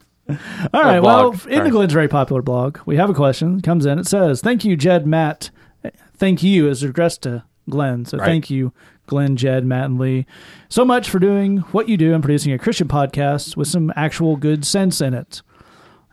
All 0.73 0.81
right. 0.81 1.01
Well, 1.01 1.35
in 1.49 1.63
the 1.65 1.69
Glenn's 1.69 1.91
very 1.91 2.07
popular 2.07 2.41
blog, 2.41 2.79
we 2.85 2.95
have 2.95 3.09
a 3.09 3.13
question. 3.13 3.57
It 3.57 3.63
comes 3.63 3.85
in. 3.85 3.99
It 3.99 4.07
says, 4.07 4.39
"Thank 4.41 4.63
you, 4.63 4.77
Jed, 4.77 5.05
Matt. 5.05 5.49
Thank 6.15 6.41
you 6.43 6.69
as 6.69 6.81
addressed 6.81 7.23
to 7.23 7.43
Glenn. 7.69 8.05
So 8.05 8.17
Right. 8.17 8.25
thank 8.25 8.49
you, 8.49 8.71
Glenn, 9.07 9.35
Jed, 9.35 9.65
Matt, 9.65 9.85
and 9.85 9.99
Lee, 9.99 10.25
so 10.69 10.85
much 10.85 11.09
for 11.09 11.19
doing 11.19 11.57
what 11.71 11.89
you 11.89 11.97
do 11.97 12.13
and 12.13 12.23
producing 12.23 12.53
a 12.53 12.59
Christian 12.59 12.87
podcast 12.87 13.57
with 13.57 13.67
some 13.67 13.91
actual 13.95 14.35
good 14.35 14.65
sense 14.65 15.01
in 15.01 15.13
it." 15.13 15.41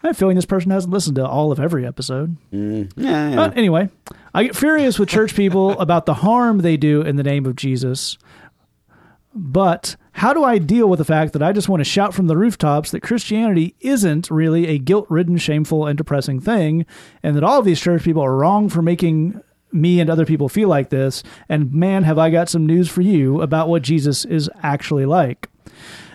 I 0.02 0.06
have 0.06 0.16
a 0.16 0.18
feeling 0.18 0.36
this 0.36 0.46
person 0.46 0.70
hasn't 0.70 0.92
listened 0.94 1.16
to 1.16 1.26
all 1.26 1.52
of 1.52 1.60
every 1.60 1.86
episode. 1.86 2.36
Mm. 2.52 2.90
yeah, 2.96 3.30
yeah. 3.30 3.36
But 3.36 3.56
anyway, 3.56 3.90
I 4.32 4.44
get 4.44 4.56
furious 4.56 4.98
with 4.98 5.10
church 5.10 5.34
people 5.34 5.72
about 5.78 6.06
the 6.06 6.14
harm 6.14 6.58
they 6.58 6.78
do 6.78 7.02
in 7.02 7.16
the 7.16 7.22
name 7.22 7.44
of 7.44 7.54
Jesus. 7.54 8.16
But 9.34 9.96
how 10.12 10.32
do 10.32 10.42
I 10.42 10.58
deal 10.58 10.88
with 10.88 10.98
the 10.98 11.04
fact 11.04 11.34
that 11.34 11.42
I 11.42 11.52
just 11.52 11.68
want 11.68 11.80
to 11.80 11.84
shout 11.84 12.14
from 12.14 12.26
the 12.26 12.36
rooftops 12.36 12.90
that 12.90 13.02
Christianity 13.02 13.76
isn't 13.80 14.30
really 14.30 14.66
a 14.68 14.78
guilt 14.78 15.06
ridden, 15.08 15.36
shameful, 15.36 15.86
and 15.86 15.96
depressing 15.96 16.40
thing, 16.40 16.86
and 17.22 17.36
that 17.36 17.44
all 17.44 17.58
of 17.58 17.64
these 17.64 17.80
church 17.80 18.02
people 18.02 18.22
are 18.22 18.36
wrong 18.36 18.68
for 18.68 18.82
making 18.82 19.40
me 19.72 20.00
and 20.00 20.10
other 20.10 20.26
people 20.26 20.48
feel 20.48 20.68
like 20.68 20.90
this? 20.90 21.22
And 21.48 21.72
man, 21.72 22.04
have 22.04 22.18
I 22.18 22.30
got 22.30 22.48
some 22.48 22.66
news 22.66 22.88
for 22.88 23.02
you 23.02 23.40
about 23.40 23.68
what 23.68 23.82
Jesus 23.82 24.24
is 24.24 24.50
actually 24.62 25.06
like. 25.06 25.48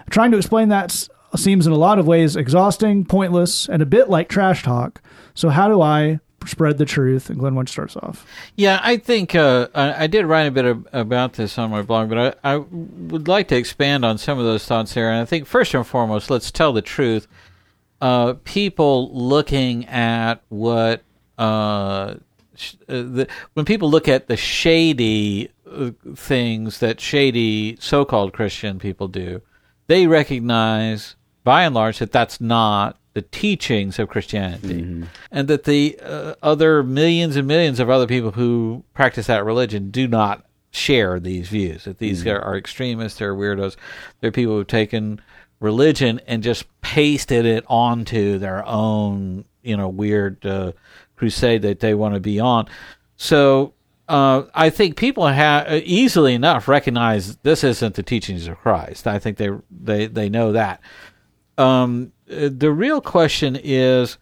Trying 0.10 0.32
to 0.32 0.38
explain 0.38 0.70
that 0.70 1.08
seems 1.36 1.68
in 1.68 1.74
a 1.74 1.78
lot 1.78 2.00
of 2.00 2.08
ways 2.08 2.36
exhausting, 2.36 3.06
pointless, 3.06 3.68
and 3.68 3.82
a 3.82 3.86
bit 3.86 4.10
like 4.10 4.30
trash 4.30 4.64
talk. 4.64 5.02
So, 5.34 5.50
how 5.50 5.68
do 5.68 5.82
I 5.82 6.20
spread 6.46 6.78
the 6.78 6.86
truth? 6.86 7.30
And 7.30 7.40
Glenn 7.40 7.56
Wunsch 7.56 7.72
starts 7.72 7.96
off. 7.98 8.26
Yeah, 8.56 8.80
I 8.84 8.98
think 8.98 9.36
uh, 9.36 9.68
I, 9.74 10.08
did 10.08 10.26
write 10.26 10.48
a 10.48 10.52
bit 10.52 10.66
of, 10.66 10.88
about 10.94 11.34
this 11.34 11.58
on 11.58 11.72
my 11.72 11.82
blog, 11.82 12.10
but 12.10 12.38
I, 12.44 12.54
I 12.54 12.58
would 12.58 13.28
like 13.28 13.48
to 13.50 13.58
expand 13.58 14.06
on 14.06 14.18
some 14.18 14.38
of 14.38 14.46
those 14.46 14.66
thoughts 14.66 14.94
here. 14.94 15.10
And 15.10 15.20
I 15.20 15.26
think 15.26 15.48
first 15.48 15.74
and 15.74 15.86
foremost, 15.86 16.30
let's 16.30 16.52
tell 16.52 16.74
the 16.74 16.82
truth. 16.82 17.28
Uh, 18.02 18.34
people 18.44 19.12
looking 19.14 19.86
at 19.88 20.42
what 20.50 21.04
uh, 21.38 22.16
the, 22.88 23.28
when 23.54 23.66
people 23.66 23.90
look 23.90 24.08
at 24.08 24.28
the 24.28 24.38
shady 24.38 25.50
uh, 25.70 25.92
things 26.16 26.80
that 26.80 27.00
shady 27.00 27.78
so-called 27.80 28.34
Christian 28.34 28.80
people 28.80 29.08
do, 29.08 29.42
they 29.88 30.08
recognize, 30.08 31.16
by 31.44 31.64
and 31.64 31.76
large, 31.76 32.00
that 32.00 32.12
that's 32.12 32.40
not 32.42 32.98
the 33.14 33.22
teachings 33.22 33.98
of 33.98 34.10
Christianity, 34.10 34.82
and 35.32 35.48
that 35.48 35.64
the 35.64 35.98
uh, 36.04 36.36
other 36.44 36.84
millions 36.84 37.38
and 37.38 37.48
millions 37.48 37.80
of 37.80 37.90
other 37.90 38.08
people 38.08 38.32
who 38.32 38.84
practice 38.94 39.28
that 39.28 39.46
religion 39.46 39.90
do 39.90 40.08
not 40.08 40.46
share 40.72 41.20
these 41.20 41.48
views. 41.48 41.86
That 41.86 42.00
these 42.00 42.26
are, 42.28 42.42
are 42.42 42.58
extremists, 42.58 43.20
they're 43.20 43.34
weirdos, 43.34 43.78
they're 44.20 44.34
people 44.34 44.56
who've 44.56 44.68
taken 44.68 45.22
religion 45.62 46.20
and 46.28 46.44
just 46.44 46.66
pasted 46.82 47.46
it 47.46 47.64
onto 47.68 48.38
their 48.38 48.66
own, 48.68 49.46
you 49.64 49.78
know, 49.78 49.88
weird 49.88 50.46
uh, 50.46 50.74
crusade 51.16 51.62
that 51.64 51.80
they 51.80 51.94
want 51.94 52.14
to 52.14 52.20
be 52.20 52.40
on. 52.40 52.68
So 53.18 53.74
uh, 54.08 54.44
I 54.54 54.70
think 54.70 54.98
people 54.98 55.26
have 55.28 55.72
easily 55.84 56.34
enough 56.34 56.68
recognize 56.68 57.38
this 57.38 57.64
isn't 57.64 57.96
the 57.96 58.04
teachings 58.04 58.48
of 58.48 58.58
Christ. 58.60 59.08
I 59.08 59.20
think 59.20 59.38
they 59.38 59.50
they 59.72 60.08
they 60.08 60.30
know 60.30 60.52
that. 60.52 60.80
Um, 61.58 62.12
uh, 62.30 62.50
the 62.52 62.72
real 62.72 63.02
question 63.02 63.58
is, 63.62 64.18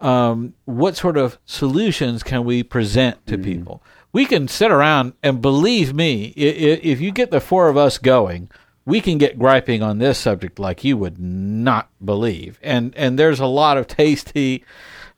um, 0.00 0.54
what 0.66 0.96
sort 0.96 1.16
of 1.16 1.38
solutions 1.46 2.22
can 2.22 2.44
we 2.44 2.62
present 2.62 3.26
to 3.26 3.38
people? 3.38 3.82
We 4.12 4.26
can 4.26 4.46
sit 4.48 4.70
around 4.70 5.14
and 5.22 5.40
believe 5.42 5.94
me, 5.94 6.32
i- 6.36 6.40
i- 6.40 6.80
if 6.82 7.00
you 7.00 7.10
get 7.10 7.30
the 7.30 7.40
four 7.40 7.68
of 7.68 7.76
us 7.76 7.98
going, 7.98 8.48
we 8.84 9.00
can 9.00 9.18
get 9.18 9.38
griping 9.38 9.82
on 9.82 9.98
this 9.98 10.18
subject 10.18 10.58
like 10.58 10.84
you 10.84 10.96
would 10.98 11.18
not 11.18 11.88
believe. 12.04 12.58
And 12.62 12.92
and 12.96 13.18
there's 13.18 13.40
a 13.40 13.46
lot 13.46 13.78
of 13.78 13.86
tasty. 13.88 14.62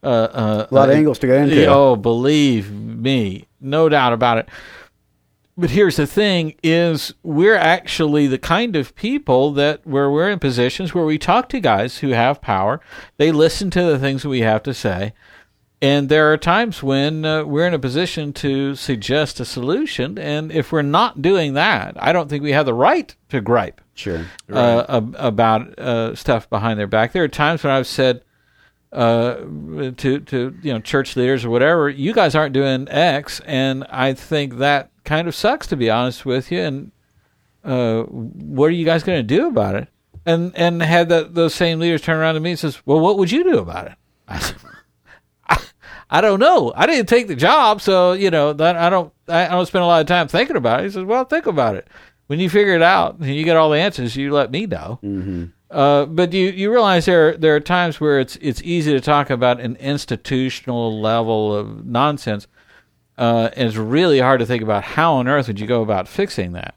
Uh, 0.03 0.07
uh, 0.07 0.67
A 0.71 0.75
lot 0.75 0.89
of 0.89 0.95
uh, 0.95 0.99
angles 0.99 1.19
to 1.21 1.27
get 1.27 1.43
into. 1.43 1.67
Oh, 1.67 1.97
believe 1.97 2.71
me, 2.71 3.47
no 3.61 3.89
doubt 3.89 4.13
about 4.13 4.39
it. 4.39 4.49
But 5.59 5.71
here's 5.71 5.97
the 5.97 6.07
thing: 6.07 6.55
is 6.63 7.15
we're 7.23 7.57
actually 7.57 8.27
the 8.27 8.39
kind 8.39 8.77
of 8.77 8.95
people 8.95 9.53
that 9.53 9.87
where 9.87 10.11
we're 10.11 10.31
in 10.31 10.39
positions 10.39 10.95
where 10.95 11.07
we 11.07 11.19
talk 11.19 11.49
to 11.49 11.61
guys 11.61 11.99
who 11.99 12.11
have 12.11 12.43
power. 12.43 12.81
They 13.17 13.33
listen 13.33 13.71
to 13.71 13.83
the 13.83 13.99
things 13.99 14.25
we 14.27 14.41
have 14.41 14.63
to 14.65 14.75
say, 14.75 15.15
and 15.81 16.11
there 16.11 16.31
are 16.31 16.37
times 16.37 16.83
when 16.83 17.25
uh, 17.25 17.45
we're 17.45 17.67
in 17.67 17.73
a 17.73 17.79
position 17.79 18.35
to 18.35 18.75
suggest 18.75 19.41
a 19.41 19.47
solution. 19.47 20.19
And 20.19 20.53
if 20.53 20.73
we're 20.73 20.83
not 20.83 21.23
doing 21.23 21.55
that, 21.55 21.97
I 21.99 22.13
don't 22.13 22.29
think 22.29 22.43
we 22.43 22.53
have 22.53 22.67
the 22.67 22.75
right 22.75 23.17
to 23.31 23.41
gripe 23.41 23.81
Sure. 23.95 24.27
uh, 24.53 24.85
ab- 24.91 25.17
about 25.19 25.79
uh, 25.79 26.15
stuff 26.15 26.51
behind 26.51 26.79
their 26.79 26.87
back. 26.87 27.13
There 27.13 27.25
are 27.25 27.29
times 27.29 27.65
when 27.65 27.73
I've 27.73 27.87
said 27.87 28.21
uh, 28.93 29.35
to 29.35 30.21
to 30.21 30.57
you 30.63 30.73
know 30.73 30.81
church 30.81 31.17
leaders 31.17 31.45
or 31.45 31.51
whatever, 31.51 31.89
you 31.89 32.13
guys 32.13 32.35
aren't 32.35 32.53
doing 32.53 32.89
X, 32.89 33.41
and 33.45 33.85
I 33.91 34.15
think 34.15 34.59
that 34.59 34.91
kind 35.05 35.29
of 35.29 35.35
sucks 35.35 35.67
to 35.69 35.77
be 35.77 35.91
honest 35.91 36.25
with 36.25 36.51
you. 36.51 36.61
And 36.61 36.93
uh, 37.65 38.03
what 38.05 38.67
are 38.67 38.75
you 38.75 38.85
guys 38.85 39.03
going 39.03 39.19
to 39.19 39.23
do 39.23 39.49
about 39.49 39.75
it? 39.75 39.89
And 40.25 40.57
and 40.57 40.83
had 40.83 41.09
that 41.11 41.35
those 41.35 41.55
same 41.55 41.79
leaders 41.79 42.03
turn 42.03 42.19
around 42.19 42.35
to 42.35 42.41
me 42.41 42.51
and 42.51 42.59
says, 42.59 42.81
"Well, 42.87 43.01
what 43.01 43.19
would 43.19 43.31
you 43.31 43.45
do 43.45 43.59
about 43.59 43.87
it?" 43.87 43.95
I 44.29 44.39
said, 44.39 44.57
I, 46.09 46.21
don't 46.21 46.41
know. 46.41 46.73
I 46.75 46.87
didn't 46.87 47.09
take 47.09 47.29
the 47.29 47.37
job, 47.37 47.81
so 47.81 48.13
you 48.13 48.31
know 48.31 48.53
that 48.53 48.77
I 48.77 48.91
don't. 48.91 49.13
I, 49.29 49.47
I 49.47 49.51
don't 49.51 49.67
spend 49.67 49.83
a 49.85 49.87
lot 49.87 50.01
of 50.01 50.07
time 50.07 50.29
thinking 50.29 50.57
about 50.57 50.81
it. 50.81 50.85
He 50.85 50.91
says, 50.91 51.05
"Well, 51.05 51.25
think 51.25 51.47
about 51.47 51.77
it. 51.77 51.89
When 52.29 52.41
you 52.41 52.51
figure 52.51 52.75
it 52.75 52.83
out 52.83 53.19
and 53.19 53.35
you 53.35 53.45
get 53.45 53.57
all 53.57 53.71
the 53.71 53.79
answers, 53.79 54.17
you 54.17 54.33
let 54.33 54.51
me 54.51 54.67
know." 54.67 54.99
Uh, 55.77 56.07
but 56.07 56.33
you, 56.33 56.49
you 56.49 56.73
realize 56.73 57.05
there 57.05 57.37
there 57.37 57.55
are 57.55 57.61
times 57.61 58.01
where 58.01 58.19
it's 58.19 58.37
it's 58.37 58.63
easy 58.63 58.93
to 58.93 59.01
talk 59.01 59.29
about 59.29 59.61
an 59.61 59.77
institutional 59.77 60.99
level 61.03 61.55
of 61.55 61.85
nonsense, 61.85 62.47
uh, 63.19 63.51
and 63.55 63.69
it's 63.69 63.77
really 63.77 64.19
hard 64.19 64.41
to 64.41 64.47
think 64.47 64.63
about 64.63 64.83
how 64.83 65.13
on 65.17 65.29
earth 65.29 65.49
would 65.49 65.61
you 65.61 65.67
go 65.67 65.83
about 65.83 66.09
fixing 66.09 66.53
that. 66.53 66.77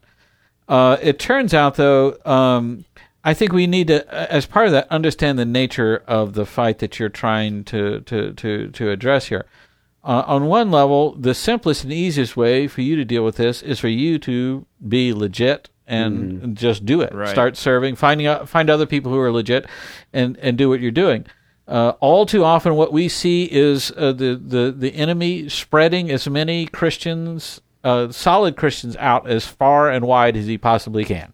Uh, 0.68 0.98
it 1.00 1.18
turns 1.18 1.54
out, 1.54 1.76
though, 1.76 2.14
um, 2.26 2.84
I 3.24 3.32
think 3.32 3.52
we 3.52 3.66
need 3.66 3.86
to, 3.86 4.06
as 4.30 4.44
part 4.44 4.66
of 4.66 4.72
that, 4.72 4.86
understand 4.92 5.38
the 5.38 5.46
nature 5.46 6.04
of 6.06 6.34
the 6.34 6.44
fight 6.44 6.78
that 6.80 6.98
you're 6.98 7.08
trying 7.08 7.64
to 7.64 8.00
to 8.02 8.34
to, 8.34 8.68
to 8.68 8.90
address 8.90 9.28
here. 9.28 9.46
Uh, 10.04 10.24
on 10.26 10.44
one 10.44 10.70
level, 10.70 11.14
the 11.14 11.34
simplest 11.34 11.84
and 11.84 11.92
easiest 11.92 12.36
way 12.36 12.68
for 12.68 12.82
you 12.82 12.96
to 12.96 13.06
deal 13.06 13.24
with 13.24 13.36
this 13.36 13.62
is 13.62 13.80
for 13.80 13.88
you 13.88 14.18
to 14.18 14.66
be 14.86 15.14
legit 15.14 15.70
and 15.90 16.56
just 16.56 16.86
do 16.86 17.00
it. 17.00 17.14
Right. 17.14 17.28
Start 17.28 17.56
serving, 17.56 17.96
finding 17.96 18.26
out, 18.26 18.48
find 18.48 18.70
other 18.70 18.86
people 18.86 19.12
who 19.12 19.18
are 19.18 19.32
legit, 19.32 19.66
and 20.12 20.36
and 20.38 20.56
do 20.56 20.68
what 20.68 20.80
you're 20.80 20.90
doing. 20.90 21.26
Uh, 21.68 21.92
all 22.00 22.26
too 22.26 22.44
often, 22.44 22.74
what 22.74 22.92
we 22.92 23.08
see 23.08 23.44
is 23.44 23.92
uh, 23.96 24.12
the, 24.12 24.34
the 24.34 24.74
the 24.76 24.94
enemy 24.94 25.48
spreading 25.48 26.10
as 26.10 26.28
many 26.28 26.66
Christians, 26.66 27.60
uh, 27.84 28.10
solid 28.10 28.56
Christians, 28.56 28.96
out 28.96 29.28
as 29.28 29.46
far 29.46 29.88
and 29.90 30.04
wide 30.04 30.36
as 30.36 30.46
he 30.46 30.58
possibly 30.58 31.04
can. 31.04 31.32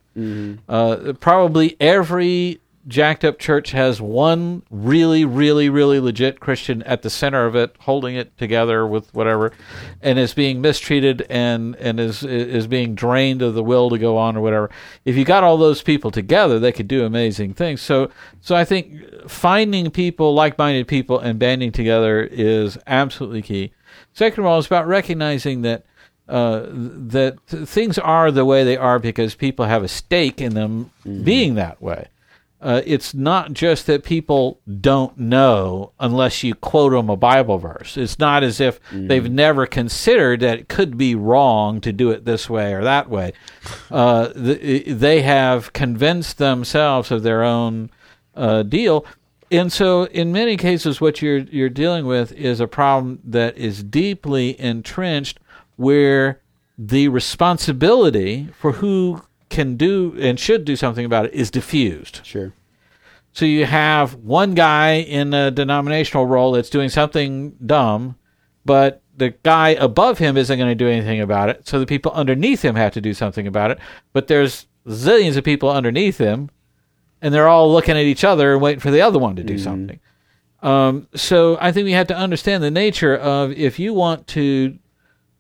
Uh, 0.69 1.13
probably 1.21 1.77
every 1.81 2.61
jacked 2.87 3.25
up 3.25 3.39
church 3.39 3.73
has 3.73 4.01
one 4.01 4.63
really, 4.71 5.25
really, 5.25 5.69
really 5.69 5.99
legit 5.99 6.41
Christian 6.41 6.83
at 6.85 7.03
the 7.03 7.11
center 7.11 7.45
of 7.47 7.57
it, 7.57 7.75
holding 7.81 8.15
it 8.15 8.37
together 8.39 8.87
with 8.87 9.13
whatever, 9.15 9.53
and 10.01 10.19
is 10.19 10.35
being 10.35 10.61
mistreated 10.61 11.27
and 11.29 11.75
and 11.77 11.99
is 11.99 12.23
is 12.23 12.67
being 12.67 12.95
drained 12.95 13.43
of 13.43 13.55
the 13.55 13.63
will 13.63 13.91
to 13.91 13.99
go 13.99 14.17
on 14.17 14.37
or 14.37 14.41
whatever. 14.41 14.71
If 15.05 15.17
you 15.17 15.25
got 15.25 15.45
all 15.45 15.57
those 15.57 15.83
people 15.83 16.11
together, 16.11 16.59
they 16.59 16.73
could 16.73 16.89
do 16.89 17.05
amazing 17.05 17.55
things. 17.55 17.81
So 17.81 18.11
so 18.41 18.55
I 18.55 18.65
think 18.65 19.29
finding 19.29 19.91
people, 19.91 20.35
like 20.35 20.59
minded 20.59 20.87
people, 20.87 21.19
and 21.19 21.39
banding 21.39 21.73
together 21.73 22.23
is 22.23 22.79
absolutely 22.87 23.43
key. 23.43 23.73
Second 24.13 24.41
of 24.41 24.47
all, 24.47 24.59
it's 24.59 24.67
about 24.67 24.87
recognizing 24.87 25.63
that 25.63 25.85
uh, 26.29 26.67
that 26.71 27.39
th- 27.49 27.69
things 27.69 27.99
are 27.99 28.31
the 28.31 28.45
way 28.45 28.65
they 28.65 28.77
are 28.77 28.99
because 28.99 29.35
people 29.35 29.65
have 29.65 29.83
a 29.83 29.89
stake 29.89 30.41
in 30.41 30.55
them 30.55 30.91
being 31.23 31.55
that 31.55 31.81
way. 31.81 32.09
Uh, 32.61 32.81
it's 32.87 33.13
not 33.13 33.53
just 33.53 33.87
that 33.87 34.03
people 34.03 34.61
don't 34.81 35.19
know 35.19 35.93
unless 36.01 36.43
you 36.43 36.55
quote 36.55 36.93
them 36.93 37.11
a 37.11 37.17
Bible 37.17 37.59
verse. 37.59 37.99
It's 37.99 38.19
not 38.19 38.43
as 38.43 38.61
if 38.61 38.81
they've 38.91 39.31
never 39.31 39.67
considered 39.67 40.41
that 40.41 40.59
it 40.59 40.69
could 40.69 40.97
be 40.97 41.15
wrong 41.15 41.83
to 41.83 41.93
do 41.93 42.11
it 42.11 42.25
this 42.25 42.49
way 42.49 42.73
or 42.73 42.83
that 42.83 43.11
way. 43.11 43.35
Uh, 43.91 44.29
th- 44.29 44.87
they 44.87 45.21
have 45.23 45.75
convinced 45.75 46.39
themselves 46.39 47.11
of 47.11 47.23
their 47.23 47.43
own 47.43 47.91
uh, 48.35 48.63
deal. 48.63 49.05
And 49.51 49.71
so, 49.73 50.05
in 50.07 50.33
many 50.33 50.57
cases, 50.57 51.01
what 51.01 51.23
you're 51.23 51.39
you're 51.39 51.69
dealing 51.69 52.07
with 52.07 52.33
is 52.33 52.59
a 52.59 52.67
problem 52.67 53.21
that 53.23 53.57
is 53.57 53.83
deeply 53.83 54.59
entrenched, 54.61 55.39
where 55.77 56.41
the 56.79 57.09
responsibility 57.09 58.49
for 58.59 58.73
who 58.73 59.23
can 59.49 59.77
do 59.77 60.17
and 60.19 60.39
should 60.39 60.65
do 60.65 60.77
something 60.77 61.05
about 61.05 61.27
it 61.27 61.35
is 61.35 61.51
diffused. 61.51 62.21
Sure. 62.25 62.53
So 63.33 63.45
you 63.45 63.67
have 63.67 64.15
one 64.15 64.55
guy 64.55 64.95
in 64.95 65.35
a 65.35 65.51
denominational 65.51 66.27
role 66.27 66.53
that's 66.53 66.71
doing 66.71 66.89
something 66.89 67.51
dumb, 67.65 68.17
but 68.65 69.03
the 69.17 69.31
guy 69.43 69.71
above 69.71 70.19
him 70.19 70.37
isn't 70.37 70.59
going 70.59 70.71
to 70.71 70.75
do 70.75 70.89
anything 70.89 71.21
about 71.21 71.49
it. 71.49 71.69
So 71.69 71.79
the 71.79 71.87
people 71.87 72.13
underneath 72.13 72.63
him 72.63 72.77
have 72.77 72.93
to 72.95 73.01
do 73.01 73.15
something 73.15 73.47
about 73.47 73.71
it. 73.71 73.79
But 74.13 74.29
there's 74.29 74.67
zillions 74.87 75.37
of 75.37 75.45
people 75.45 75.71
underneath 75.71 76.19
him, 76.19 76.51
and 77.21 77.35
they're 77.35 77.49
all 77.49 77.71
looking 77.71 77.97
at 77.97 78.05
each 78.05 78.25
other 78.25 78.55
and 78.55 78.63
waiting 78.63 78.81
for 78.81 78.91
the 78.91 79.01
other 79.03 79.19
one 79.19 79.37
to 79.37 79.45
do 79.45 79.59
something. 79.59 80.01
Um, 80.63 81.09
so 81.15 81.59
I 81.61 81.73
think 81.73 81.85
we 81.85 81.93
have 81.93 82.07
to 82.09 82.17
understand 82.17 82.63
the 82.63 82.71
nature 82.71 83.17
of 83.17 83.53
if 83.53 83.79
you 83.79 83.93
want 83.95 84.27
to 84.29 84.79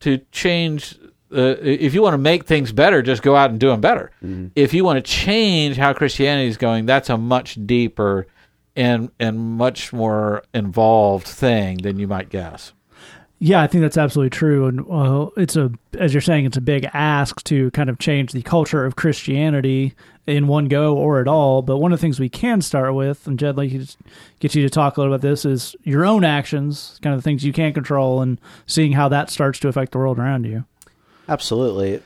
to 0.00 0.18
change. 0.32 0.98
Uh, 1.32 1.56
if 1.60 1.92
you 1.92 2.02
want 2.02 2.14
to 2.14 2.18
make 2.18 2.46
things 2.46 2.70
better, 2.72 3.02
just 3.02 3.22
go 3.22 3.34
out 3.34 3.50
and 3.50 3.58
do 3.58 3.68
them 3.68 3.80
better. 3.80 4.10
If 4.54 4.72
you 4.72 4.84
want 4.84 4.96
to 4.96 5.02
change 5.02 5.76
how 5.76 5.92
Christianity 5.92 6.48
is 6.48 6.56
going, 6.56 6.86
that's 6.86 7.10
a 7.10 7.16
much 7.16 7.58
deeper 7.66 8.26
and 8.76 9.10
and 9.18 9.38
much 9.38 9.92
more 9.92 10.42
involved 10.54 11.26
thing 11.26 11.78
than 11.78 11.98
you 11.98 12.06
might 12.06 12.28
guess. 12.28 12.72
Yeah, 13.38 13.60
I 13.60 13.66
think 13.66 13.82
that's 13.82 13.98
absolutely 13.98 14.30
true, 14.30 14.66
and 14.66 14.86
well, 14.86 15.32
it's 15.36 15.56
a 15.56 15.70
as 15.98 16.14
you're 16.14 16.22
saying, 16.22 16.46
it's 16.46 16.56
a 16.56 16.62
big 16.62 16.88
ask 16.94 17.42
to 17.44 17.70
kind 17.72 17.90
of 17.90 17.98
change 17.98 18.32
the 18.32 18.42
culture 18.42 18.84
of 18.84 18.96
Christianity 18.96 19.94
in 20.26 20.46
one 20.46 20.68
go 20.68 20.96
or 20.96 21.20
at 21.20 21.28
all. 21.28 21.60
But 21.60 21.78
one 21.78 21.92
of 21.92 21.98
the 21.98 22.00
things 22.00 22.18
we 22.18 22.28
can 22.30 22.62
start 22.62 22.94
with, 22.94 23.26
and 23.26 23.38
Jed, 23.38 23.56
like 23.56 23.72
you 23.72 23.84
get 24.40 24.54
you 24.54 24.62
to 24.62 24.70
talk 24.70 24.96
a 24.96 25.00
little 25.00 25.14
about 25.14 25.22
this, 25.22 25.44
is 25.44 25.76
your 25.82 26.06
own 26.06 26.24
actions, 26.24 26.98
kind 27.02 27.14
of 27.14 27.18
the 27.18 27.24
things 27.24 27.44
you 27.44 27.52
can 27.52 27.74
control, 27.74 28.22
and 28.22 28.40
seeing 28.66 28.92
how 28.92 29.08
that 29.08 29.28
starts 29.28 29.58
to 29.60 29.68
affect 29.68 29.92
the 29.92 29.98
world 29.98 30.18
around 30.18 30.44
you. 30.46 30.64
Absolutely. 31.28 32.02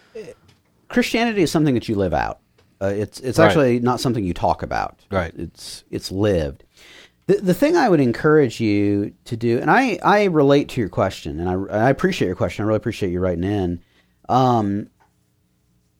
Christianity 0.88 1.42
is 1.42 1.50
something 1.50 1.74
that 1.74 1.88
you 1.88 1.94
live 1.94 2.14
out. 2.14 2.40
Uh, 2.82 2.86
it's 2.86 3.20
it's 3.20 3.38
Right. 3.38 3.46
actually 3.46 3.78
not 3.80 4.00
something 4.00 4.24
you 4.24 4.34
talk 4.34 4.62
about. 4.62 4.98
Right. 5.10 5.32
It's 5.36 5.84
it's 5.90 6.10
lived. 6.10 6.64
The 7.26 7.34
the 7.36 7.54
thing 7.54 7.76
I 7.76 7.88
would 7.88 8.00
encourage 8.00 8.60
you 8.60 9.12
to 9.26 9.36
do, 9.36 9.58
and 9.58 9.70
I 9.70 9.98
I 10.02 10.24
relate 10.24 10.68
to 10.70 10.80
your 10.80 10.88
question, 10.88 11.38
and 11.38 11.48
I 11.70 11.86
I 11.86 11.90
appreciate 11.90 12.26
your 12.26 12.36
question. 12.36 12.64
I 12.64 12.68
really 12.68 12.78
appreciate 12.78 13.12
you 13.12 13.20
writing 13.20 13.44
in. 13.44 13.80
Um, 14.28 14.88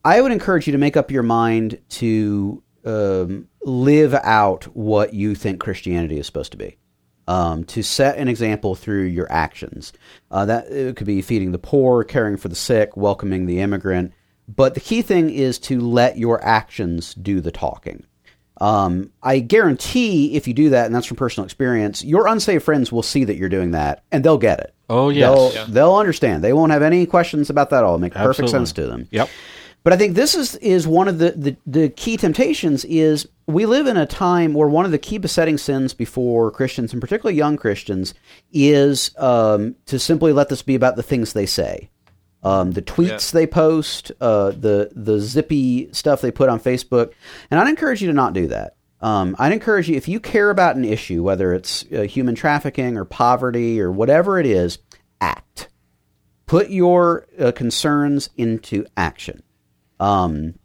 I 0.03 0.19
would 0.21 0.31
encourage 0.31 0.65
you 0.67 0.71
to 0.71 0.79
make 0.79 0.97
up 0.97 1.11
your 1.11 1.21
mind 1.23 1.79
to 1.89 2.63
um, 2.85 3.47
live 3.63 4.15
out 4.15 4.63
what 4.75 5.13
you 5.13 5.35
think 5.35 5.59
Christianity 5.61 6.17
is 6.17 6.25
supposed 6.25 6.51
to 6.53 6.57
be. 6.57 6.77
Um, 7.31 7.63
to 7.65 7.81
set 7.81 8.17
an 8.17 8.27
example 8.27 8.75
through 8.75 9.03
your 9.03 9.31
actions. 9.31 9.93
Uh, 10.29 10.45
that 10.45 10.67
it 10.71 10.95
could 10.97 11.07
be 11.07 11.21
feeding 11.21 11.51
the 11.51 11.57
poor, 11.59 12.03
caring 12.03 12.35
for 12.37 12.49
the 12.49 12.55
sick, 12.55 12.97
welcoming 12.97 13.45
the 13.45 13.59
immigrant. 13.59 14.11
But 14.53 14.73
the 14.73 14.79
key 14.81 15.01
thing 15.01 15.29
is 15.29 15.57
to 15.59 15.79
let 15.79 16.17
your 16.17 16.43
actions 16.43 17.13
do 17.13 17.39
the 17.39 17.51
talking. 17.51 18.03
Um, 18.59 19.11
I 19.23 19.39
guarantee 19.39 20.35
if 20.35 20.47
you 20.47 20.53
do 20.53 20.69
that, 20.69 20.85
and 20.85 20.93
that's 20.93 21.07
from 21.07 21.17
personal 21.17 21.45
experience, 21.45 22.03
your 22.03 22.27
unsaved 22.27 22.63
friends 22.63 22.91
will 22.91 23.01
see 23.03 23.23
that 23.23 23.37
you're 23.37 23.49
doing 23.49 23.71
that, 23.71 24.03
and 24.11 24.23
they'll 24.23 24.37
get 24.37 24.59
it. 24.59 24.73
Oh, 24.89 25.09
yes. 25.09 25.33
they'll, 25.33 25.53
Yeah. 25.53 25.65
they'll 25.69 25.95
understand. 25.95 26.43
They 26.43 26.53
won't 26.53 26.71
have 26.71 26.83
any 26.83 27.05
questions 27.05 27.49
about 27.49 27.69
that. 27.71 27.77
at 27.77 27.83
all. 27.85 27.97
Make 27.97 28.13
perfect 28.13 28.49
sense 28.49 28.71
to 28.73 28.85
them. 28.87 29.07
Yep. 29.11 29.29
But 29.83 29.93
I 29.93 29.97
think 29.97 30.15
this 30.15 30.35
is 30.35 30.57
is 30.57 30.85
one 30.87 31.07
of 31.07 31.17
the, 31.17 31.31
the 31.31 31.55
the 31.65 31.89
key 31.89 32.15
temptations 32.17 32.85
is 32.85 33.27
we 33.53 33.65
live 33.65 33.87
in 33.87 33.97
a 33.97 34.05
time 34.05 34.53
where 34.53 34.67
one 34.67 34.85
of 34.85 34.91
the 34.91 34.97
key 34.97 35.17
besetting 35.17 35.57
sins 35.57 35.93
before 35.93 36.51
Christians, 36.51 36.91
and 36.91 37.01
particularly 37.01 37.37
young 37.37 37.57
Christians, 37.57 38.13
is 38.51 39.11
um, 39.17 39.75
to 39.85 39.99
simply 39.99 40.33
let 40.33 40.49
this 40.49 40.61
be 40.61 40.75
about 40.75 40.95
the 40.95 41.03
things 41.03 41.33
they 41.33 41.45
say, 41.45 41.89
um, 42.43 42.71
the 42.71 42.81
tweets 42.81 43.31
they 43.31 43.47
post, 43.47 44.11
uh, 44.21 44.51
the 44.51 44.91
the 44.95 45.19
zippy 45.19 45.91
stuff 45.93 46.21
they 46.21 46.31
put 46.31 46.49
on 46.49 46.59
Facebook, 46.59 47.13
and 47.49 47.59
I'd 47.59 47.69
encourage 47.69 48.01
you 48.01 48.07
to 48.07 48.13
not 48.13 48.33
do 48.33 48.47
that. 48.47 48.75
Um, 49.01 49.35
I'd 49.39 49.53
encourage 49.53 49.89
you 49.89 49.95
if 49.95 50.07
you 50.07 50.19
care 50.19 50.49
about 50.49 50.75
an 50.75 50.85
issue, 50.85 51.23
whether 51.23 51.53
it's 51.53 51.85
uh, 51.91 52.01
human 52.01 52.35
trafficking 52.35 52.97
or 52.97 53.05
poverty 53.05 53.81
or 53.81 53.91
whatever 53.91 54.39
it 54.39 54.45
is, 54.45 54.77
act. 55.19 55.69
Put 56.45 56.69
your 56.69 57.27
uh, 57.39 57.51
concerns 57.51 58.29
into 58.35 58.85
action. 58.97 59.41
Um, 59.99 60.55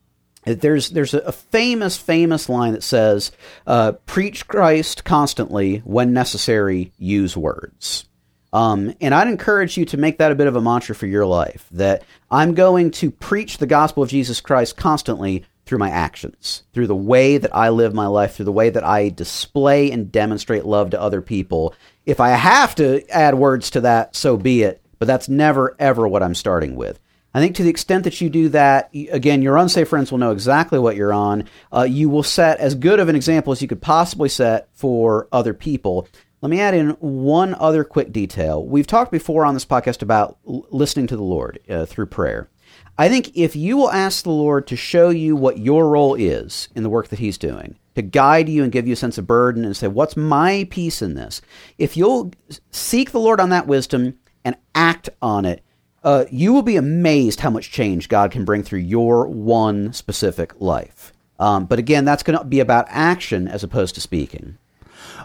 there's 0.47 0.91
there's 0.91 1.13
a, 1.13 1.33
famous 1.33 1.97
famous 1.97 2.49
line 2.49 2.73
that 2.73 2.83
says, 2.83 3.33
uh, 3.67 3.93
"Preach 4.07 4.47
Christ 4.47 5.05
constantly 5.05 5.79
when 5.79 6.13
necessary. 6.13 6.93
Use 6.99 7.37
words." 7.37 8.07
Um, 8.53 8.95
and 9.01 9.15
I'd 9.15 9.29
encourage 9.29 9.77
you 9.77 9.85
to 9.87 9.97
make 9.97 10.19
that 10.19 10.33
a 10.33 10.37
bit 10.37 10.47
of 10.47 10.57
a 10.57 10.61
mantra 10.61 10.95
for 10.95 11.07
your 11.07 11.27
life. 11.27 11.67
That 11.73 12.05
I'm 12.31 12.55
going 12.55 12.93
to 12.93 13.11
preach 13.11 13.59
the 13.59 13.67
gospel 13.67 14.03
of 14.03 14.09
Jesus 14.09 14.41
Christ 14.41 14.77
constantly 14.77 15.45
through 15.67 15.79
my 15.79 15.91
actions, 15.91 16.63
through 16.73 16.87
the 16.87 16.95
way 16.95 17.39
that 17.39 17.55
I 17.55 17.71
live 17.71 17.93
my 17.93 18.07
life, 18.07 18.37
through 18.37 18.45
the 18.45 18.53
way 18.53 18.71
that 18.71 18.85
I 18.85 19.09
display 19.09 19.91
and 19.91 20.13
demonstrate 20.13 20.65
love 20.65 20.91
to 20.91 21.01
other 21.01 21.21
people. 21.21 21.75
If 22.07 22.21
I 22.21 22.31
have 22.31 22.77
to 22.77 23.05
add 23.11 23.35
words 23.35 23.71
to 23.71 23.81
that, 23.81 24.15
so 24.15 24.37
be 24.37 24.63
it. 24.63 24.81
But 25.01 25.07
that's 25.07 25.29
never 25.29 25.75
ever 25.79 26.07
what 26.07 26.23
I'm 26.23 26.37
starting 26.37 26.77
with. 26.77 27.01
I 27.37 27.39
think 27.39 27.55
to 27.57 27.63
the 27.63 27.69
extent 27.69 28.05
that 28.05 28.19
you 28.23 28.31
do 28.31 28.49
that, 28.49 28.89
again, 28.95 29.43
your 29.43 29.59
unsafe 29.59 29.89
friends 29.89 30.11
will 30.11 30.17
know 30.17 30.31
exactly 30.31 30.79
what 30.79 30.97
you're 30.97 31.13
on. 31.13 31.45
Uh, 31.71 31.83
you 31.83 32.09
will 32.09 32.23
set 32.23 32.59
as 32.61 32.75
good 32.75 32.99
of 32.99 33.11
an 33.11 33.15
example 33.15 33.53
as 33.53 33.61
you 33.61 33.69
could 33.69 33.83
possibly 33.83 34.31
set 34.31 34.71
for 34.73 35.29
other 35.31 35.53
people. 35.53 36.09
Let 36.41 36.49
me 36.49 36.61
add 36.61 36.73
in 36.73 36.93
one 36.93 37.53
other 37.53 37.85
quick 37.85 38.11
detail. 38.11 38.65
We've 38.65 38.87
talked 38.87 39.13
before 39.13 39.45
on 39.45 39.53
this 39.53 39.67
podcast 39.67 40.01
about 40.01 40.39
l- 40.49 40.67
listening 40.71 41.09
to 41.09 41.17
the 41.17 41.23
Lord 41.23 41.59
uh, 41.69 41.85
through 41.85 42.07
prayer. 42.07 42.49
I 42.97 43.11
think 43.11 43.37
if 43.37 43.55
you 43.55 43.77
will 43.77 43.91
ask 43.91 44.25
the 44.25 44.31
Lord 44.31 44.67
to 44.69 44.77
show 44.77 45.11
you 45.11 45.37
what 45.37 45.59
your 45.59 45.91
role 45.91 46.15
is 46.15 46.71
in 46.75 46.85
the 46.85 46.89
work 46.89 47.09
that 47.09 47.19
He's 47.19 47.37
doing, 47.37 47.79
to 47.97 48.01
guide 48.01 48.49
you 48.49 48.63
and 48.63 48.73
give 48.73 48.87
you 48.87 48.95
a 48.95 48.97
sense 48.97 49.19
of 49.19 49.27
burden 49.27 49.63
and 49.67 49.77
say, 49.77 49.89
What's 49.89 50.17
my 50.17 50.67
piece 50.71 51.03
in 51.03 51.17
this? 51.17 51.43
If 51.77 51.99
you'll 51.99 52.33
seek 52.71 53.11
the 53.11 53.21
Lord 53.21 53.41
on 53.41 53.51
that 53.51 53.67
wisdom 53.67 54.19
and 54.43 54.57
act 54.75 55.11
on 55.21 55.45
it, 55.45 55.63
uh, 56.07 56.25
you 56.31 56.53
will 56.55 56.63
be 56.63 56.77
amazed 56.77 57.41
how 57.41 57.51
much 57.51 57.71
change 57.71 58.09
God 58.09 58.31
can 58.31 58.45
bring 58.47 58.63
through 58.63 58.79
your 58.79 59.27
one 59.27 59.93
specific 59.93 60.59
life. 60.61 61.13
Um, 61.39 61.67
but 61.67 61.79
again, 61.79 62.05
that's 62.07 62.23
going 62.23 62.39
to 62.39 62.45
be 62.45 62.61
about 62.61 62.87
action 62.89 63.47
as 63.49 63.63
opposed 63.63 63.95
to 63.97 64.01
speaking. 64.01 64.57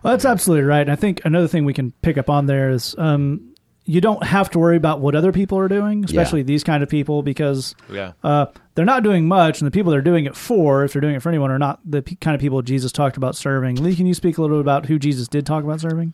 Well, 0.04 0.12
that's 0.14 0.26
absolutely 0.26 0.66
right. 0.66 0.82
And 0.82 0.92
I 0.92 0.96
think 0.96 1.22
another 1.24 1.48
thing 1.48 1.64
we 1.64 1.74
can 1.74 1.92
pick 2.02 2.18
up 2.18 2.30
on 2.30 2.48
there 2.48 2.70
is 2.72 2.96
um, 2.98 3.54
you 3.86 4.02
don't 4.02 4.24
have 4.24 4.50
to 4.52 4.60
worry 4.60 4.76
about 4.76 5.00
what 5.02 5.16
other 5.16 5.32
people 5.32 5.58
are 5.58 5.68
doing, 5.68 6.04
especially 6.04 6.44
these 6.44 6.64
kind 6.64 6.82
of 6.84 6.90
people, 6.90 7.22
because 7.24 7.76
Yeah. 7.92 8.14
uh, 8.24 8.48
they're 8.76 8.86
not 8.86 9.04
doing 9.04 9.28
much, 9.28 9.62
and 9.62 9.68
the 9.68 9.72
people 9.72 9.92
they're 9.92 10.02
doing 10.02 10.26
it 10.26 10.36
for, 10.36 10.84
if 10.84 10.94
they're 10.94 11.02
doing 11.02 11.16
it 11.16 11.22
for 11.22 11.30
anyone, 11.30 11.52
are 11.52 11.60
not 11.60 11.80
the 11.86 12.02
p- 12.02 12.16
kind 12.16 12.36
of 12.36 12.42
people 12.42 12.62
Jesus 12.62 12.92
talked 12.92 13.18
about 13.18 13.36
serving. 13.36 13.76
Lee, 13.76 13.96
can 13.96 14.06
you 14.08 14.14
speak 14.14 14.38
a 14.38 14.42
little 14.42 14.58
bit 14.58 14.62
about 14.62 14.88
who 14.88 14.98
Jesus 15.00 15.28
did 15.28 15.46
talk 15.46 15.64
about 15.64 15.80
serving? 15.82 16.14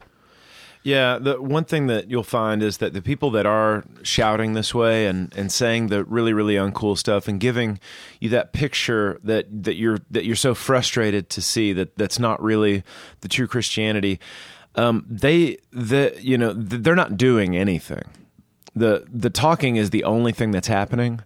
Yeah, 0.84 1.17
the 1.19 1.41
one 1.41 1.65
thing 1.65 1.88
that 1.88 2.09
you'll 2.09 2.23
find 2.23 2.63
is 2.63 2.78
that 2.78 2.93
the 2.93 3.01
people 3.01 3.30
that 3.32 3.45
are 3.45 3.84
shouting 4.03 4.53
this 4.53 4.73
way 4.73 5.07
and, 5.07 5.34
and 5.36 5.51
saying 5.51 5.88
the 5.88 6.05
really 6.05 6.32
really 6.32 6.55
uncool 6.55 6.97
stuff 6.97 7.28
and 7.28 7.39
giving 7.39 7.80
you 8.21 8.30
that 8.30 8.53
picture 8.53 9.19
that, 9.23 9.47
that 9.63 9.75
you're 9.75 9.99
that 10.09 10.23
you're 10.23 10.36
so 10.38 10.55
frustrated 10.55 11.30
to 11.32 11.41
see 11.41 11.73
that 11.73 11.97
that's 11.97 12.19
not 12.19 12.41
really 12.41 12.84
the 13.19 13.28
true 13.28 13.47
Christianity. 13.47 14.19
Um, 14.75 15.05
they 15.09 15.57
the 15.71 16.17
you 16.21 16.38
know 16.38 16.53
they're 16.53 16.95
not 16.95 17.17
doing 17.17 17.57
anything. 17.57 18.03
the 18.75 19.05
The 19.11 19.30
talking 19.30 19.75
is 19.75 19.89
the 19.89 20.05
only 20.05 20.32
thing 20.32 20.51
that's 20.51 20.67
happening. 20.67 21.21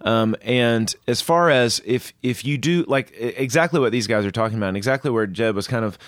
Um, 0.00 0.36
and 0.42 0.94
as 1.06 1.20
far 1.20 1.50
as 1.50 1.80
if 1.84 2.12
if 2.22 2.44
you 2.44 2.58
do 2.58 2.84
like 2.88 3.12
exactly 3.16 3.80
what 3.80 3.92
these 3.92 4.06
guys 4.06 4.26
are 4.26 4.30
talking 4.30 4.58
about, 4.58 4.68
and 4.68 4.76
exactly 4.76 5.10
where 5.10 5.26
Jed 5.26 5.54
was 5.54 5.66
kind 5.66 5.84
of 5.84 5.98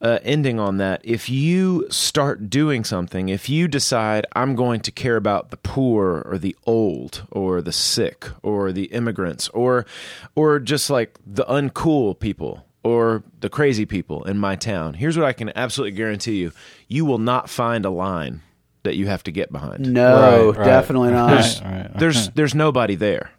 uh, 0.00 0.18
ending 0.22 0.60
on 0.60 0.76
that, 0.78 1.00
if 1.04 1.28
you 1.30 1.86
start 1.90 2.50
doing 2.50 2.84
something, 2.84 3.28
if 3.28 3.48
you 3.48 3.66
decide 3.68 4.26
I'm 4.34 4.54
going 4.54 4.80
to 4.82 4.90
care 4.92 5.16
about 5.16 5.50
the 5.50 5.56
poor 5.56 6.22
or 6.30 6.38
the 6.38 6.54
old 6.66 7.24
or 7.30 7.62
the 7.62 7.72
sick 7.72 8.26
or 8.42 8.72
the 8.72 8.84
immigrants 8.86 9.48
or 9.50 9.86
or 10.34 10.58
just 10.60 10.90
like 10.90 11.18
the 11.26 11.44
uncool 11.46 12.18
people 12.18 12.66
or 12.84 13.24
the 13.40 13.48
crazy 13.48 13.86
people 13.86 14.22
in 14.24 14.38
my 14.38 14.54
town, 14.56 14.94
here's 14.94 15.16
what 15.16 15.26
I 15.26 15.32
can 15.32 15.50
absolutely 15.56 15.96
guarantee 15.96 16.36
you: 16.36 16.52
you 16.88 17.04
will 17.04 17.18
not 17.18 17.48
find 17.48 17.84
a 17.84 17.90
line 17.90 18.42
that 18.82 18.94
you 18.96 19.06
have 19.08 19.24
to 19.24 19.32
get 19.32 19.50
behind 19.50 19.92
No, 19.92 20.50
Right, 20.50 20.58
right. 20.58 20.64
definitely 20.66 21.10
not. 21.10 21.30
Right, 21.32 21.60
right. 21.64 21.98
there's 21.98 22.28
there's 22.30 22.54
nobody 22.54 22.94
there. 22.94 23.30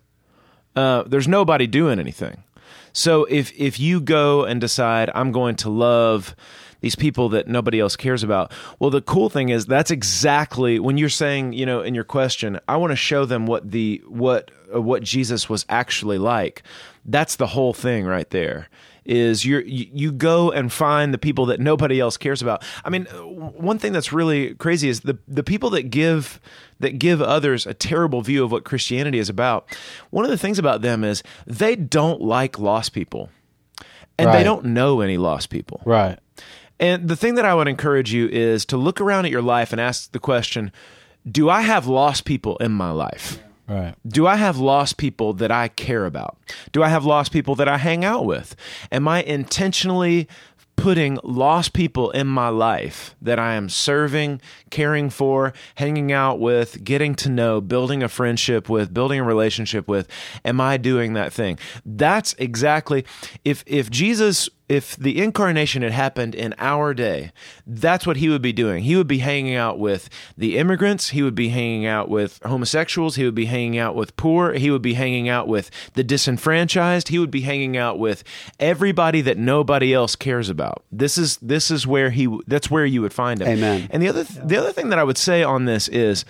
Uh, 0.75 1.03
there's 1.03 1.27
nobody 1.27 1.65
doing 1.67 1.99
anything. 1.99 2.43
So 2.97 3.25
if 3.25 3.53
if 3.55 3.79
you 3.79 4.01
go 4.01 4.43
and 4.43 4.59
decide 4.59 5.11
I'm 5.13 5.31
going 5.31 5.55
to 5.57 5.69
love 5.69 6.35
these 6.81 6.95
people 6.95 7.29
that 7.29 7.47
nobody 7.47 7.79
else 7.79 7.95
cares 7.95 8.23
about, 8.23 8.51
well, 8.79 8.89
the 8.89 9.03
cool 9.03 9.29
thing 9.29 9.49
is 9.49 9.67
that's 9.67 9.91
exactly 9.91 10.79
when 10.79 10.97
you're 10.97 11.07
saying, 11.07 11.53
you 11.53 11.63
know, 11.63 11.81
in 11.81 11.93
your 11.93 12.03
question, 12.03 12.59
I 12.67 12.77
want 12.77 12.91
to 12.91 12.95
show 12.95 13.23
them 13.25 13.45
what 13.45 13.69
the 13.69 14.01
what 14.07 14.49
uh, 14.73 14.81
what 14.81 15.03
Jesus 15.03 15.47
was 15.47 15.63
actually 15.69 16.17
like. 16.17 16.63
That's 17.05 17.35
the 17.35 17.45
whole 17.45 17.71
thing 17.71 18.05
right 18.05 18.29
there. 18.31 18.67
Is 19.07 19.45
you 19.45 19.59
you 19.65 20.11
go 20.11 20.51
and 20.51 20.71
find 20.71 21.13
the 21.13 21.17
people 21.17 21.45
that 21.47 21.59
nobody 21.59 21.99
else 21.99 22.17
cares 22.17 22.41
about. 22.41 22.63
I 22.83 22.89
mean, 22.89 23.05
one 23.05 23.79
thing 23.79 23.93
that's 23.93 24.11
really 24.13 24.53
crazy 24.55 24.89
is 24.89 24.99
the 25.01 25.17
the 25.27 25.43
people 25.43 25.69
that 25.71 25.89
give 25.89 26.39
that 26.79 26.99
give 26.99 27.21
others 27.21 27.65
a 27.65 27.73
terrible 27.73 28.21
view 28.21 28.43
of 28.43 28.51
what 28.51 28.65
Christianity 28.65 29.17
is 29.17 29.29
about. 29.29 29.65
One 30.11 30.25
of 30.25 30.31
the 30.31 30.37
things 30.37 30.59
about 30.59 30.81
them 30.81 31.03
is 31.03 31.23
they 31.47 31.75
don't 31.75 32.21
like 32.21 32.59
lost 32.59 32.93
people. 32.93 33.29
And 34.19 34.27
Right. 34.27 34.37
they 34.39 34.43
don't 34.43 34.65
know 34.65 35.01
any 35.01 35.17
lost 35.17 35.49
people. 35.49 35.81
Right. 35.85 36.17
And 36.79 37.07
the 37.07 37.15
thing 37.15 37.35
that 37.35 37.45
I 37.45 37.53
would 37.55 37.67
encourage 37.67 38.11
you 38.11 38.27
is 38.27 38.65
to 38.65 38.77
look 38.77 38.99
around 38.99 39.25
at 39.25 39.31
your 39.31 39.41
life 39.41 39.71
and 39.71 39.79
ask 39.81 40.11
the 40.11 40.19
question 40.19 40.71
Do 41.29 41.49
I 41.49 41.61
have 41.61 41.87
lost 41.87 42.25
people 42.25 42.57
in 42.57 42.71
my 42.71 42.91
life? 42.91 43.39
Right. 43.67 43.95
Do 44.07 44.27
I 44.27 44.37
have 44.37 44.57
lost 44.57 44.97
people 44.97 45.33
that 45.33 45.51
I 45.51 45.67
care 45.67 46.05
about? 46.05 46.37
Do 46.71 46.83
I 46.83 46.89
have 46.89 47.03
lost 47.05 47.31
people 47.31 47.55
that 47.55 47.67
I 47.67 47.77
hang 47.77 48.05
out 48.05 48.25
with? 48.25 48.55
Am 48.91 49.07
I 49.07 49.23
intentionally 49.23 50.27
putting 50.77 51.17
lost 51.23 51.73
people 51.73 52.11
in 52.11 52.27
my 52.27 52.47
life 52.47 53.15
that 53.21 53.39
I 53.39 53.55
am 53.55 53.67
serving, 53.67 54.39
caring 54.69 55.09
for, 55.09 55.51
hanging 55.75 56.13
out 56.13 56.39
with, 56.39 56.83
getting 56.83 57.15
to 57.15 57.29
know, 57.29 57.59
building 57.59 58.03
a 58.03 58.07
friendship 58.07 58.69
with, 58.69 58.93
building 58.93 59.19
a 59.19 59.23
relationship 59.23 59.87
with? 59.87 60.07
Am 60.45 60.61
I 60.61 60.77
doing 60.77 61.13
that 61.13 61.33
thing? 61.33 61.59
That's 61.85 62.33
exactly 62.37 63.05
if 63.43 63.63
if 63.67 63.89
Jesus 63.89 64.49
if 64.69 64.97
the 64.97 65.21
incarnation 65.21 65.81
had 65.81 65.93
happened 65.93 66.35
in 66.35 66.53
our 66.57 66.93
day, 66.93 67.31
that's 67.65 68.05
what 68.05 68.17
he 68.17 68.27
would 68.27 68.41
be 68.41 68.51
doing. 68.51 68.83
He 68.83 68.95
would 68.97 69.07
be 69.07 69.19
hanging 69.19 69.55
out 69.55 69.79
with 69.79 70.09
the 70.37 70.57
immigrants. 70.57 71.09
He 71.09 71.23
would 71.23 71.35
be 71.35 71.49
hanging 71.49 71.85
out 71.85 72.09
with 72.09 72.39
homosexuals. 72.43 73.15
He 73.15 73.23
would 73.23 73.35
be 73.35 73.45
hanging 73.45 73.77
out 73.77 73.95
with 73.95 74.17
poor. 74.17 74.53
He 74.53 74.69
would 74.69 74.81
be 74.81 74.95
hanging 74.95 75.29
out 75.29 75.47
with 75.47 75.71
the 75.93 76.03
disenfranchised. 76.03 77.07
He 77.07 77.19
would 77.19 77.31
be 77.31 77.41
hanging 77.41 77.77
out 77.77 77.97
with 77.97 78.23
everybody 78.59 79.21
that 79.21 79.37
nobody 79.37 79.93
else 79.93 80.15
cares 80.15 80.49
about. 80.49 80.83
This 80.91 81.17
is 81.17 81.37
this 81.37 81.71
is 81.71 81.87
where 81.87 82.09
he 82.09 82.27
that's 82.45 82.69
where 82.69 82.85
you 82.85 83.01
would 83.01 83.13
find 83.13 83.41
him. 83.41 83.47
Amen. 83.47 83.87
And 83.89 84.03
the 84.03 84.09
other 84.09 84.23
the 84.23 84.57
other 84.57 84.73
thing 84.73 84.89
that 84.89 84.99
I 84.99 85.03
would 85.03 85.17
say 85.17 85.43
on 85.43 85.65
this 85.65 85.87
is 85.87 86.25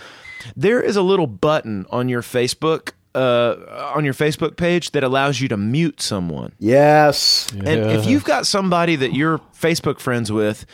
there 0.56 0.82
is 0.82 0.96
a 0.96 1.02
little 1.02 1.28
button 1.28 1.86
on 1.90 2.08
your 2.08 2.22
Facebook 2.22 2.92
uh, 3.18 3.92
on 3.96 4.06
your 4.06 4.14
Facebook 4.14 4.58
page 4.58 4.92
that 4.92 5.04
allows 5.04 5.42
you 5.42 5.48
to 5.48 5.58
mute 5.58 6.02
someone. 6.02 6.54
Yes. 6.60 7.52
And 7.52 7.68
if 7.68 8.06
you've 8.06 8.24
got 8.24 8.46
somebody 8.46 8.96
that 8.96 9.14
you're 9.14 9.40
Facebook 9.60 10.00
friends 10.00 10.32
with 10.32 10.66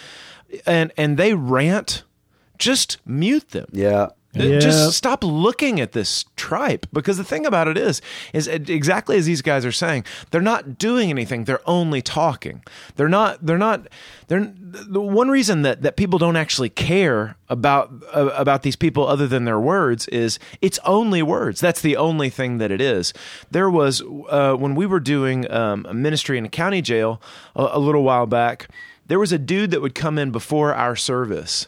and 0.65 0.91
and 0.97 1.17
they 1.17 1.33
rant, 1.33 2.03
just 2.57 2.97
mute 3.05 3.49
them. 3.49 3.67
Yeah. 3.71 4.09
Yep. 4.35 4.61
Just 4.61 4.97
stop 4.97 5.23
looking 5.23 5.79
at 5.79 5.91
this 5.91 6.25
tripe 6.35 6.87
because 6.91 7.17
the 7.17 7.23
thing 7.23 7.45
about 7.45 7.67
it 7.67 7.77
is 7.77 8.01
is 8.33 8.47
exactly 8.47 9.15
as 9.17 9.27
these 9.27 9.43
guys 9.43 9.63
are 9.63 9.71
saying 9.71 10.05
they're 10.31 10.41
not 10.41 10.79
doing 10.79 11.11
anything 11.11 11.43
they're 11.43 11.67
only 11.69 12.01
talking. 12.01 12.63
They're 12.95 13.09
not 13.09 13.45
they're 13.45 13.59
not 13.59 13.87
they're 14.27 14.51
the 14.57 15.01
one 15.01 15.29
reason 15.29 15.61
that 15.61 15.83
that 15.83 15.97
people 15.97 16.17
don't 16.17 16.35
actually 16.35 16.69
care 16.69 17.35
about 17.47 17.93
uh, 18.11 18.31
about 18.33 18.63
these 18.63 18.75
people 18.75 19.05
other 19.07 19.27
than 19.27 19.45
their 19.45 19.59
words 19.59 20.07
is 20.07 20.39
it's 20.61 20.79
only 20.83 21.21
words. 21.21 21.59
That's 21.59 21.81
the 21.81 21.95
only 21.95 22.31
thing 22.31 22.57
that 22.57 22.71
it 22.71 22.81
is. 22.81 23.13
There 23.51 23.69
was 23.69 24.01
uh, 24.29 24.55
when 24.55 24.73
we 24.73 24.87
were 24.87 24.99
doing 24.99 25.49
um, 25.51 25.85
a 25.87 25.93
ministry 25.93 26.39
in 26.39 26.45
a 26.45 26.49
county 26.49 26.81
jail 26.81 27.21
a, 27.55 27.69
a 27.73 27.79
little 27.79 28.03
while 28.03 28.25
back 28.25 28.67
there 29.05 29.19
was 29.19 29.33
a 29.33 29.37
dude 29.37 29.71
that 29.71 29.81
would 29.81 29.93
come 29.93 30.17
in 30.17 30.31
before 30.31 30.73
our 30.73 30.95
service 30.95 31.67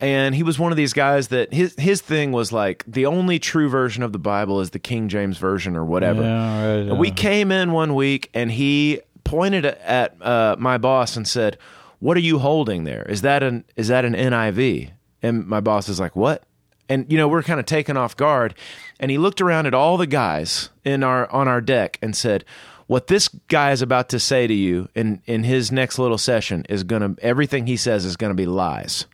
and 0.00 0.34
he 0.34 0.42
was 0.42 0.58
one 0.58 0.72
of 0.72 0.76
these 0.76 0.92
guys 0.92 1.28
that 1.28 1.52
his 1.52 1.74
his 1.78 2.00
thing 2.00 2.32
was 2.32 2.52
like 2.52 2.84
the 2.86 3.06
only 3.06 3.38
true 3.38 3.68
version 3.68 4.02
of 4.02 4.12
the 4.12 4.18
Bible 4.18 4.60
is 4.60 4.70
the 4.70 4.78
King 4.78 5.08
James 5.08 5.36
version 5.36 5.76
or 5.76 5.84
whatever. 5.84 6.22
Yeah, 6.22 6.66
right, 6.66 6.88
And 6.88 6.98
we 6.98 7.10
came 7.10 7.52
in 7.52 7.72
one 7.72 7.94
week 7.94 8.30
and 8.32 8.50
he 8.50 9.00
pointed 9.24 9.66
at 9.66 10.20
uh, 10.22 10.56
my 10.58 10.78
boss 10.78 11.16
and 11.16 11.28
said, 11.28 11.58
"What 11.98 12.16
are 12.16 12.20
you 12.20 12.38
holding 12.38 12.84
there? 12.84 13.02
Is 13.08 13.22
that 13.22 13.42
an 13.42 13.64
is 13.76 13.88
that 13.88 14.04
an 14.04 14.14
NIV?" 14.14 14.90
And 15.22 15.46
my 15.46 15.60
boss 15.60 15.88
is 15.88 16.00
like, 16.00 16.16
"What?" 16.16 16.44
And 16.88 17.04
you 17.12 17.18
know 17.18 17.28
we're 17.28 17.42
kind 17.42 17.60
of 17.60 17.66
taken 17.66 17.96
off 17.96 18.16
guard, 18.16 18.54
and 18.98 19.10
he 19.10 19.18
looked 19.18 19.40
around 19.40 19.66
at 19.66 19.74
all 19.74 19.98
the 19.98 20.06
guys 20.06 20.70
in 20.84 21.02
our 21.04 21.30
on 21.30 21.46
our 21.48 21.60
deck 21.60 21.98
and 22.02 22.16
said. 22.16 22.44
What 22.86 23.06
this 23.06 23.28
guy 23.46 23.70
is 23.70 23.82
about 23.82 24.08
to 24.08 24.18
say 24.18 24.48
to 24.48 24.52
you 24.52 24.88
in, 24.96 25.22
in 25.24 25.44
his 25.44 25.70
next 25.70 25.96
little 25.96 26.18
session 26.18 26.66
is 26.68 26.82
gonna 26.82 27.14
everything 27.22 27.68
he 27.68 27.76
says 27.76 28.04
is 28.04 28.16
gonna 28.16 28.34
be 28.34 28.46
lies. 28.46 29.06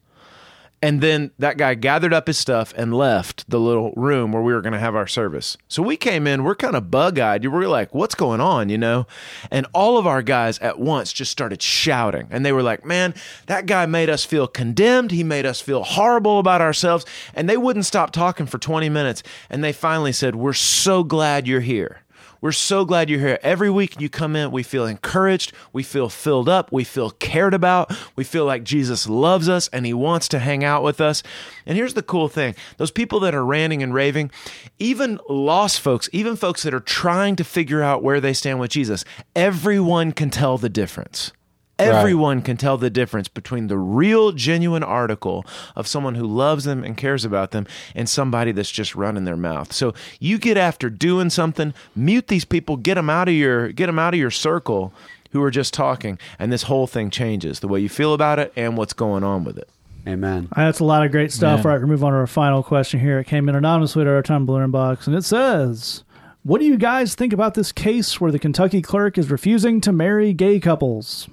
And 0.86 1.00
then 1.00 1.32
that 1.40 1.56
guy 1.56 1.74
gathered 1.74 2.14
up 2.14 2.28
his 2.28 2.38
stuff 2.38 2.72
and 2.76 2.94
left 2.94 3.50
the 3.50 3.58
little 3.58 3.90
room 3.96 4.30
where 4.30 4.40
we 4.40 4.52
were 4.52 4.60
going 4.60 4.72
to 4.72 4.78
have 4.78 4.94
our 4.94 5.08
service. 5.08 5.56
So 5.66 5.82
we 5.82 5.96
came 5.96 6.28
in, 6.28 6.44
we're 6.44 6.54
kind 6.54 6.76
of 6.76 6.92
bug 6.92 7.18
eyed. 7.18 7.42
We 7.42 7.48
were 7.48 7.66
like, 7.66 7.92
what's 7.92 8.14
going 8.14 8.40
on, 8.40 8.68
you 8.68 8.78
know? 8.78 9.08
And 9.50 9.66
all 9.72 9.98
of 9.98 10.06
our 10.06 10.22
guys 10.22 10.60
at 10.60 10.78
once 10.78 11.12
just 11.12 11.32
started 11.32 11.60
shouting. 11.60 12.28
And 12.30 12.46
they 12.46 12.52
were 12.52 12.62
like, 12.62 12.84
man, 12.84 13.14
that 13.46 13.66
guy 13.66 13.86
made 13.86 14.08
us 14.08 14.24
feel 14.24 14.46
condemned. 14.46 15.10
He 15.10 15.24
made 15.24 15.44
us 15.44 15.60
feel 15.60 15.82
horrible 15.82 16.38
about 16.38 16.60
ourselves. 16.60 17.04
And 17.34 17.48
they 17.48 17.56
wouldn't 17.56 17.84
stop 17.86 18.12
talking 18.12 18.46
for 18.46 18.58
20 18.58 18.88
minutes. 18.88 19.24
And 19.50 19.64
they 19.64 19.72
finally 19.72 20.12
said, 20.12 20.36
we're 20.36 20.52
so 20.52 21.02
glad 21.02 21.48
you're 21.48 21.58
here. 21.62 22.02
We're 22.46 22.52
so 22.52 22.84
glad 22.84 23.10
you're 23.10 23.18
here. 23.18 23.40
Every 23.42 23.70
week 23.70 24.00
you 24.00 24.08
come 24.08 24.36
in, 24.36 24.52
we 24.52 24.62
feel 24.62 24.86
encouraged, 24.86 25.52
we 25.72 25.82
feel 25.82 26.08
filled 26.08 26.48
up, 26.48 26.70
we 26.70 26.84
feel 26.84 27.10
cared 27.10 27.54
about, 27.54 27.92
we 28.14 28.22
feel 28.22 28.44
like 28.44 28.62
Jesus 28.62 29.08
loves 29.08 29.48
us 29.48 29.66
and 29.72 29.84
he 29.84 29.92
wants 29.92 30.28
to 30.28 30.38
hang 30.38 30.62
out 30.62 30.84
with 30.84 31.00
us. 31.00 31.24
And 31.66 31.76
here's 31.76 31.94
the 31.94 32.04
cool 32.04 32.28
thing 32.28 32.54
those 32.76 32.92
people 32.92 33.18
that 33.18 33.34
are 33.34 33.44
ranting 33.44 33.82
and 33.82 33.92
raving, 33.92 34.30
even 34.78 35.18
lost 35.28 35.80
folks, 35.80 36.08
even 36.12 36.36
folks 36.36 36.62
that 36.62 36.72
are 36.72 36.78
trying 36.78 37.34
to 37.34 37.42
figure 37.42 37.82
out 37.82 38.04
where 38.04 38.20
they 38.20 38.32
stand 38.32 38.60
with 38.60 38.70
Jesus, 38.70 39.04
everyone 39.34 40.12
can 40.12 40.30
tell 40.30 40.56
the 40.56 40.68
difference. 40.68 41.32
Everyone 41.78 42.40
can 42.40 42.56
tell 42.56 42.78
the 42.78 42.88
difference 42.88 43.28
between 43.28 43.66
the 43.66 43.76
real, 43.76 44.32
genuine 44.32 44.82
article 44.82 45.44
of 45.74 45.86
someone 45.86 46.14
who 46.14 46.26
loves 46.26 46.64
them 46.64 46.82
and 46.82 46.96
cares 46.96 47.24
about 47.24 47.50
them 47.50 47.66
and 47.94 48.08
somebody 48.08 48.50
that's 48.52 48.70
just 48.70 48.94
running 48.94 49.24
their 49.24 49.36
mouth. 49.36 49.72
So 49.72 49.92
you 50.18 50.38
get 50.38 50.56
after 50.56 50.88
doing 50.88 51.28
something, 51.28 51.74
mute 51.94 52.28
these 52.28 52.46
people, 52.46 52.78
get 52.78 52.94
them 52.94 53.10
out 53.10 53.28
of 53.28 53.34
your 53.34 53.72
get 53.72 53.86
them 53.86 53.98
out 53.98 54.14
of 54.14 54.20
your 54.20 54.30
circle 54.30 54.94
who 55.32 55.42
are 55.42 55.50
just 55.50 55.74
talking, 55.74 56.18
and 56.38 56.50
this 56.50 56.62
whole 56.62 56.86
thing 56.86 57.10
changes 57.10 57.60
the 57.60 57.68
way 57.68 57.80
you 57.80 57.90
feel 57.90 58.14
about 58.14 58.38
it 58.38 58.52
and 58.56 58.78
what's 58.78 58.94
going 58.94 59.22
on 59.22 59.44
with 59.44 59.58
it. 59.58 59.68
Amen. 60.08 60.48
Uh, 60.52 60.64
that's 60.64 60.80
a 60.80 60.84
lot 60.84 61.04
of 61.04 61.10
great 61.10 61.32
stuff. 61.32 61.58
Man. 61.58 61.66
All 61.66 61.72
right, 61.72 61.80
we 61.82 61.88
move 61.88 62.04
on 62.04 62.12
to 62.12 62.18
our 62.18 62.26
final 62.26 62.62
question 62.62 63.00
here. 63.00 63.18
It 63.18 63.26
came 63.26 63.48
in 63.48 63.54
anonymously 63.54 64.04
to 64.04 64.10
our 64.10 64.22
Tumblr 64.22 64.46
inbox, 64.46 65.06
and 65.06 65.14
it 65.14 65.24
says, 65.24 66.04
"What 66.42 66.60
do 66.60 66.64
you 66.64 66.78
guys 66.78 67.14
think 67.14 67.34
about 67.34 67.52
this 67.52 67.70
case 67.70 68.18
where 68.18 68.32
the 68.32 68.38
Kentucky 68.38 68.80
clerk 68.80 69.18
is 69.18 69.30
refusing 69.30 69.80
to 69.82 69.92
marry 69.92 70.32
gay 70.32 70.58
couples?" 70.58 71.28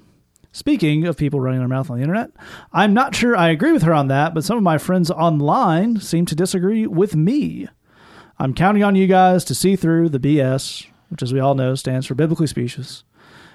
Speaking 0.54 1.04
of 1.04 1.16
people 1.16 1.40
running 1.40 1.58
their 1.58 1.66
mouth 1.66 1.90
on 1.90 1.96
the 1.96 2.02
internet, 2.04 2.30
I'm 2.72 2.94
not 2.94 3.12
sure 3.12 3.36
I 3.36 3.48
agree 3.48 3.72
with 3.72 3.82
her 3.82 3.92
on 3.92 4.06
that, 4.06 4.34
but 4.34 4.44
some 4.44 4.56
of 4.56 4.62
my 4.62 4.78
friends 4.78 5.10
online 5.10 5.98
seem 5.98 6.26
to 6.26 6.36
disagree 6.36 6.86
with 6.86 7.16
me. 7.16 7.66
I'm 8.38 8.54
counting 8.54 8.84
on 8.84 8.94
you 8.94 9.08
guys 9.08 9.44
to 9.46 9.54
see 9.56 9.74
through 9.74 10.10
the 10.10 10.20
BS, 10.20 10.86
which, 11.08 11.24
as 11.24 11.32
we 11.32 11.40
all 11.40 11.56
know, 11.56 11.74
stands 11.74 12.06
for 12.06 12.14
biblically 12.14 12.46
specious, 12.46 13.02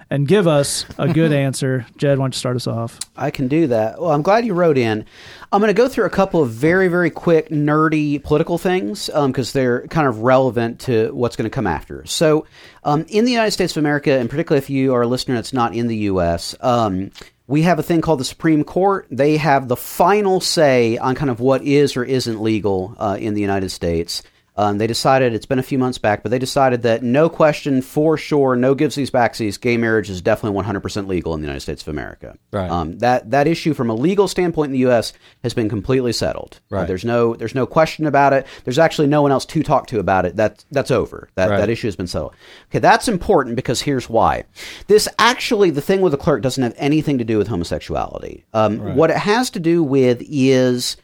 and 0.10 0.28
give 0.28 0.48
us 0.48 0.86
a 0.98 1.12
good 1.12 1.32
answer. 1.32 1.86
Jed, 1.98 2.18
why 2.18 2.24
don't 2.24 2.34
you 2.34 2.40
start 2.40 2.56
us 2.56 2.68
off? 2.68 3.00
I 3.16 3.32
can 3.32 3.48
do 3.48 3.68
that. 3.68 4.02
Well, 4.02 4.12
I'm 4.12 4.22
glad 4.22 4.46
you 4.46 4.54
wrote 4.54 4.78
in. 4.78 5.06
I'm 5.52 5.62
going 5.62 5.70
to 5.70 5.80
go 5.80 5.88
through 5.88 6.06
a 6.06 6.10
couple 6.10 6.42
of 6.42 6.50
very, 6.50 6.88
very 6.88 7.10
quick, 7.10 7.50
nerdy 7.50 8.22
political 8.24 8.58
things 8.58 9.08
because 9.08 9.54
they're 9.54 9.88
kind 9.88 10.08
of 10.08 10.22
relevant 10.22 10.82
to 10.82 11.14
what's 11.14 11.36
going 11.36 11.50
to 11.50 11.54
come 11.54 11.68
after. 11.68 12.06
So, 12.06 12.46
um, 12.84 13.06
in 13.10 13.26
the 13.26 13.32
United 13.32 13.52
States 13.52 13.74
of 13.74 13.82
America, 13.82 14.12
and 14.12 14.30
particularly 14.30 14.64
if 14.64 14.70
you 14.70 14.94
are 14.94 15.04
a 15.04 15.08
listener 15.08 15.36
that's 15.36 15.54
not 15.54 15.76
in 15.76 15.88
the 15.88 15.98
U.S., 15.98 16.56
um, 16.62 17.12
we 17.48 17.64
have 17.64 17.80
a 17.80 17.84
thing 17.84 18.02
called 18.02 18.20
the 18.20 18.26
Supreme 18.26 18.64
Court. 18.64 19.08
They 19.10 19.38
have 19.38 19.68
the 19.68 19.76
final 19.76 20.40
say 20.40 20.98
on 20.98 21.16
kind 21.16 21.32
of 21.32 21.40
what 21.40 21.64
is 21.64 21.98
or 21.98 22.04
isn't 22.04 22.42
legal 22.42 22.96
uh, 23.00 23.18
in 23.20 23.34
the 23.34 23.42
United 23.42 23.70
States. 23.70 24.22
Um, 24.60 24.78
they 24.78 24.88
decided 24.88 25.34
it's 25.34 25.46
been 25.46 25.58
a 25.58 25.64
few 25.64 25.78
months 25.78 25.98
back, 25.98 26.22
but 26.22 26.32
they 26.32 26.38
decided 26.38 26.82
that 26.82 27.02
no 27.02 27.30
question, 27.30 27.82
for 27.82 28.18
sure, 28.18 28.58
no 28.58 28.76
givesies 28.76 29.10
backsies, 29.10 29.58
gay 29.58 29.78
marriage 29.78 30.10
is 30.10 30.22
definitely 30.22 30.62
100% 30.62 31.08
legal 31.08 31.34
in 31.34 31.40
the 31.40 31.46
United 31.48 31.62
States 31.62 31.82
of 31.82 31.88
America. 31.88 32.36
Right. 32.52 32.70
Um, 32.70 32.98
that 32.98 33.32
that 33.32 33.48
issue, 33.48 33.74
from 33.74 33.90
a 33.90 33.94
legal 33.96 34.28
standpoint 34.28 34.68
in 34.68 34.74
the 34.74 34.80
U.S., 34.80 35.14
has 35.44 35.54
been 35.54 35.70
completely 35.70 36.12
settled. 36.12 36.60
Uh, 36.84 36.86
there's 36.86 37.06
no 37.06 37.36
there's 37.36 37.56
no 37.56 37.66
question 37.66 38.06
about 38.06 38.34
it. 38.34 38.46
There's 38.66 38.78
actually 38.80 39.08
no 39.08 39.22
one 39.22 39.32
else 39.32 39.46
to 39.46 39.64
talk 39.64 39.88
to 39.88 40.00
about 40.00 40.26
it. 40.26 40.36
That 40.36 40.66
that's 40.72 40.92
over. 40.92 41.30
That 41.36 41.50
Right. 41.52 41.58
that 41.58 41.70
issue 41.70 41.88
has 41.88 41.96
been 41.96 42.08
settled. 42.08 42.34
Okay, 42.70 42.80
that's 42.80 43.08
important 43.08 43.56
because 43.56 43.80
here's 43.80 44.10
why. 44.10 44.44
This 44.88 45.08
actually, 45.18 45.70
the 45.70 45.82
thing 45.82 46.02
with 46.02 46.12
the 46.12 46.18
clerk 46.18 46.42
doesn't 46.42 46.62
have 46.62 46.76
anything 46.78 47.18
to 47.18 47.24
do 47.24 47.38
with 47.38 47.48
homosexuality. 47.48 48.44
Um, 48.54 48.96
What 48.98 49.10
it 49.10 49.18
has 49.18 49.50
to 49.52 49.60
do 49.62 49.82
with 49.84 50.22
is 50.30 50.98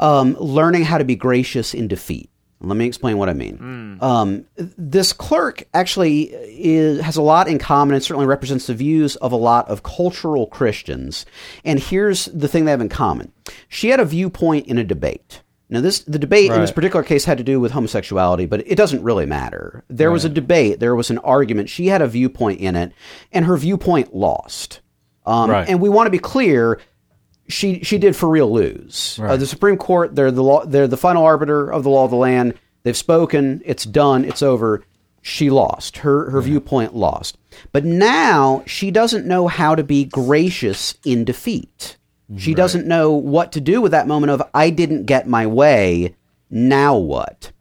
um, 0.00 0.34
learning 0.40 0.84
how 0.84 0.96
to 0.96 1.04
be 1.04 1.14
gracious 1.16 1.74
in 1.74 1.88
defeat. 1.88 2.30
Let 2.60 2.76
me 2.76 2.86
explain 2.86 3.18
what 3.18 3.28
I 3.28 3.34
mean. 3.34 3.98
Um, 4.00 4.46
this 4.56 5.12
clerk 5.12 5.64
actually 5.74 6.30
is, 6.32 7.00
has 7.02 7.16
a 7.16 7.22
lot 7.22 7.48
in 7.48 7.58
common 7.58 7.94
and 7.94 8.02
certainly 8.02 8.26
represents 8.26 8.66
the 8.66 8.74
views 8.74 9.14
of 9.16 9.32
a 9.32 9.36
lot 9.36 9.68
of 9.68 9.82
cultural 9.82 10.46
Christians. 10.46 11.26
And 11.64 11.78
here's 11.78 12.26
the 12.26 12.48
thing 12.48 12.64
they 12.64 12.70
have 12.70 12.80
in 12.80 12.88
common 12.88 13.30
she 13.68 13.88
had 13.90 14.00
a 14.00 14.04
viewpoint 14.04 14.66
in 14.66 14.78
a 14.78 14.84
debate. 14.84 15.42
Now, 15.68 15.80
this 15.80 16.00
the 16.00 16.18
debate 16.18 16.50
in 16.52 16.60
this 16.60 16.70
particular 16.70 17.02
case 17.02 17.24
had 17.24 17.38
to 17.38 17.44
do 17.44 17.58
with 17.60 17.72
homosexuality, 17.72 18.46
but 18.46 18.66
it 18.66 18.76
doesn't 18.76 19.02
really 19.02 19.26
matter. 19.26 19.84
There 19.88 20.10
was 20.12 20.24
a 20.24 20.28
debate, 20.28 20.78
there 20.80 20.94
was 20.94 21.10
an 21.10 21.18
argument. 21.18 21.68
She 21.68 21.88
had 21.88 22.00
a 22.02 22.06
viewpoint 22.06 22.60
in 22.60 22.76
it, 22.76 22.92
and 23.32 23.44
her 23.44 23.56
viewpoint 23.56 24.14
lost. 24.14 24.80
Um, 25.26 25.50
Right. 25.50 25.68
And 25.68 25.80
we 25.80 25.88
want 25.88 26.06
to 26.06 26.10
be 26.12 26.20
clear: 26.20 26.78
she 27.48 27.82
she 27.82 27.98
did 27.98 28.16
for 28.16 28.28
real 28.28 28.52
lose. 28.52 29.18
Uh, 29.22 29.36
the 29.36 29.46
Supreme 29.46 29.76
Court, 29.76 30.14
they're 30.14 30.30
the 30.30 30.42
law, 30.42 30.64
they're 30.64 30.88
the 30.88 30.96
final 30.96 31.24
arbiter 31.24 31.70
of 31.70 31.82
the 31.82 31.90
law 31.90 32.04
of 32.04 32.10
the 32.10 32.16
land. 32.16 32.54
They've 32.82 32.96
spoken. 32.96 33.62
It's 33.64 33.84
done. 33.84 34.24
It's 34.24 34.42
over. 34.42 34.84
She 35.22 35.50
lost. 35.50 35.98
Her 35.98 36.30
her 36.30 36.40
viewpoint 36.40 36.94
lost. 36.94 37.36
But 37.72 37.84
now 37.84 38.62
she 38.66 38.90
doesn't 38.90 39.26
know 39.26 39.48
how 39.48 39.74
to 39.74 39.82
be 39.82 40.04
gracious 40.04 40.96
in 41.04 41.24
defeat. 41.24 41.96
She 42.36 42.54
doesn't 42.54 42.88
know 42.88 43.12
what 43.12 43.52
to 43.52 43.60
do 43.60 43.80
with 43.80 43.92
that 43.92 44.08
moment 44.08 44.32
of 44.32 44.42
I 44.52 44.70
didn't 44.70 45.04
get 45.04 45.28
my 45.28 45.46
way. 45.46 46.16
Now 46.50 46.96
what? 46.96 47.52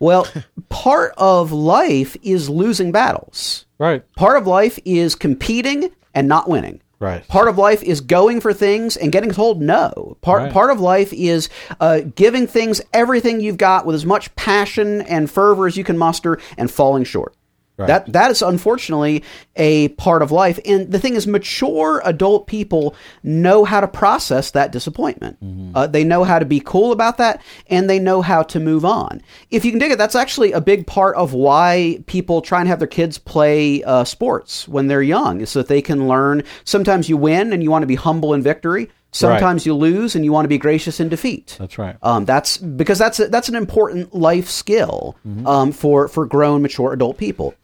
Well, 0.00 0.26
part 0.68 1.14
of 1.16 1.52
life 1.52 2.16
is 2.22 2.50
losing 2.50 2.90
battles. 2.90 3.66
Right. 3.78 4.02
Part 4.14 4.36
of 4.36 4.46
life 4.46 4.78
is 4.84 5.14
competing 5.14 5.90
and 6.14 6.26
not 6.26 6.48
winning. 6.48 6.80
Right. 7.00 7.26
Part 7.28 7.46
of 7.48 7.56
life 7.56 7.82
is 7.82 8.00
going 8.00 8.40
for 8.40 8.52
things 8.52 8.96
and 8.96 9.12
getting 9.12 9.30
told 9.30 9.62
no. 9.62 10.16
Part 10.20 10.42
Right. 10.42 10.52
part 10.52 10.70
of 10.70 10.80
life 10.80 11.12
is 11.12 11.48
uh, 11.80 12.00
giving 12.16 12.46
things 12.46 12.80
everything 12.92 13.40
you've 13.40 13.56
got 13.56 13.86
with 13.86 13.94
as 13.94 14.04
much 14.04 14.34
passion 14.34 15.02
and 15.02 15.30
fervor 15.30 15.66
as 15.68 15.76
you 15.76 15.84
can 15.84 15.96
muster 15.96 16.38
and 16.56 16.70
falling 16.70 17.04
short. 17.04 17.34
Right. 17.78 17.86
That 17.86 18.12
that 18.12 18.30
is 18.32 18.42
unfortunately 18.42 19.22
a 19.54 19.88
part 19.90 20.20
of 20.20 20.32
life. 20.32 20.58
And 20.64 20.90
the 20.90 20.98
thing 20.98 21.14
is, 21.14 21.28
mature 21.28 22.02
adult 22.04 22.48
people 22.48 22.96
know 23.22 23.64
how 23.64 23.80
to 23.80 23.86
process 23.86 24.50
that 24.50 24.72
disappointment. 24.72 25.40
Mm-hmm. 25.40 25.76
Uh, 25.76 25.86
they 25.86 26.02
know 26.02 26.24
how 26.24 26.40
to 26.40 26.44
be 26.44 26.58
cool 26.58 26.90
about 26.90 27.18
that, 27.18 27.40
and 27.68 27.88
they 27.88 28.00
know 28.00 28.20
how 28.20 28.42
to 28.42 28.58
move 28.58 28.84
on. 28.84 29.22
If 29.50 29.64
you 29.64 29.70
can 29.70 29.78
dig 29.78 29.92
it, 29.92 29.98
that's 29.98 30.16
actually 30.16 30.50
a 30.50 30.60
big 30.60 30.88
part 30.88 31.14
of 31.14 31.34
why 31.34 32.02
people 32.06 32.42
try 32.42 32.58
and 32.58 32.68
have 32.68 32.80
their 32.80 32.88
kids 32.88 33.16
play 33.16 33.84
uh, 33.84 34.02
sports 34.02 34.66
when 34.66 34.88
they're 34.88 35.00
young, 35.00 35.40
is 35.40 35.50
so 35.50 35.60
that 35.60 35.68
they 35.68 35.80
can 35.80 36.08
learn. 36.08 36.42
Sometimes 36.64 37.08
you 37.08 37.16
win, 37.16 37.52
and 37.52 37.62
you 37.62 37.70
want 37.70 37.84
to 37.84 37.86
be 37.86 37.94
humble 37.94 38.34
in 38.34 38.42
victory. 38.42 38.90
Sometimes 39.10 39.64
you 39.64 39.74
lose, 39.74 40.14
and 40.14 40.22
you 40.24 40.32
want 40.32 40.44
to 40.44 40.48
be 40.48 40.58
gracious 40.58 41.00
in 41.00 41.08
defeat. 41.08 41.56
That's 41.58 41.78
right. 41.78 41.96
Um, 42.02 42.26
that's 42.26 42.58
because 42.58 42.98
that's 42.98 43.18
a, 43.18 43.28
that's 43.28 43.48
an 43.48 43.54
important 43.56 44.14
life 44.14 44.48
skill 44.50 45.16
um, 45.46 45.72
for 45.72 46.08
for 46.08 46.26
grown, 46.26 46.60
mature 46.60 46.92
adult 46.92 47.16
people. 47.16 47.54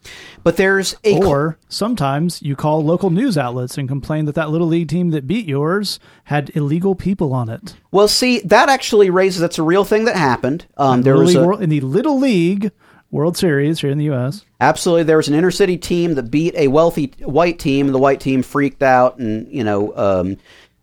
But 0.43 0.57
there's 0.57 0.95
a 1.03 1.13
cl- 1.13 1.27
Or 1.27 1.57
sometimes 1.69 2.41
you 2.41 2.55
call 2.55 2.83
local 2.83 3.11
news 3.11 3.37
outlets 3.37 3.77
and 3.77 3.87
complain 3.87 4.25
that 4.25 4.35
that 4.35 4.49
little 4.49 4.67
league 4.67 4.87
team 4.89 5.11
that 5.11 5.27
beat 5.27 5.45
yours 5.47 5.99
had 6.25 6.51
illegal 6.55 6.95
people 6.95 7.31
on 7.33 7.47
it. 7.49 7.75
well, 7.91 8.07
see 8.07 8.39
that 8.39 8.67
actually 8.69 9.09
raises 9.11 9.39
that's 9.39 9.59
a 9.59 9.63
real 9.63 9.83
thing 9.85 10.05
that 10.05 10.15
happened. 10.15 10.65
Um, 10.77 11.03
there 11.03 11.15
was 11.15 11.35
a, 11.35 11.45
World- 11.45 11.61
in 11.61 11.69
the 11.69 11.81
Little 11.81 12.19
League 12.19 12.71
World 13.11 13.37
Series 13.37 13.79
here 13.81 13.91
in 13.91 13.97
the 13.99 14.05
U.S. 14.05 14.43
absolutely 14.59 15.03
there 15.03 15.17
was 15.17 15.27
an 15.27 15.35
inner 15.35 15.51
city 15.51 15.77
team 15.77 16.15
that 16.15 16.23
beat 16.31 16.53
a 16.55 16.67
wealthy 16.69 17.13
white 17.23 17.59
team. 17.59 17.85
and 17.85 17.93
The 17.95 17.99
white 17.99 18.19
team 18.19 18.41
freaked 18.41 18.81
out 18.83 19.19
and 19.19 19.47
you 19.47 19.63
know 19.63 19.95
um, 19.95 20.37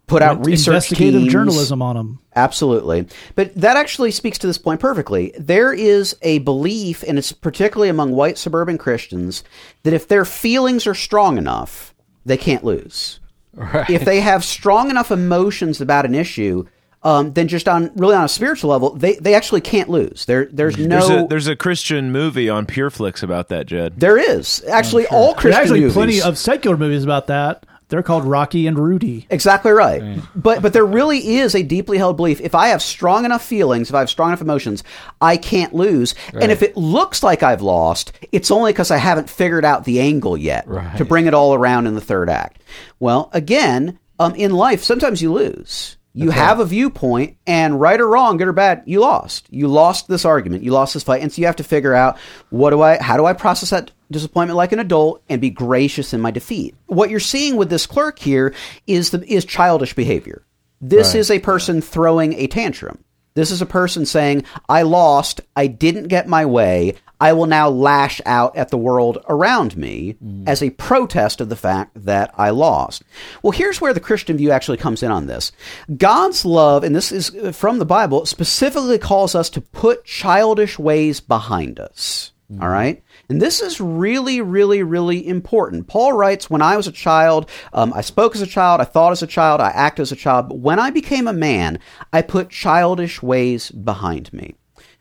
put 0.07 0.23
out 0.23 0.45
research 0.45 0.69
investigative 0.69 1.23
teams. 1.23 1.33
journalism 1.33 1.81
on 1.83 1.97
them. 1.97 2.19
Absolutely. 2.35 3.07
But 3.35 3.55
that 3.55 3.77
actually 3.77 4.11
speaks 4.11 4.39
to 4.39 4.47
this 4.47 4.59
point 4.59 4.81
perfectly. 4.81 5.33
There 5.39 5.73
is 5.73 6.17
a 6.23 6.39
belief, 6.41 7.03
and 7.07 7.19
it's 7.19 7.33
particularly 7.33 7.89
among 7.89 8.13
white 8.13 8.39
suburban 8.39 8.79
Christians, 8.79 9.45
that 9.85 9.93
if 9.95 10.09
their 10.09 10.25
feelings 10.25 10.87
are 10.87 10.95
strong 10.95 11.39
enough, 11.39 11.95
they 12.25 12.37
can't 12.37 12.65
lose. 12.65 13.21
Right. 13.55 13.89
If 13.91 14.05
they 14.05 14.21
have 14.21 14.45
strong 14.45 14.91
enough 14.91 15.11
emotions 15.11 15.81
about 15.81 16.07
an 16.07 16.15
issue, 16.15 16.65
um, 17.03 17.33
then 17.33 17.49
just 17.49 17.69
on 17.69 17.91
really 17.97 18.15
on 18.15 18.25
a 18.25 18.29
spiritual 18.29 18.71
level, 18.71 18.95
they, 18.95 19.17
they 19.17 19.35
actually 19.35 19.61
can't 19.61 19.89
lose. 19.91 20.25
There 20.25 20.47
there's 20.47 20.79
no 20.79 21.07
There's 21.07 21.11
a 21.11 21.27
there's 21.29 21.47
a 21.49 21.57
Christian 21.57 22.13
movie 22.13 22.49
on 22.49 22.65
PureFlix 22.65 23.23
about 23.23 23.49
that, 23.49 23.67
Jed. 23.67 23.99
there 23.99 24.17
is 24.17 24.65
actually 24.71 25.07
all 25.09 25.35
Christian 25.35 25.51
There's 25.51 25.61
actually 25.65 25.81
movies. 25.81 25.95
plenty 25.95 26.23
of 26.23 26.39
secular 26.39 26.77
movies 26.77 27.05
about 27.05 27.27
that. 27.27 27.67
They're 27.93 28.03
called 28.03 28.25
Rocky 28.25 28.67
and 28.67 28.79
Rudy. 28.79 29.27
Exactly 29.29 29.71
right. 29.71 30.19
But 30.35 30.63
but 30.63 30.73
there 30.73 30.87
really 30.87 31.37
is 31.37 31.55
a 31.55 31.63
deeply 31.63 31.99
held 31.99 32.17
belief. 32.17 32.41
If 32.41 32.55
I 32.55 32.69
have 32.69 32.81
strong 32.81 33.27
enough 33.27 33.45
feelings, 33.45 33.91
if 33.91 33.95
I 33.95 33.99
have 33.99 34.09
strong 34.09 34.31
enough 34.31 34.41
emotions, 34.41 34.83
I 35.21 35.37
can't 35.37 35.75
lose. 35.75 36.15
And 36.33 36.51
if 36.51 36.63
it 36.63 36.75
looks 36.75 37.23
like 37.23 37.43
I've 37.43 37.61
lost, 37.61 38.13
it's 38.33 38.51
only 38.51 38.73
because 38.73 38.91
I 38.91 38.97
haven't 38.97 39.29
figured 39.29 39.67
out 39.67 39.85
the 39.85 40.01
angle 40.01 40.39
yet 40.39 40.67
Right. 40.67 40.97
to 40.97 41.05
bring 41.05 41.27
it 41.27 41.35
all 41.35 41.53
around 41.53 41.87
in 41.87 41.95
the 41.95 42.01
third 42.01 42.31
act. 42.31 42.63
Well, 42.99 43.29
again, 43.35 43.99
um, 44.19 44.35
in 44.37 44.53
life, 44.53 44.83
sometimes 44.83 45.21
you 45.21 45.31
lose. 45.31 45.99
You 46.15 46.31
have 46.31 46.61
a 46.61 46.67
viewpoint, 46.67 47.37
and 47.47 47.81
right 47.81 47.99
or 47.99 48.07
wrong, 48.07 48.37
good 48.39 48.47
or 48.49 48.53
bad, 48.53 48.83
you 48.87 49.01
lost. 49.01 49.47
You 49.51 49.67
lost 49.69 50.09
this 50.09 50.27
argument. 50.27 50.63
You 50.63 50.71
lost 50.73 50.93
this 50.95 51.03
fight, 51.03 51.23
and 51.23 51.33
so 51.33 51.41
you 51.41 51.47
have 51.47 51.57
to 51.57 51.65
figure 51.65 51.95
out 51.95 52.19
what 52.51 52.69
do 52.71 52.83
I, 52.83 53.03
how 53.03 53.17
do 53.17 53.25
I 53.25 53.33
process 53.33 53.71
that 53.71 53.91
disappointment 54.13 54.57
like 54.57 54.73
an 54.73 54.79
adult 54.79 55.23
and 55.29 55.41
be 55.41 55.51
gracious 55.51 56.13
in 56.15 56.21
my 56.21 56.31
defeat. 56.31 56.75
What 56.87 57.11
you're 57.11 57.21
seeing 57.21 57.57
with 57.57 57.71
this 57.71 57.87
clerk 57.87 58.19
here 58.19 58.55
is 58.87 59.11
the 59.11 59.25
is 59.33 59.45
childish 59.45 59.95
behavior. 59.95 60.43
This 60.81 61.09
Right. 61.15 61.21
is 61.21 61.31
a 61.31 61.39
person 61.39 61.81
throwing 61.81 62.35
a 62.35 62.47
tantrum. 62.47 62.99
This 63.35 63.51
is 63.51 63.63
a 63.63 63.67
person 63.67 64.05
saying, 64.05 64.45
"I 64.69 64.83
lost. 64.83 65.41
I 65.57 65.67
didn't 65.67 66.09
get 66.09 66.29
my 66.29 66.45
way. 66.45 66.95
I 67.19 67.33
will 67.33 67.47
now 67.47 67.71
lash 67.71 68.21
out 68.27 68.57
at 68.57 68.69
the 68.69 68.77
world 68.77 69.19
around 69.29 69.77
me 69.77 70.17
as 70.47 70.61
a 70.63 70.71
protest 70.71 71.41
of 71.41 71.49
the 71.49 71.57
fact 71.57 71.93
that 72.05 72.35
I 72.37 72.51
lost." 72.51 73.05
Well, 73.43 73.53
here's 73.53 73.81
where 73.81 73.95
the 73.95 74.01
Christian 74.01 74.37
view 74.37 74.51
actually 74.51 74.77
comes 74.77 75.03
in 75.03 75.11
on 75.11 75.29
this. 75.29 75.51
God's 75.97 76.45
love, 76.45 76.85
and 76.85 76.95
this 76.95 77.11
is 77.11 77.35
uh, 77.35 77.53
from 77.53 77.79
the 77.79 77.87
Bible, 77.87 78.27
specifically 78.27 78.99
calls 78.99 79.35
us 79.35 79.49
to 79.51 79.61
put 79.63 80.05
childish 80.05 80.79
ways 80.79 81.21
behind 81.21 81.81
us. 81.81 82.33
All 82.61 82.69
right? 82.69 83.02
And 83.29 83.41
this 83.41 83.61
is 83.61 83.81
really, 83.81 84.41
really, 84.41 84.83
really 84.83 85.27
important. 85.27 85.87
Paul 85.87 86.13
writes, 86.13 86.51
When 86.51 86.63
I 86.63 86.77
was 86.77 86.87
a 86.87 86.93
child, 86.93 87.49
um, 87.73 87.93
I 87.95 88.01
spoke 88.01 88.35
as 88.35 88.43
a 88.43 88.47
child, 88.47 88.81
I 88.81 88.85
thought 88.85 89.13
as 89.13 89.23
a 89.23 89.27
child, 89.27 89.61
I 89.61 89.71
acted 89.71 90.03
as 90.03 90.13
a 90.13 90.17
child. 90.17 90.49
But 90.49 90.59
when 90.59 90.79
I 90.79 90.91
became 90.91 91.27
a 91.27 91.33
man, 91.33 91.79
I 92.13 92.23
put 92.23 92.51
childish 92.51 93.23
ways 93.23 93.71
behind 93.71 94.33
me. 94.33 94.55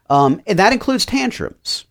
Um, 0.09 0.41
and 0.45 0.59
that 0.59 0.73
includes 0.73 1.05
tantrums. 1.05 1.85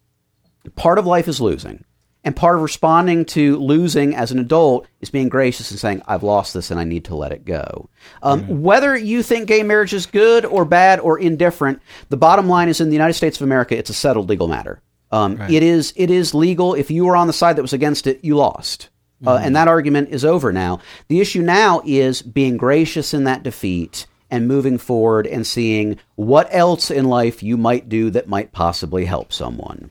Part 0.77 0.99
of 0.99 1.07
life 1.07 1.27
is 1.27 1.41
losing. 1.41 1.85
And 2.23 2.37
part 2.37 2.57
of 2.57 2.63
responding 2.63 3.25
to 3.27 3.57
losing 3.57 4.15
as 4.15 4.31
an 4.31 4.39
adult 4.39 4.87
is 5.01 5.09
being 5.09 5.31
gracious 5.31 5.71
and 5.71 5.81
saying, 5.81 6.03
I've 6.07 6.23
lost 6.23 6.53
this 6.53 6.71
and 6.71 6.79
I 6.79 6.85
need 6.85 7.07
to 7.07 7.15
let 7.15 7.33
it 7.33 7.47
go. 7.47 7.89
Um, 8.23 8.63
Whether 8.63 8.95
you 8.95 9.23
think 9.23 9.49
gay 9.49 9.63
marriage 9.63 9.95
is 9.95 10.05
good 10.05 10.45
or 10.45 10.67
bad 10.67 11.01
or 11.01 11.19
indifferent, 11.19 11.81
the 12.11 12.19
bottom 12.19 12.47
line 12.47 12.69
is 12.69 12.79
in 12.79 12.91
the 12.91 12.95
United 12.95 13.15
States 13.15 13.39
of 13.39 13.43
America, 13.43 13.77
it's 13.77 13.89
a 13.89 13.95
settled 13.95 14.29
legal 14.29 14.49
matter. 14.49 14.83
Um, 15.13 15.41
It 15.41 15.63
is 15.63 15.93
it 15.97 16.11
is 16.11 16.35
legal. 16.35 16.75
If 16.75 16.91
you 16.91 17.05
were 17.05 17.17
on 17.17 17.27
the 17.27 17.33
side 17.33 17.57
that 17.57 17.63
was 17.63 17.73
against 17.73 18.07
it, 18.07 18.21
you 18.23 18.37
lost. 18.37 18.89
Uh, 19.27 19.39
and 19.43 19.55
that 19.55 19.69
argument 19.69 20.09
is 20.11 20.25
over 20.25 20.51
now. 20.51 20.81
The 21.09 21.21
issue 21.21 21.43
now 21.43 21.83
is 21.85 22.23
being 22.23 22.57
gracious 22.57 23.13
in 23.13 23.25
that 23.25 23.43
defeat 23.43 24.07
and 24.31 24.49
moving 24.49 24.79
forward 24.79 25.27
and 25.27 25.47
seeing 25.47 25.99
what 26.15 26.49
else 26.51 26.91
in 26.91 27.05
life 27.05 27.43
you 27.43 27.59
might 27.59 27.89
do 27.91 28.09
that 28.11 28.29
might 28.29 28.53
possibly 28.53 29.05
help 29.05 29.31
someone. 29.31 29.91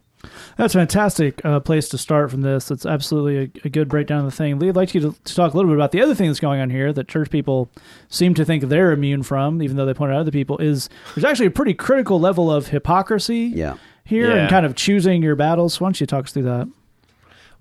That's 0.58 0.74
a 0.76 0.80
fantastic 0.80 1.46
uh, 1.46 1.60
place 1.60 1.88
to 1.90 1.98
start 1.98 2.32
from 2.32 2.42
this. 2.42 2.68
That's 2.70 2.86
absolutely 2.88 3.38
a, 3.64 3.68
a 3.68 3.70
good 3.70 3.88
breakdown 3.88 4.20
of 4.20 4.26
the 4.26 4.32
thing. 4.32 4.58
Lee, 4.58 4.70
I'd 4.70 4.76
like 4.76 4.94
you 4.96 5.02
to, 5.02 5.16
to 5.24 5.36
talk 5.36 5.54
a 5.54 5.56
little 5.56 5.70
bit 5.70 5.78
about 5.78 5.92
the 5.92 6.02
other 6.02 6.16
thing 6.16 6.28
that's 6.28 6.40
going 6.40 6.60
on 6.60 6.70
here 6.72 6.92
that 6.92 7.08
church 7.08 7.30
people 7.30 7.70
seem 8.10 8.34
to 8.34 8.44
think 8.44 8.64
they're 8.64 8.92
immune 8.92 9.24
from, 9.24 9.62
even 9.62 9.78
though 9.78 9.86
they 9.86 9.94
point 9.94 10.12
out 10.12 10.20
other 10.20 10.32
people, 10.32 10.58
is 10.58 10.90
there's 11.16 11.24
actually 11.24 11.46
a 11.46 11.52
pretty 11.52 11.74
critical 11.76 12.20
level 12.20 12.52
of 12.52 12.68
hypocrisy 12.68 13.52
Yeah. 13.54 13.76
Here 14.10 14.30
Yeah. 14.30 14.42
and 14.42 14.50
kind 14.50 14.66
of 14.66 14.76
choosing 14.76 15.22
your 15.24 15.36
battles. 15.36 15.80
Why 15.80 15.86
don't 15.88 16.02
you 16.02 16.08
talk 16.08 16.26
us 16.26 16.32
through 16.34 16.44
that? 16.44 16.68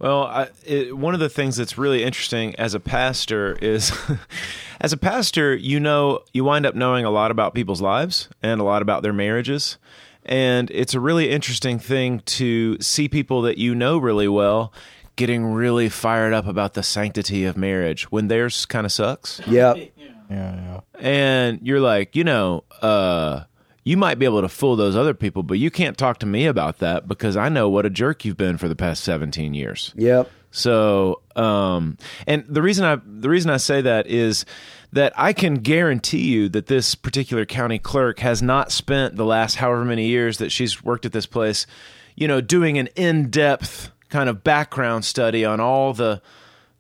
Well, 0.01 0.23
I, 0.25 0.49
it, 0.65 0.97
one 0.97 1.15
of 1.15 1.21
the 1.21 1.29
things 1.29 1.57
that's 1.57 1.77
really 1.77 2.05
interesting 2.05 2.55
as 2.57 2.73
a 2.75 2.81
pastor 2.81 3.59
is, 3.61 3.93
as 4.81 4.93
a 4.93 4.97
pastor, 4.97 5.55
you 5.57 5.81
know, 5.81 6.21
you 6.33 6.45
wind 6.45 6.67
up 6.67 6.75
knowing 6.77 7.05
a 7.05 7.11
lot 7.11 7.31
about 7.33 7.53
people's 7.55 7.81
lives 7.83 8.29
and 8.43 8.61
a 8.61 8.65
lot 8.65 8.81
about 8.83 9.03
their 9.03 9.13
marriages. 9.13 9.77
And 10.25 10.71
it's 10.71 10.95
a 10.95 11.01
really 11.01 11.31
interesting 11.31 11.79
thing 11.79 12.21
to 12.27 12.79
see 12.81 13.09
people 13.09 13.43
that 13.43 13.59
you 13.59 13.75
know 13.75 13.99
really 13.99 14.29
well 14.29 14.73
getting 15.17 15.47
really 15.47 15.89
fired 15.89 16.33
up 16.33 16.47
about 16.47 16.75
the 16.75 16.83
sanctity 16.85 17.45
of 17.45 17.57
marriage 17.57 18.05
when 18.13 18.29
theirs 18.29 18.67
kind 18.67 18.87
of 18.87 18.93
sucks. 18.93 19.41
Yep. 19.47 19.93
Yeah, 20.31 20.81
yeah. 20.95 21.01
And 21.01 21.59
you're 21.67 21.81
like, 21.81 22.15
you 22.15 22.23
know, 22.23 22.63
uh, 22.83 23.45
you 23.89 23.97
might 23.97 24.19
be 24.19 24.27
able 24.27 24.43
to 24.43 24.51
fool 24.51 24.77
those 24.77 24.95
other 24.95 25.15
people, 25.15 25.43
but 25.43 25.59
you 25.59 25.71
can't 25.71 25.97
talk 25.97 26.19
to 26.19 26.27
me 26.27 26.45
about 26.45 26.77
that 26.81 27.09
because 27.09 27.39
I 27.39 27.49
know 27.49 27.71
what 27.71 27.87
a 27.87 27.91
jerk 27.91 28.23
you've 28.23 28.37
been 28.37 28.59
for 28.59 28.69
the 28.69 28.77
past 28.77 29.03
17 29.03 29.55
years. 29.55 29.95
Yep. 29.97 30.31
So, 30.51 31.23
um, 31.37 31.97
and 32.27 32.45
the 32.47 32.61
reason 32.61 32.85
I 32.85 32.99
the 33.03 33.31
reason 33.31 33.51
I 33.51 33.57
say 33.57 33.81
that 33.81 34.07
is 34.07 34.45
that 34.93 35.15
I 35.17 35.33
can 35.33 35.55
guarantee 35.55 36.29
you 36.29 36.51
that 36.51 36.67
this 36.67 36.95
particular 36.95 37.47
county 37.47 37.79
clerk 37.79 38.19
has 38.19 38.43
not 38.43 38.73
spent 38.73 39.17
the 39.17 39.25
last 39.25 39.55
however 39.55 39.87
many 39.87 40.07
years 40.09 40.37
that 40.37 40.53
she's 40.53 40.85
worked 40.85 41.07
at 41.07 41.13
this 41.13 41.25
place, 41.27 41.67
you 42.15 42.29
know, 42.29 42.43
doing 42.43 42.77
an 42.77 42.89
in 42.95 43.31
depth 43.31 43.91
kind 44.11 44.29
of 44.29 44.45
background 44.45 45.07
study 45.07 45.47
on 45.47 45.61
all 45.61 45.95
the. 45.95 46.21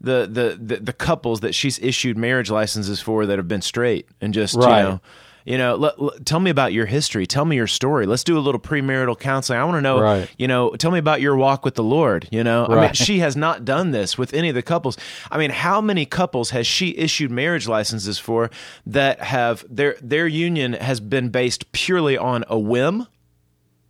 The, 0.00 0.28
the, 0.30 0.56
the 0.76 0.76
the 0.80 0.92
couples 0.92 1.40
that 1.40 1.56
she's 1.56 1.80
issued 1.80 2.16
marriage 2.16 2.52
licenses 2.52 3.00
for 3.00 3.26
that 3.26 3.36
have 3.36 3.48
been 3.48 3.62
straight 3.62 4.06
and 4.20 4.32
just 4.32 4.54
Right. 4.54 4.78
you 4.78 4.84
know 4.84 5.00
You 5.48 5.56
know, 5.56 5.76
let, 5.76 5.98
let- 6.00 6.26
tell 6.26 6.40
me 6.40 6.50
about 6.50 6.74
your 6.74 6.84
history. 6.84 7.26
Tell 7.26 7.46
me 7.46 7.56
your 7.56 7.66
story. 7.66 8.04
Let's 8.04 8.22
do 8.22 8.36
a 8.36 8.40
little 8.40 8.60
premarital 8.60 9.18
counseling. 9.18 9.58
I 9.58 9.64
want 9.64 9.78
to 9.78 9.80
know, 9.80 9.98
Right. 9.98 10.28
you 10.36 10.46
know, 10.46 10.70
tell 10.76 10.90
me 10.90 10.98
about 10.98 11.22
your 11.22 11.36
walk 11.36 11.64
with 11.64 11.74
the 11.74 11.82
Lord. 11.82 12.28
You 12.30 12.44
know, 12.44 12.66
I 12.66 12.80
mean, 12.82 12.92
she 12.92 13.20
has 13.20 13.34
not 13.34 13.64
done 13.64 13.90
this 13.90 14.18
with 14.18 14.34
any 14.34 14.50
of 14.50 14.54
the 14.54 14.62
couples. 14.62 14.98
I 15.30 15.38
mean, 15.38 15.50
how 15.50 15.80
many 15.80 16.04
couples 16.04 16.50
has 16.50 16.66
she 16.66 16.94
issued 16.98 17.30
marriage 17.30 17.66
licenses 17.66 18.18
for 18.18 18.50
that 18.86 19.22
have 19.22 19.64
their 19.70 19.96
their 20.02 20.26
union 20.26 20.74
has 20.74 21.00
been 21.00 21.30
based 21.30 21.72
purely 21.72 22.18
on 22.18 22.44
a 22.48 22.58
whim? 22.58 23.06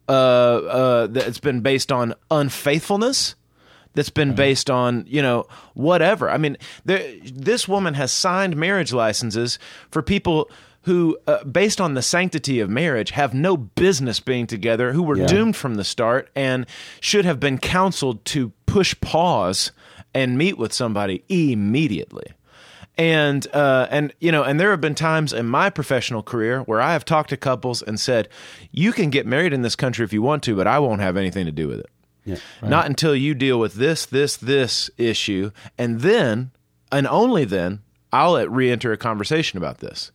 Uh, 0.08 0.12
uh, 0.12 1.06
that's 1.08 1.40
been 1.40 1.60
based 1.60 1.90
on 1.92 2.14
unfaithfulness. 2.30 3.34
That's 3.94 4.10
been 4.10 4.34
based 4.34 4.70
on 4.70 5.04
you 5.08 5.22
know 5.22 5.46
whatever. 5.74 6.30
I 6.30 6.38
mean, 6.38 6.56
there, 6.84 7.02
this 7.24 7.66
woman 7.66 7.94
has 7.94 8.12
signed 8.12 8.56
marriage 8.56 8.92
licenses 8.92 9.58
for 9.90 10.02
people 10.02 10.50
who, 10.88 11.18
uh, 11.26 11.44
based 11.44 11.82
on 11.82 11.92
the 11.92 12.00
sanctity 12.00 12.60
of 12.60 12.70
marriage, 12.70 13.10
have 13.10 13.34
no 13.34 13.58
business 13.58 14.20
being 14.20 14.46
together, 14.46 14.94
who 14.94 15.02
were 15.02 15.16
doomed 15.26 15.54
from 15.54 15.74
the 15.74 15.84
start, 15.84 16.30
and 16.34 16.66
should 17.00 17.26
have 17.26 17.38
been 17.38 17.58
counseled 17.58 18.24
to 18.24 18.52
push 18.64 18.98
pause 19.02 19.70
and 20.14 20.38
meet 20.38 20.56
with 20.56 20.72
somebody 20.72 21.22
immediately 21.28 22.32
and 22.96 23.46
uh, 23.54 23.86
and 23.90 24.14
you 24.18 24.32
know, 24.32 24.42
and 24.42 24.58
there 24.58 24.70
have 24.70 24.80
been 24.80 24.94
times 24.94 25.32
in 25.34 25.46
my 25.46 25.70
professional 25.70 26.22
career 26.22 26.60
where 26.62 26.80
I 26.80 26.94
have 26.94 27.04
talked 27.04 27.30
to 27.30 27.36
couples 27.36 27.80
and 27.80 28.00
said, 28.00 28.28
"You 28.72 28.92
can 28.92 29.10
get 29.10 29.26
married 29.26 29.52
in 29.52 29.62
this 29.62 29.76
country 29.76 30.04
if 30.04 30.12
you 30.12 30.20
want 30.20 30.42
to, 30.44 30.56
but 30.56 30.66
I 30.66 30.78
won't 30.80 31.00
have 31.00 31.16
anything 31.16 31.46
to 31.46 31.52
do 31.52 31.68
with 31.68 31.80
it. 31.80 31.90
Not 32.70 32.86
until 32.86 33.14
you 33.14 33.34
deal 33.34 33.60
with 33.60 33.74
this, 33.74 34.04
this, 34.04 34.36
this 34.36 34.90
issue, 34.98 35.52
and 35.78 36.00
then, 36.00 36.50
and 36.90 37.06
only 37.06 37.44
then, 37.44 37.80
I'll 38.12 38.46
re-enter 38.48 38.90
a 38.90 38.96
conversation 38.96 39.58
about 39.58 39.78
this." 39.78 40.10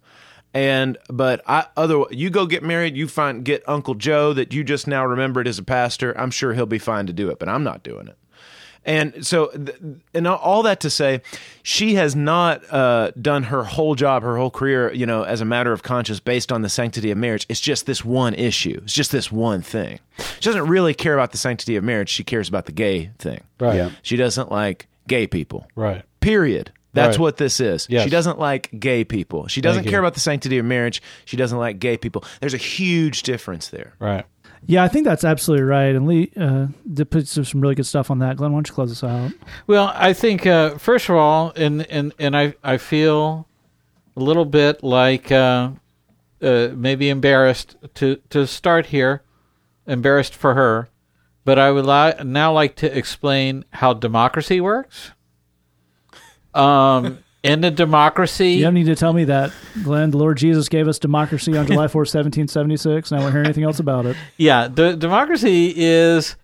And 0.54 0.98
but 1.10 1.42
I 1.48 1.66
other 1.76 2.04
you 2.12 2.30
go 2.30 2.46
get 2.46 2.64
married, 2.64 2.96
you 2.96 3.08
find 3.08 3.44
get 3.44 3.64
Uncle 3.68 3.96
Joe 3.96 4.34
that 4.34 4.54
you 4.54 4.64
just 4.64 4.88
now 4.88 5.06
remembered 5.06 5.48
as 5.48 5.58
a 5.58 5.64
pastor. 5.64 6.18
I'm 6.18 6.32
sure 6.32 6.54
he'll 6.54 6.66
be 6.66 6.80
fine 6.80 7.08
to 7.08 7.14
do 7.14 7.30
it, 7.30 7.40
but 7.40 7.50
I'm 7.50 7.64
not 7.64 7.84
doing 7.84 8.08
it. 8.08 8.18
And 8.86 9.26
so, 9.26 9.50
and 10.14 10.28
all 10.28 10.64
that 10.64 10.82
to 10.82 10.90
say, 10.90 11.22
she 11.62 11.96
has 11.96 12.16
not 12.16 12.62
uh, 12.72 13.12
done 13.12 13.44
her 13.44 13.64
whole 13.64 13.96
job, 13.96 14.24
her 14.24 14.38
whole 14.38 14.52
career, 14.52 14.92
you 14.94 15.06
know, 15.06 15.24
as 15.24 15.40
a 15.42 15.46
matter 15.46 15.72
of 15.72 15.84
conscience 15.84 16.20
based 16.20 16.52
on 16.52 16.64
the 16.64 16.70
sanctity 16.70 17.10
of 17.10 17.18
marriage. 17.18 17.46
It's 17.48 17.62
just 17.62 17.86
this 17.86 18.04
one 18.04 18.34
issue. 18.34 18.82
It's 18.84 18.94
just 18.94 19.12
this 19.12 19.32
one 19.32 19.62
thing. 19.62 20.00
She 20.18 20.50
doesn't 20.50 20.68
really 20.68 20.94
care 20.94 21.14
about 21.14 21.32
the 21.32 21.38
sanctity 21.38 21.78
of 21.78 21.84
marriage. 21.84 22.10
She 22.10 22.26
cares 22.26 22.50
about 22.50 22.66
the 22.66 22.74
gay 22.74 23.12
thing. 23.20 23.42
Right. 23.60 23.76
Yeah. 23.76 23.92
She 24.02 24.18
doesn't 24.18 24.52
like 24.52 24.88
gay 25.08 25.28
people. 25.28 25.66
Right. 25.76 26.04
Period. 26.20 26.72
That's 26.94 27.18
Right. 27.18 27.24
what 27.24 27.38
this 27.38 27.60
is. 27.60 27.88
Yes. 27.90 28.04
She 28.04 28.10
doesn't 28.10 28.38
like 28.40 28.70
gay 28.80 29.04
people. 29.04 29.48
She 29.48 29.62
doesn't 29.62 29.86
care 29.86 30.00
about 30.00 30.14
the 30.14 30.20
sanctity 30.20 30.60
of 30.60 30.66
marriage. 30.66 31.02
She 31.26 31.36
doesn't 31.38 31.58
like 31.58 31.80
gay 31.80 31.98
people. 31.98 32.24
There's 32.40 32.54
a 32.54 32.58
huge 32.58 33.24
difference 33.24 33.70
there. 33.70 33.94
Right. 34.00 34.26
Yeah, 34.66 34.84
I 34.84 34.88
think 34.88 35.04
that's 35.06 35.24
absolutely 35.26 35.66
right. 35.66 35.94
And 35.96 36.08
Lee 36.08 36.32
uh, 36.40 36.68
did 36.94 37.10
put 37.10 37.28
some 37.28 37.44
some 37.44 37.60
really 37.62 37.76
good 37.76 37.86
stuff 37.86 38.10
on 38.10 38.20
that. 38.20 38.38
Glenn, 38.38 38.52
why 38.54 38.58
don't 38.58 38.68
you 38.70 38.74
close 38.74 38.92
us 38.92 39.04
out? 39.04 39.32
Well, 39.68 39.92
I 39.94 40.14
think 40.14 40.46
uh, 40.48 40.78
first 40.78 41.10
of 41.10 41.16
all, 41.18 41.52
and 41.56 41.82
and 41.92 42.14
and 42.18 42.38
I 42.38 42.54
I 42.64 42.78
feel 42.78 43.46
a 44.16 44.22
little 44.22 44.46
bit 44.46 44.82
like 44.84 45.32
uh, 45.34 45.72
uh, 46.42 46.70
maybe 46.76 47.10
embarrassed 47.10 47.76
to 47.96 48.18
to 48.30 48.48
start 48.48 48.86
here, 48.86 49.24
embarrassed 49.86 50.34
for 50.36 50.54
her, 50.54 50.88
but 51.44 51.60
I 51.60 51.72
would 51.72 51.86
li- 51.86 52.24
now 52.24 52.54
like 52.54 52.76
to 52.78 52.98
explain 52.98 53.66
how 53.72 53.94
democracy 53.94 54.62
works. 54.62 55.12
Um, 56.54 57.20
in 57.44 57.62
a 57.66 57.72
democracy, 57.72 58.52
You 58.52 58.64
don't 58.64 58.74
need 58.74 58.86
to 58.86 58.96
tell 58.96 59.12
me 59.12 59.26
that, 59.26 59.52
Glenn. 59.84 60.12
The 60.12 60.18
Lord 60.18 60.38
Jesus 60.38 60.70
gave 60.70 60.88
us 60.88 60.98
democracy 60.98 61.58
on 61.58 61.68
July 61.68 61.88
4th, 61.88 62.14
1776. 62.14 63.12
And 63.12 63.20
I 63.20 63.24
won't 63.24 63.34
hear 63.34 63.44
anything 63.44 63.66
else 63.66 63.80
about 63.80 64.06
it. 64.06 64.16
Yeah, 64.38 64.70
the 64.70 64.96
democracy 64.96 65.74
is 65.76 66.38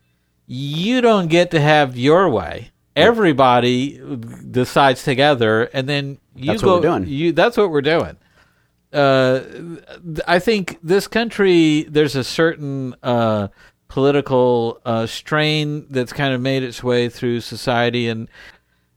you 0.46 1.00
don't 1.00 1.28
get 1.28 1.52
to 1.52 1.62
have 1.62 1.98
your 1.98 2.28
way. 2.30 2.72
Everybody 2.98 3.98
decides 4.52 5.04
together, 5.04 5.64
and 5.74 5.88
then 5.88 6.18
you 6.36 6.48
That's 6.48 6.62
go. 6.62 6.74
what 6.74 6.84
we're 6.84 7.00
doing. 7.00 7.08
You 7.08 7.32
that's 7.32 7.56
what 7.56 7.70
we're 7.72 7.82
doing. 7.82 8.18
Uh, 8.92 9.42
I 10.28 10.40
think 10.40 10.80
this 10.84 11.08
country 11.08 11.84
there's 11.84 12.16
a 12.18 12.26
certain 12.26 12.94
uh, 13.04 13.48
political 13.88 14.82
uh, 14.84 15.06
strain 15.06 15.88
that's 15.90 16.12
kind 16.12 16.34
of 16.34 16.42
made 16.42 16.64
its 16.64 16.84
way 16.84 17.08
through 17.08 17.40
society 17.40 18.10
and. 18.10 18.28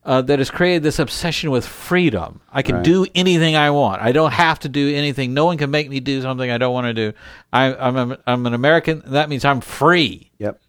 Uh, 0.04 0.20
that 0.20 0.40
has 0.40 0.50
created 0.50 0.82
this 0.82 0.98
obsession 0.98 1.52
with 1.52 1.64
freedom. 1.64 2.40
I 2.52 2.62
can 2.62 2.74
Right. 2.76 2.84
do 2.84 3.06
anything 3.14 3.54
I 3.54 3.70
want. 3.70 4.02
I 4.02 4.10
don't 4.10 4.32
have 4.32 4.58
to 4.60 4.68
do 4.68 4.92
anything. 4.92 5.32
No 5.32 5.44
one 5.44 5.58
can 5.58 5.70
make 5.70 5.88
me 5.88 6.00
do 6.00 6.20
something 6.22 6.50
I 6.50 6.58
don't 6.58 6.74
want 6.74 6.86
to 6.88 6.92
do. 6.94 7.12
I, 7.52 7.72
I'm 7.72 7.96
a, 7.96 8.18
I'm 8.26 8.44
an 8.46 8.52
American. 8.52 9.04
That 9.06 9.28
means 9.28 9.44
I'm 9.44 9.60
free. 9.60 10.32
Yep. 10.38 10.60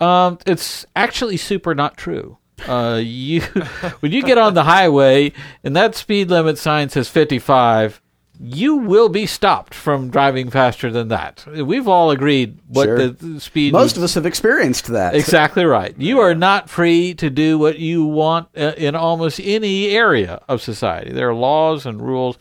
Um, 0.00 0.38
it's 0.46 0.86
actually 0.96 1.36
super 1.36 1.74
not 1.74 1.98
true. 1.98 2.38
Uh, 2.66 2.98
you 3.04 3.40
when 4.00 4.12
you 4.12 4.22
get 4.22 4.38
on 4.38 4.54
the 4.54 4.64
highway 4.64 5.32
and 5.62 5.76
that 5.76 5.94
speed 5.94 6.30
limit 6.30 6.56
sign 6.56 6.88
says 6.88 7.08
55, 7.10 8.00
you 8.40 8.76
will 8.76 9.08
be 9.08 9.26
stopped 9.26 9.74
from 9.74 10.10
driving 10.10 10.50
faster 10.50 10.90
than 10.90 11.08
that. 11.08 11.44
We've 11.46 11.88
all 11.88 12.10
agreed 12.10 12.58
what 12.68 12.84
Sure. 12.84 13.08
the 13.08 13.40
speed. 13.40 13.72
Most 13.72 13.96
of 13.96 14.02
us 14.02 14.14
have 14.14 14.26
experienced 14.26 14.86
that. 14.88 15.14
Exactly 15.14 15.64
right. 15.64 15.94
You 15.98 16.20
are 16.20 16.34
not 16.34 16.68
free 16.68 17.14
to 17.14 17.30
do 17.30 17.58
what 17.58 17.78
you 17.78 18.04
want 18.04 18.48
uh, 18.56 18.72
in 18.76 18.94
almost 18.94 19.40
any 19.42 19.88
area 19.88 20.40
of 20.48 20.60
society. 20.62 21.12
There 21.12 21.28
are 21.30 21.34
laws 21.34 21.86
and 21.86 22.00
rules 22.00 22.38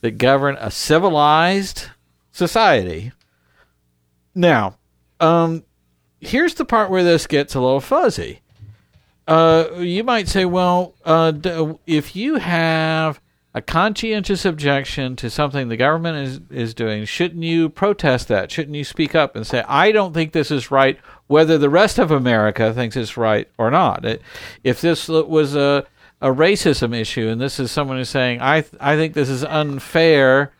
that 0.00 0.12
govern 0.18 0.56
a 0.60 0.70
civilized 0.70 1.86
society. 2.30 3.12
Now, 4.34 4.76
um, 5.20 5.64
here's 6.20 6.54
the 6.54 6.64
part 6.64 6.90
where 6.90 7.02
this 7.04 7.26
gets 7.26 7.54
a 7.54 7.60
little 7.60 7.80
fuzzy. 7.80 8.42
Uh, 9.26 9.68
you 9.78 10.04
might 10.04 10.28
say, 10.28 10.44
well, 10.44 10.94
uh, 11.04 11.32
if 11.86 12.16
you 12.16 12.36
have 12.36 13.20
a 13.58 13.62
conscientious 13.62 14.44
objection 14.44 15.16
to 15.16 15.28
something 15.28 15.68
the 15.68 15.76
government 15.76 16.16
is, 16.16 16.40
is 16.48 16.74
doing, 16.74 17.04
shouldn't 17.04 17.42
you 17.42 17.68
protest 17.68 18.28
that? 18.28 18.52
Shouldn't 18.52 18.76
you 18.76 18.84
speak 18.84 19.16
up 19.16 19.34
and 19.34 19.44
say, 19.44 19.64
I 19.66 19.90
don't 19.90 20.14
think 20.14 20.32
this 20.32 20.52
is 20.52 20.70
right, 20.70 20.96
whether 21.26 21.58
the 21.58 21.68
rest 21.68 21.98
of 21.98 22.12
America 22.12 22.72
thinks 22.72 22.96
it's 22.96 23.16
right 23.16 23.48
or 23.58 23.70
not? 23.70 24.04
It- 24.04 24.22
If 24.62 24.80
this 24.80 25.08
was 25.08 25.56
a, 25.56 25.84
a 26.20 26.28
racism 26.28 26.94
issue 26.94 27.28
and 27.28 27.40
this 27.40 27.58
is 27.58 27.72
someone 27.72 27.96
who's 27.96 28.08
saying, 28.08 28.40
I, 28.40 28.60
th- 28.60 28.74
I 28.80 28.94
think 28.94 29.14
this 29.14 29.28
is 29.28 29.42
unfair 29.44 30.52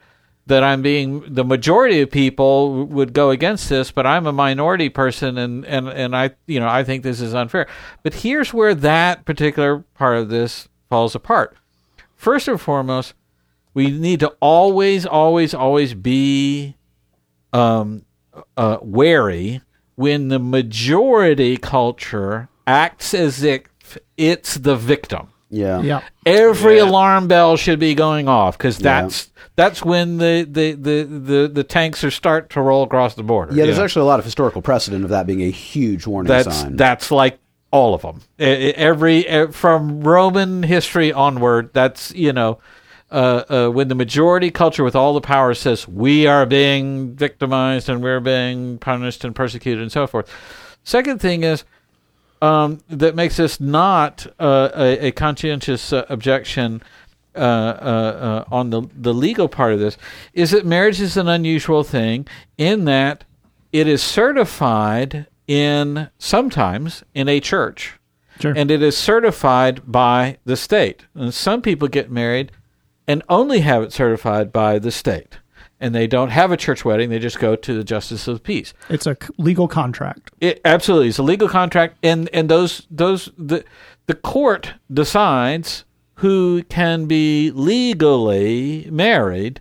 that 0.47 0.65
I'm 0.65 0.83
being 0.83 1.23
the 1.35 1.45
majority 1.45 2.01
of 2.01 2.11
people 2.11 2.85
would 2.87 3.13
go 3.13 3.31
against 3.31 3.69
this, 3.69 3.93
but 3.93 4.07
I'm 4.07 4.27
a 4.27 4.33
minority 4.33 4.89
person 4.89 5.39
and, 5.39 5.65
and, 5.67 5.89
and 5.89 6.17
I 6.17 6.31
you 6.47 6.59
know 6.59 6.67
I 6.69 6.85
think 6.85 7.03
this 7.03 7.21
is 7.21 7.35
unfair. 7.35 7.67
But 8.03 8.15
here's 8.15 8.53
where 8.55 8.75
that 8.75 9.27
particular 9.27 9.81
part 9.95 10.17
of 10.17 10.31
this 10.31 10.67
falls 10.89 11.15
apart. 11.15 11.55
First 12.19 12.49
and 12.49 12.61
foremost, 12.61 13.15
we 13.75 13.93
need 13.93 14.19
to 14.21 14.35
always, 14.41 15.07
always, 15.07 15.55
always 15.55 15.95
be 15.95 16.75
um, 17.53 18.05
uh, 18.57 18.79
wary 18.83 19.63
when 19.95 20.27
the 20.29 20.41
majority 20.41 21.57
culture 21.57 22.49
acts 22.67 23.15
as 23.15 23.43
if 23.45 23.63
it's 24.17 24.57
the 24.57 24.75
victim 24.77 25.29
Yeah. 25.49 25.81
Yeah. 25.81 26.01
every 26.27 26.79
Yeah. 26.79 26.85
alarm 26.91 27.29
bell 27.29 27.57
should 27.57 27.79
be 27.79 27.95
going 27.95 28.27
off 28.29 28.59
because 28.59 28.81
Yeah. 28.81 29.03
that's 29.03 29.31
that's 29.55 29.85
when 29.85 30.19
the, 30.19 30.47
the, 30.49 30.73
the, 30.73 31.03
the, 31.05 31.49
the 31.53 31.65
tanks 31.65 32.03
are 32.05 32.11
start 32.11 32.51
to 32.51 32.61
roll 32.61 32.83
across 32.83 33.15
the 33.15 33.23
border. 33.23 33.53
Yeah, 33.55 33.65
there's 33.65 33.77
you 33.77 33.81
know? 33.81 33.85
actually 33.85 34.03
a 34.03 34.07
lot 34.07 34.19
of 34.19 34.25
historical 34.25 34.61
precedent 34.61 35.05
of 35.05 35.11
that 35.11 35.27
being 35.27 35.43
a 35.43 35.51
huge 35.51 36.05
warning 36.07 36.29
that's 36.29 36.55
sign. 36.63 36.77
that's 36.77 37.11
like 37.13 37.39
all 37.71 37.95
of 37.95 38.03
them. 38.03 38.23
Every 38.39 39.25
from 39.53 40.01
Roman 40.01 40.63
history 40.63 41.13
onward, 41.13 41.71
that's 41.73 42.13
you 42.15 42.33
know. 42.33 42.59
Uh, 43.11 43.43
uh, 43.49 43.69
when 43.71 43.89
the 43.89 43.95
majority 43.95 44.51
culture 44.51 44.85
with 44.85 44.95
all 44.95 45.15
the 45.15 45.21
power 45.23 45.55
says 45.55 45.89
we 45.89 46.27
are 46.27 46.45
being 46.45 47.15
victimized 47.15 47.89
and 47.89 48.03
we're 48.03 48.21
being 48.21 48.77
punished 48.77 49.25
and 49.25 49.35
persecuted 49.35 49.81
and 49.81 49.91
so 49.91 50.07
forth. 50.07 50.31
Second 50.85 51.19
thing 51.19 51.43
is 51.43 51.65
um, 52.43 52.81
that 52.91 53.15
makes 53.15 53.39
this 53.39 53.61
not 53.61 54.27
uh, 54.39 54.69
a, 54.75 55.07
a 55.07 55.13
conscientious 55.13 55.91
uh, 55.91 56.05
objection 56.11 56.83
uh, 57.35 57.39
uh, 57.39 58.45
on 58.51 58.71
the 58.71 58.83
the 58.95 59.15
legal 59.15 59.49
part 59.49 59.73
of 59.73 59.79
this 59.79 59.97
is 60.33 60.51
that 60.51 60.67
marriage 60.67 61.01
is 61.01 61.17
an 61.17 61.29
unusual 61.29 61.85
thing 61.85 62.27
in 62.57 62.85
that 62.85 63.25
it 63.73 63.87
is 63.87 64.03
certified 64.03 65.27
in 65.49 66.11
sometimes 66.19 67.03
in 67.15 67.29
a 67.29 67.41
church 67.41 67.95
Sure. 68.39 68.53
and 68.57 68.71
it 68.71 68.83
is 68.83 68.97
certified 68.97 69.81
by 69.91 70.37
the 70.45 70.57
state. 70.57 71.07
And 71.15 71.35
some 71.35 71.61
people 71.61 71.89
get 71.89 72.09
married 72.09 72.53
and 73.09 73.23
only 73.29 73.61
have 73.61 73.83
it 73.83 73.93
certified 73.93 74.53
by 74.53 74.79
the 74.79 74.93
state. 74.93 75.39
And 75.81 75.93
they 75.95 76.07
don't 76.07 76.31
have 76.31 76.53
a 76.53 76.57
church 76.57 76.85
wedding, 76.85 77.09
they 77.11 77.19
just 77.19 77.39
go 77.41 77.57
to 77.57 77.75
the 77.75 77.83
justice 77.85 78.29
of 78.29 78.35
the 78.37 78.41
peace. 78.41 78.75
it's 78.89 79.07
a 79.07 79.17
legal 79.39 79.67
contract. 79.67 80.31
It 80.41 80.61
absolutely 80.65 81.09
it's 81.09 81.19
a 81.19 81.23
legal 81.25 81.49
contract, 81.49 81.97
and 82.03 82.29
and 82.33 82.49
those 82.49 82.87
those 82.91 83.31
the 83.39 83.65
the 84.07 84.15
court 84.15 84.75
decides 84.93 85.85
who 86.17 86.63
can 86.65 87.07
be 87.07 87.51
legally 87.53 88.89
married 88.91 89.61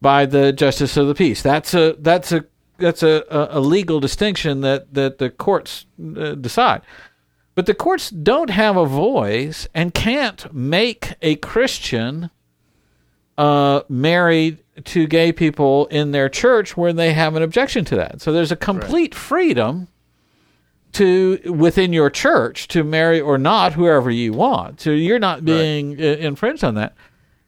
by 0.00 0.26
the 0.26 0.52
justice 0.52 0.96
of 0.96 1.06
the 1.06 1.14
peace. 1.14 1.40
That's 1.42 1.72
a 1.74 1.94
that's 2.00 2.32
a 2.32 2.44
that's 2.78 3.02
a, 3.02 3.24
a, 3.30 3.60
legal 3.60 4.00
distinction 4.00 4.60
that 4.62 4.94
that 4.94 5.18
the 5.18 5.30
courts 5.30 5.86
uh, 6.00 6.34
decide. 6.34 6.82
But 7.54 7.66
the 7.66 7.74
courts 7.74 8.10
don't 8.10 8.50
have 8.50 8.76
a 8.76 8.86
voice 8.86 9.68
and 9.74 9.94
can't 9.94 10.52
make 10.52 11.14
a 11.22 11.36
Christian 11.36 12.30
uh, 13.38 13.82
married 13.88 14.58
to 14.84 15.06
gay 15.06 15.32
people 15.32 15.86
in 15.86 16.10
their 16.10 16.28
church 16.28 16.76
where 16.76 16.92
they 16.92 17.12
have 17.12 17.36
an 17.36 17.42
objection 17.42 17.84
to 17.86 17.96
that. 17.96 18.20
So 18.20 18.32
there's 18.32 18.50
a 18.50 18.56
complete 18.56 19.14
freedom 19.14 19.88
to 20.92 21.40
within 21.44 21.92
your 21.92 22.10
church 22.10 22.68
to 22.68 22.82
marry 22.82 23.20
or 23.20 23.38
not 23.38 23.74
whoever 23.74 24.10
you 24.10 24.32
want. 24.32 24.80
So 24.80 24.90
you're 24.90 25.18
not 25.18 25.44
being 25.44 26.00
uh 26.00 26.04
infringed 26.04 26.64
on 26.64 26.74
that. 26.74 26.94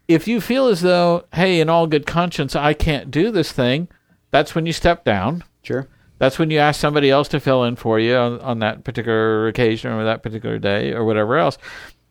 If 0.09 0.29
you 0.29 0.41
feel 0.41 0.69
as 0.69 0.83
though, 0.83 1.25
hey, 1.35 1.61
in 1.61 1.69
all 1.69 1.89
good 1.89 2.07
conscience, 2.07 2.55
I 2.55 2.75
can't 2.75 3.11
do 3.11 3.33
this 3.33 3.51
thing, 3.51 3.89
that's 4.37 4.55
when 4.55 4.67
you 4.67 4.73
step 4.75 5.03
down. 5.03 5.43
Sure. 5.63 5.89
That's 6.19 6.39
when 6.39 6.51
you 6.51 6.59
ask 6.59 6.79
somebody 6.79 7.11
else 7.11 7.29
to 7.29 7.41
fill 7.41 7.65
in 7.65 7.75
for 7.77 7.99
you 7.99 8.15
on, 8.17 8.39
on 8.41 8.59
that 8.59 8.85
particular 8.85 9.49
occasion 9.49 9.93
or 9.93 10.05
that 10.05 10.23
particular 10.23 10.59
day 10.59 10.93
or 10.93 11.07
whatever 11.07 11.39
else. 11.39 11.57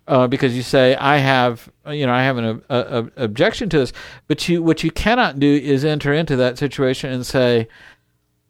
Uh, 0.07 0.25
because 0.25 0.55
you 0.55 0.63
say 0.63 0.95
I 0.95 1.17
have, 1.17 1.69
you 1.87 2.07
know, 2.07 2.13
I 2.13 2.23
have 2.23 2.37
an 2.37 2.63
a, 2.67 2.77
a, 2.77 3.11
objection 3.23 3.69
to 3.69 3.77
this, 3.77 3.93
but 4.27 4.49
you 4.49 4.63
what 4.63 4.83
you 4.83 4.89
cannot 4.89 5.39
do 5.39 5.55
is 5.55 5.85
enter 5.85 6.13
into 6.13 6.35
that 6.37 6.57
situation 6.57 7.11
and 7.11 7.23
say, 7.23 7.67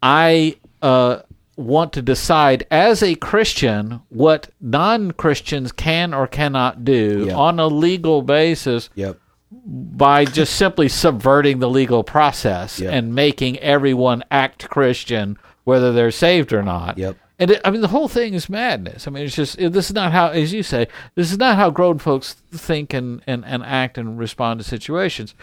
I 0.02 0.56
uh, 0.82 1.24
want 1.58 1.92
to 1.94 2.02
decide 2.02 2.66
as 2.72 3.04
a 3.04 3.16
Christian 3.16 4.02
what 4.10 4.50
non 4.62 5.12
Christians 5.12 5.74
can 5.74 6.14
or 6.14 6.28
cannot 6.28 6.86
do 6.86 7.26
Yeah. 7.28 7.36
on 7.36 7.60
a 7.60 7.68
legal 7.68 8.22
basis 8.22 8.90
Yep. 8.96 9.20
By 9.66 10.26
just 10.26 10.56
simply 10.56 10.90
subverting 10.90 11.60
the 11.60 11.70
legal 11.70 12.04
process 12.04 12.80
Yep. 12.80 12.94
and 12.94 13.16
making 13.16 13.58
everyone 13.60 14.24
act 14.32 14.70
Christian, 14.70 15.38
whether 15.64 15.92
they're 15.94 16.12
saved 16.12 16.54
or 16.54 16.62
not. 16.64 16.98
Yep. 16.98 17.18
And 17.38 17.52
it, 17.52 17.62
I 17.66 17.72
mean, 17.72 17.82
the 17.82 17.90
whole 17.90 18.08
thing 18.08 18.34
is 18.34 18.50
madness. 18.50 19.08
I 19.08 19.12
mean, 19.12 19.26
it's 19.26 19.36
just 19.36 19.60
it, 19.60 19.74
this 19.74 19.90
is 19.90 19.94
not 19.96 20.12
how, 20.14 20.30
as 20.30 20.54
you 20.54 20.64
say, 20.64 20.88
this 21.16 21.32
is 21.32 21.38
not 21.38 21.58
how 21.58 21.70
grown 21.70 22.00
folks 22.00 22.34
think 22.52 22.94
and, 22.94 23.22
and, 23.28 23.44
and 23.46 23.64
act 23.64 23.98
and 23.98 24.18
respond 24.18 24.60
to 24.60 24.64
situations. 24.64 25.36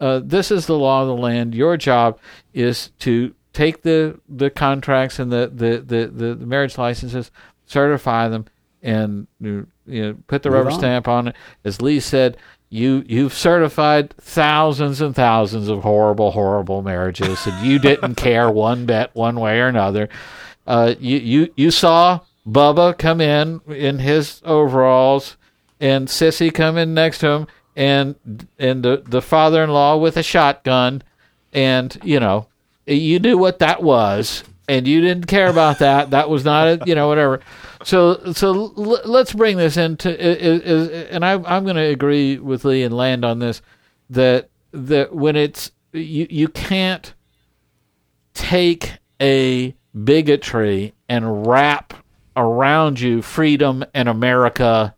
Uh, 0.00 0.20
this 0.24 0.50
is 0.50 0.66
the 0.66 0.76
law 0.76 1.02
of 1.02 1.08
the 1.08 1.16
land. 1.16 1.54
Your 1.54 1.76
job 1.76 2.18
is 2.52 2.90
to 3.00 3.34
take 3.52 3.82
the, 3.82 4.18
the 4.28 4.50
contracts 4.50 5.20
and 5.20 5.30
the, 5.30 5.48
the, 5.54 5.78
the, 5.78 6.06
the, 6.08 6.34
the 6.34 6.46
marriage 6.46 6.76
licenses, 6.76 7.30
certify 7.66 8.28
them, 8.28 8.46
and 8.82 9.28
you 9.40 9.68
know 9.86 10.16
put 10.26 10.42
the 10.42 10.48
Move 10.50 10.56
rubber 10.58 10.70
on. 10.72 10.78
stamp 10.78 11.06
on 11.06 11.28
it. 11.28 11.36
As 11.64 11.80
Lee 11.80 12.00
said, 12.00 12.36
you 12.72 13.04
you've 13.06 13.34
certified 13.34 14.14
thousands 14.16 15.02
and 15.02 15.14
thousands 15.14 15.68
of 15.68 15.82
horrible, 15.82 16.30
horrible 16.30 16.80
marriages, 16.80 17.46
and 17.46 17.66
you 17.66 17.78
didn't 17.78 18.14
care 18.14 18.50
one 18.50 18.86
bit 18.86 19.10
one 19.12 19.38
way 19.38 19.60
or 19.60 19.66
another. 19.66 20.08
Uh, 20.66 20.94
you 20.98 21.18
you 21.18 21.52
you 21.54 21.70
saw 21.70 22.20
Bubba 22.48 22.96
come 22.96 23.20
in 23.20 23.60
in 23.68 23.98
his 23.98 24.40
overalls, 24.44 25.36
and 25.80 26.08
Sissy 26.08 26.52
come 26.52 26.78
in 26.78 26.94
next 26.94 27.18
to 27.18 27.28
him, 27.28 27.46
and 27.76 28.48
and 28.58 28.82
the 28.82 29.02
the 29.04 29.22
father 29.22 29.62
in 29.62 29.70
law 29.70 29.98
with 29.98 30.16
a 30.16 30.22
shotgun, 30.22 31.02
and 31.52 31.98
you 32.02 32.18
know 32.18 32.46
you 32.86 33.18
knew 33.18 33.36
what 33.36 33.58
that 33.58 33.82
was, 33.82 34.44
and 34.76 34.86
you 34.88 35.00
didn't 35.00 35.26
care 35.26 35.48
about 35.48 35.78
that. 35.80 36.10
That 36.10 36.28
was 36.30 36.44
not 36.44 36.66
a 36.68 36.80
you 36.86 36.94
know 36.94 37.08
whatever. 37.08 37.40
So 37.84 38.32
so 38.32 38.72
l- 38.76 39.00
let's 39.04 39.32
bring 39.32 39.56
this 39.56 39.76
into 39.76 40.08
i- 40.10 40.48
i- 40.48 40.72
i- 40.72 41.06
and 41.10 41.24
I, 41.24 41.32
I'm 41.34 41.64
going 41.64 41.76
to 41.76 41.82
agree 41.82 42.38
with 42.38 42.64
Lee 42.64 42.82
and 42.82 42.94
land 42.96 43.24
on 43.24 43.38
this 43.38 43.60
that 44.10 44.48
that 44.72 45.14
when 45.14 45.36
it's 45.36 45.72
you 45.92 46.26
you 46.30 46.48
can't 46.48 47.12
take 48.34 48.92
a 49.20 49.74
bigotry 50.04 50.94
and 51.08 51.46
wrap 51.46 51.94
around 52.36 52.98
you 53.00 53.20
freedom 53.22 53.84
and 53.94 54.08
America 54.08 54.94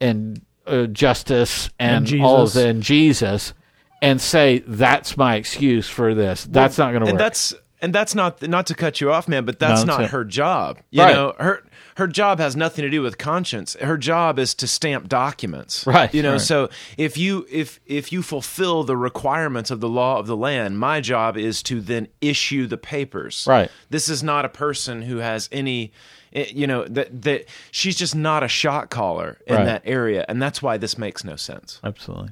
and 0.00 0.42
uh, 0.66 0.86
justice 0.86 1.70
and, 1.78 2.10
And 2.10 2.22
all 2.22 2.42
of 2.42 2.48
Jesus. 2.48 2.62
the, 2.62 2.68
and 2.68 2.82
Jesus 2.82 3.54
and 4.02 4.20
say 4.20 4.58
that's 4.66 5.16
my 5.16 5.36
excuse 5.36 5.88
for 5.88 6.14
this. 6.14 6.44
That's 6.44 6.76
not 6.76 6.90
going 6.92 7.00
to 7.00 7.04
work. 7.06 7.10
and 7.10 7.20
that's 7.20 7.54
and 7.84 7.94
that's 7.94 8.14
not 8.14 8.40
not 8.48 8.66
to 8.68 8.74
cut 8.74 9.00
you 9.00 9.12
off, 9.12 9.28
man, 9.28 9.44
but 9.44 9.58
that's 9.58 9.84
No, 9.84 9.94
not 9.94 10.04
it. 10.04 10.10
her 10.10 10.24
job. 10.24 10.78
You 10.90 11.02
Right. 11.02 11.14
know, 11.14 11.34
her 11.38 11.62
her 11.96 12.06
job 12.08 12.38
has 12.40 12.56
nothing 12.56 12.82
to 12.82 12.90
do 12.90 13.02
with 13.02 13.18
conscience. 13.18 13.76
Her 13.80 13.96
job 13.96 14.38
is 14.38 14.54
to 14.56 14.66
stamp 14.66 15.08
documents. 15.08 15.86
Right, 15.86 16.12
You 16.12 16.22
know, 16.22 16.32
right. 16.32 16.40
so 16.40 16.68
if 16.98 17.16
you 17.16 17.46
if 17.50 17.78
if 17.86 18.10
you 18.12 18.22
fulfill 18.22 18.82
the 18.84 18.96
requirements 18.96 19.70
of 19.70 19.80
the 19.80 19.88
law 19.88 20.18
of 20.18 20.26
the 20.26 20.36
land, 20.36 20.78
my 20.78 21.00
job 21.00 21.36
is 21.36 21.62
to 21.64 21.80
then 21.80 22.08
issue 22.20 22.66
the 22.66 22.78
papers. 22.78 23.44
Right. 23.48 23.70
This 23.90 24.08
is 24.08 24.22
not 24.22 24.44
a 24.44 24.48
person 24.48 25.02
who 25.02 25.18
has 25.18 25.48
any 25.52 25.92
you 26.34 26.66
know 26.66 26.84
that 26.88 27.22
that 27.22 27.44
she's 27.70 27.96
just 27.96 28.14
not 28.16 28.42
a 28.42 28.48
shot 28.48 28.90
caller 28.90 29.38
in 29.46 29.54
Right. 29.56 29.64
that 29.64 29.82
area 29.84 30.24
and 30.28 30.42
that's 30.42 30.60
why 30.60 30.76
this 30.76 30.98
makes 30.98 31.24
no 31.24 31.36
sense. 31.36 31.80
Absolutely. 31.84 32.30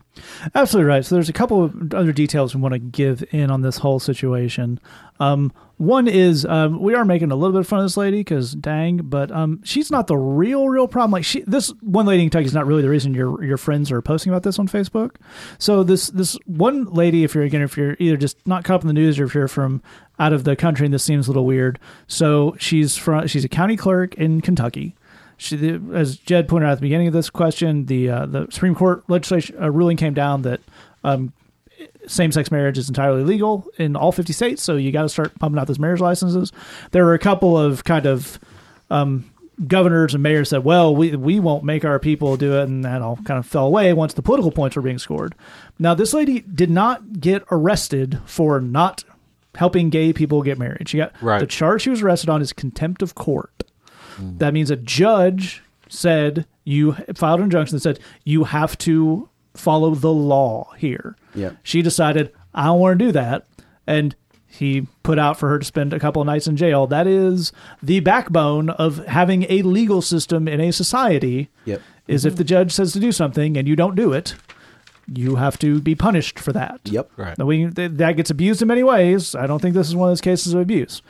Absolutely 0.54 0.88
right. 0.88 1.04
So 1.04 1.14
there's 1.14 1.28
a 1.28 1.32
couple 1.32 1.62
of 1.64 1.94
other 1.94 2.12
details 2.12 2.54
we 2.54 2.60
want 2.60 2.72
to 2.74 2.78
give 2.78 3.24
in 3.30 3.50
on 3.50 3.62
this 3.62 3.78
whole 3.78 4.00
situation. 4.00 4.80
Um, 5.20 5.52
one 5.76 6.08
is 6.08 6.44
um, 6.44 6.80
we 6.80 6.94
are 6.94 7.04
making 7.04 7.30
a 7.30 7.36
little 7.36 7.52
bit 7.52 7.60
of 7.60 7.68
fun 7.68 7.80
of 7.80 7.84
this 7.84 7.96
lady 7.96 8.18
because 8.18 8.52
dang, 8.54 8.98
but 8.98 9.30
um, 9.30 9.60
she's 9.64 9.90
not 9.90 10.06
the 10.06 10.16
real 10.16 10.68
real 10.68 10.86
problem. 10.88 11.10
Like 11.12 11.24
she, 11.24 11.42
this 11.42 11.68
one 11.80 12.06
lady 12.06 12.22
in 12.24 12.30
Kentucky 12.30 12.46
is 12.46 12.54
not 12.54 12.66
really 12.66 12.82
the 12.82 12.88
reason 12.88 13.14
your 13.14 13.42
your 13.42 13.56
friends 13.56 13.90
are 13.92 14.00
posting 14.02 14.32
about 14.32 14.42
this 14.42 14.58
on 14.58 14.68
Facebook. 14.68 15.16
So 15.58 15.82
this 15.82 16.08
this 16.10 16.36
one 16.46 16.84
lady, 16.86 17.24
if 17.24 17.34
you're 17.34 17.44
again 17.44 17.62
if 17.62 17.76
you're 17.76 17.96
either 17.98 18.16
just 18.16 18.36
not 18.46 18.64
caught 18.64 18.76
up 18.76 18.80
in 18.82 18.88
the 18.88 18.92
news 18.94 19.18
or 19.18 19.24
if 19.24 19.34
you're 19.34 19.48
from 19.48 19.82
out 20.22 20.32
of 20.32 20.44
the 20.44 20.54
country 20.54 20.86
and 20.86 20.94
this 20.94 21.02
seems 21.02 21.26
a 21.26 21.30
little 21.30 21.44
weird. 21.44 21.80
So 22.06 22.54
she's 22.58 22.96
from 22.96 23.26
she's 23.26 23.44
a 23.44 23.48
county 23.48 23.76
clerk 23.76 24.14
in 24.14 24.40
Kentucky. 24.40 24.94
She, 25.36 25.80
as 25.92 26.16
Jed 26.18 26.46
pointed 26.46 26.66
out 26.68 26.72
at 26.72 26.74
the 26.76 26.82
beginning 26.82 27.08
of 27.08 27.12
this 27.12 27.28
question, 27.28 27.86
the 27.86 28.08
uh, 28.08 28.26
the 28.26 28.46
Supreme 28.50 28.76
Court 28.76 29.02
legislation 29.08 29.56
uh, 29.60 29.70
ruling 29.70 29.96
came 29.96 30.14
down 30.14 30.42
that 30.42 30.60
um, 31.02 31.32
same-sex 32.06 32.52
marriage 32.52 32.78
is 32.78 32.88
entirely 32.88 33.24
legal 33.24 33.66
in 33.76 33.96
all 33.96 34.12
50 34.12 34.32
states. 34.32 34.62
So 34.62 34.76
you 34.76 34.92
got 34.92 35.02
to 35.02 35.08
start 35.08 35.36
pumping 35.40 35.58
out 35.58 35.66
those 35.66 35.80
marriage 35.80 36.00
licenses. 36.00 36.52
There 36.92 37.04
were 37.04 37.14
a 37.14 37.18
couple 37.18 37.58
of 37.58 37.82
kind 37.82 38.06
of 38.06 38.38
um, 38.90 39.28
governors 39.66 40.14
and 40.14 40.22
mayors 40.22 40.50
said, 40.50 40.62
"Well, 40.62 40.94
we 40.94 41.16
we 41.16 41.40
won't 41.40 41.64
make 41.64 41.84
our 41.84 41.98
people 41.98 42.36
do 42.36 42.60
it," 42.60 42.68
and 42.68 42.84
that 42.84 43.02
all 43.02 43.16
kind 43.24 43.38
of 43.38 43.46
fell 43.46 43.66
away 43.66 43.92
once 43.92 44.14
the 44.14 44.22
political 44.22 44.52
points 44.52 44.76
were 44.76 44.82
being 44.82 45.00
scored. 45.00 45.34
Now, 45.80 45.94
this 45.94 46.14
lady 46.14 46.40
did 46.40 46.70
not 46.70 47.18
get 47.18 47.42
arrested 47.50 48.20
for 48.24 48.60
not 48.60 49.02
helping 49.56 49.90
gay 49.90 50.12
people 50.12 50.42
get 50.42 50.58
married. 50.58 50.88
She 50.88 50.98
got 50.98 51.12
Right. 51.20 51.40
the 51.40 51.46
charge 51.46 51.82
she 51.82 51.90
was 51.90 52.02
arrested 52.02 52.30
on 52.30 52.40
is 52.40 52.52
contempt 52.52 53.02
of 53.02 53.14
court. 53.14 53.64
Mm. 54.20 54.38
That 54.38 54.54
means 54.54 54.70
a 54.70 54.76
judge 54.76 55.62
said 55.88 56.46
you 56.64 56.92
filed 57.14 57.40
an 57.40 57.44
injunction 57.44 57.76
that 57.76 57.82
said 57.82 57.98
you 58.24 58.44
have 58.44 58.78
to 58.78 59.28
follow 59.54 59.94
the 59.94 60.12
law 60.12 60.72
here. 60.78 61.16
Yep. 61.34 61.56
She 61.62 61.82
decided 61.82 62.32
I 62.54 62.66
don't 62.66 62.80
want 62.80 62.98
to 62.98 63.04
do 63.06 63.12
that, 63.12 63.46
and 63.86 64.14
he 64.46 64.86
put 65.02 65.18
out 65.18 65.38
for 65.38 65.48
her 65.48 65.58
to 65.58 65.64
spend 65.64 65.92
a 65.92 66.00
couple 66.00 66.20
of 66.20 66.26
nights 66.26 66.46
in 66.46 66.56
jail. 66.56 66.86
That 66.86 67.06
is 67.06 67.52
the 67.82 68.00
backbone 68.00 68.70
of 68.70 69.04
having 69.06 69.46
a 69.48 69.62
legal 69.62 70.02
system 70.02 70.46
in 70.46 70.60
a 70.60 70.72
society. 70.72 71.48
Yep. 71.64 71.80
Is 72.08 72.24
if 72.24 72.32
mm-hmm. 72.32 72.38
the 72.38 72.44
judge 72.44 72.72
says 72.72 72.92
to 72.92 73.00
do 73.00 73.12
something 73.12 73.56
and 73.56 73.68
you 73.68 73.76
don't 73.76 73.94
do 73.94 74.12
it, 74.12 74.34
you 75.06 75.36
have 75.36 75.58
to 75.60 75.80
be 75.80 75.94
punished 75.94 76.38
for 76.38 76.52
that. 76.52 76.80
Yep. 76.84 77.10
Right. 77.16 77.38
Now, 77.38 77.46
we, 77.46 77.68
th- 77.70 77.92
that 77.94 78.16
gets 78.16 78.30
abused 78.30 78.62
in 78.62 78.68
many 78.68 78.82
ways. 78.82 79.34
I 79.34 79.46
don't 79.46 79.60
think 79.60 79.74
this 79.74 79.88
is 79.88 79.96
one 79.96 80.08
of 80.08 80.10
those 80.12 80.20
cases 80.20 80.54
of 80.54 80.60
abuse. 80.60 81.02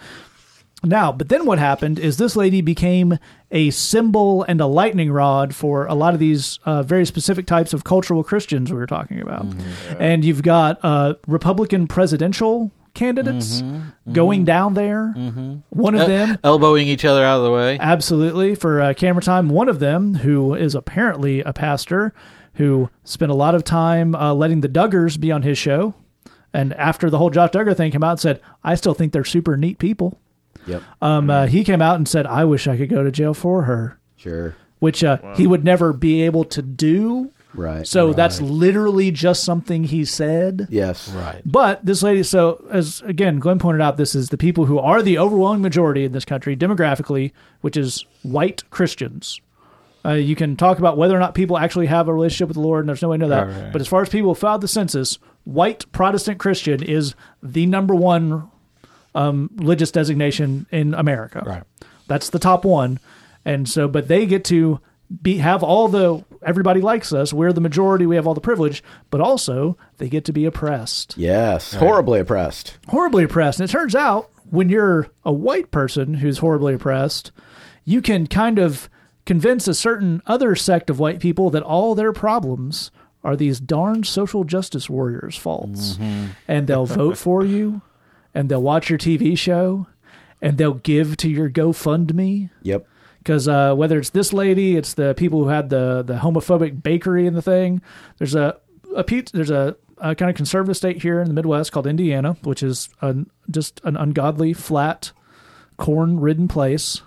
Now, 0.84 1.12
but 1.12 1.28
then 1.28 1.46
what 1.46 1.60
happened 1.60 2.00
is 2.00 2.16
this 2.16 2.34
lady 2.34 2.60
became 2.60 3.18
a 3.52 3.70
symbol 3.70 4.42
and 4.42 4.60
a 4.60 4.66
lightning 4.66 5.12
rod 5.12 5.54
for 5.54 5.86
a 5.86 5.94
lot 5.94 6.12
of 6.12 6.18
these 6.18 6.58
uh, 6.64 6.82
very 6.82 7.06
specific 7.06 7.46
types 7.46 7.72
of 7.72 7.84
cultural 7.84 8.24
Christians 8.24 8.72
we 8.72 8.78
were 8.78 8.86
talking 8.86 9.20
about. 9.20 9.46
And 10.00 10.24
you've 10.24 10.42
got 10.42 10.80
uh, 10.82 11.14
Republican 11.28 11.86
presidential 11.86 12.72
candidates 12.94 13.62
going 14.12 14.44
down 14.44 14.74
there. 14.74 15.12
One 15.68 15.94
of 15.94 16.08
them 16.08 16.36
elbowing 16.42 16.88
each 16.88 17.04
other 17.04 17.24
out 17.24 17.38
of 17.38 17.44
the 17.44 17.52
way. 17.52 17.78
Absolutely. 17.78 18.56
For 18.56 18.80
uh, 18.80 18.94
camera 18.94 19.22
time, 19.22 19.50
one 19.50 19.68
of 19.68 19.78
them, 19.78 20.14
who 20.14 20.54
is 20.54 20.74
apparently 20.74 21.42
a 21.42 21.52
pastor, 21.52 22.12
who 22.54 22.90
spent 23.04 23.30
a 23.30 23.34
lot 23.34 23.54
of 23.54 23.64
time 23.64 24.14
uh, 24.14 24.32
letting 24.34 24.60
the 24.60 24.68
Duggars 24.68 25.18
be 25.18 25.32
on 25.32 25.42
his 25.42 25.56
show. 25.58 25.94
And 26.54 26.74
after 26.74 27.08
the 27.08 27.16
whole 27.18 27.30
Josh 27.30 27.50
Duggar 27.50 27.76
thing 27.76 27.90
came 27.92 28.04
out 28.04 28.10
and 28.12 28.20
said, 28.20 28.40
I 28.62 28.74
still 28.74 28.92
think 28.94 29.12
they're 29.12 29.24
super 29.24 29.56
neat 29.56 29.78
people. 29.78 30.18
Yep. 30.66 30.82
Um, 31.00 31.30
uh, 31.30 31.46
he 31.46 31.64
came 31.64 31.80
out 31.82 31.96
and 31.96 32.06
said, 32.06 32.26
I 32.26 32.44
wish 32.44 32.66
I 32.68 32.76
could 32.76 32.90
go 32.90 33.02
to 33.02 33.10
jail 33.10 33.34
for 33.34 33.62
her, 33.62 33.98
Sure. 34.16 34.54
which 34.78 35.02
uh, 35.02 35.18
he 35.34 35.46
would 35.46 35.64
never 35.64 35.92
be 35.92 36.22
able 36.22 36.44
to 36.44 36.60
do. 36.62 37.32
Right. 37.54 37.86
So 37.86 38.12
that's 38.12 38.40
literally 38.40 39.10
just 39.10 39.44
something 39.44 39.84
he 39.84 40.04
said. 40.04 40.68
yes. 40.70 41.08
Right. 41.10 41.42
But 41.44 41.84
this 41.84 42.02
lady, 42.02 42.22
so 42.22 42.64
as 42.70 43.02
again, 43.04 43.38
Glenn 43.40 43.58
pointed 43.58 43.82
out, 43.82 43.96
this 43.98 44.14
is 44.14 44.28
the 44.30 44.38
people 44.38 44.64
who 44.66 44.78
are 44.78 45.02
the 45.02 45.18
overwhelming 45.18 45.60
majority 45.62 46.04
in 46.04 46.12
this 46.12 46.24
country 46.24 46.56
demographically, 46.56 47.32
which 47.60 47.76
is 47.76 48.04
white 48.22 48.62
Christians. 48.70 49.40
Uh, 50.04 50.14
you 50.14 50.34
can 50.34 50.56
talk 50.56 50.78
about 50.78 50.96
whether 50.96 51.14
or 51.16 51.20
not 51.20 51.34
people 51.34 51.56
actually 51.56 51.86
have 51.86 52.08
a 52.08 52.14
relationship 52.14 52.48
with 52.48 52.56
the 52.56 52.60
Lord, 52.62 52.80
and 52.80 52.88
there's 52.88 53.02
no 53.02 53.08
way 53.08 53.16
to 53.16 53.20
know 53.22 53.28
that. 53.28 53.46
Right, 53.46 53.62
right. 53.64 53.72
But 53.72 53.80
as 53.80 53.88
far 53.88 54.02
as 54.02 54.08
people 54.08 54.30
who 54.30 54.34
filed 54.34 54.60
the 54.60 54.68
census, 54.68 55.18
white 55.44 55.90
Protestant 55.92 56.38
Christian 56.38 56.82
is 56.82 57.14
the 57.42 57.66
number 57.66 57.94
one 57.94 58.50
um, 59.14 59.50
religious 59.56 59.90
designation 59.90 60.66
in 60.70 60.94
America. 60.94 61.42
Right. 61.46 61.62
That's 62.08 62.30
the 62.30 62.38
top 62.38 62.64
one. 62.64 62.98
And 63.44 63.68
so, 63.68 63.86
but 63.88 64.08
they 64.08 64.26
get 64.26 64.44
to 64.46 64.80
be 65.22 65.36
have 65.38 65.62
all 65.62 65.88
the 65.88 66.24
everybody 66.44 66.80
likes 66.80 67.12
us. 67.12 67.32
We're 67.32 67.52
the 67.52 67.60
majority. 67.60 68.06
We 68.06 68.16
have 68.16 68.26
all 68.26 68.34
the 68.34 68.40
privilege, 68.40 68.82
but 69.10 69.20
also 69.20 69.76
they 69.98 70.08
get 70.08 70.24
to 70.26 70.32
be 70.32 70.44
oppressed, 70.46 71.16
Yes, 71.18 71.74
horribly 71.74 72.18
oppressed. 72.20 72.78
horribly 72.88 73.24
oppressed. 73.24 73.60
And 73.60 73.68
it 73.68 73.72
turns 73.72 73.94
out 73.94 74.30
when 74.50 74.68
you're 74.68 75.08
a 75.24 75.32
white 75.32 75.70
person 75.70 76.14
who's 76.14 76.38
horribly 76.38 76.74
oppressed, 76.74 77.30
you 77.84 78.00
can 78.00 78.26
kind 78.26 78.58
of 78.58 78.88
convince 79.26 79.68
a 79.68 79.74
certain 79.74 80.22
other 80.26 80.54
sect 80.56 80.90
of 80.90 80.98
white 80.98 81.20
people 81.20 81.50
that 81.50 81.62
all 81.62 81.94
their 81.94 82.12
problems 82.12 82.90
are 83.24 83.36
these 83.36 83.60
darn 83.60 84.02
social 84.02 84.42
justice 84.44 84.90
warriors' 84.90 85.36
faults, 85.36 85.98
and 86.48 86.66
they'll 86.66 86.86
vote 87.02 87.16
for 87.16 87.44
you, 87.44 87.82
and 88.34 88.48
they'll 88.48 88.62
watch 88.62 88.90
your 88.90 88.98
TV 88.98 89.38
show, 89.38 89.86
and 90.40 90.58
they'll 90.58 90.74
give 90.74 91.16
to 91.18 91.28
your 91.28 91.48
GoFundMe 91.48 92.50
Yep. 92.62 92.84
because 93.18 93.46
uh, 93.46 93.74
whether 93.74 93.98
it's 93.98 94.10
this 94.10 94.32
lady, 94.32 94.76
it's 94.76 94.94
the 94.94 95.14
people 95.14 95.44
who 95.44 95.48
had 95.50 95.70
the 95.70 96.02
the 96.02 96.14
homophobic 96.14 96.82
bakery 96.82 97.26
in 97.26 97.34
the 97.34 97.42
thing. 97.42 97.80
There's 98.18 98.34
a 98.34 98.56
a 98.96 99.04
there's 99.32 99.50
a, 99.50 99.76
a 99.98 100.16
kind 100.16 100.28
of 100.28 100.36
conservative 100.36 100.76
state 100.76 101.00
here 101.02 101.20
in 101.20 101.28
the 101.28 101.34
Midwest 101.34 101.70
called 101.70 101.86
Indiana, 101.86 102.36
which 102.42 102.62
is 102.62 102.88
an, 103.00 103.30
just 103.48 103.80
an 103.84 103.96
ungodly, 103.96 104.52
flat, 104.52 105.12
corn 105.76 106.18
ridden 106.18 106.48
place. 106.48 107.02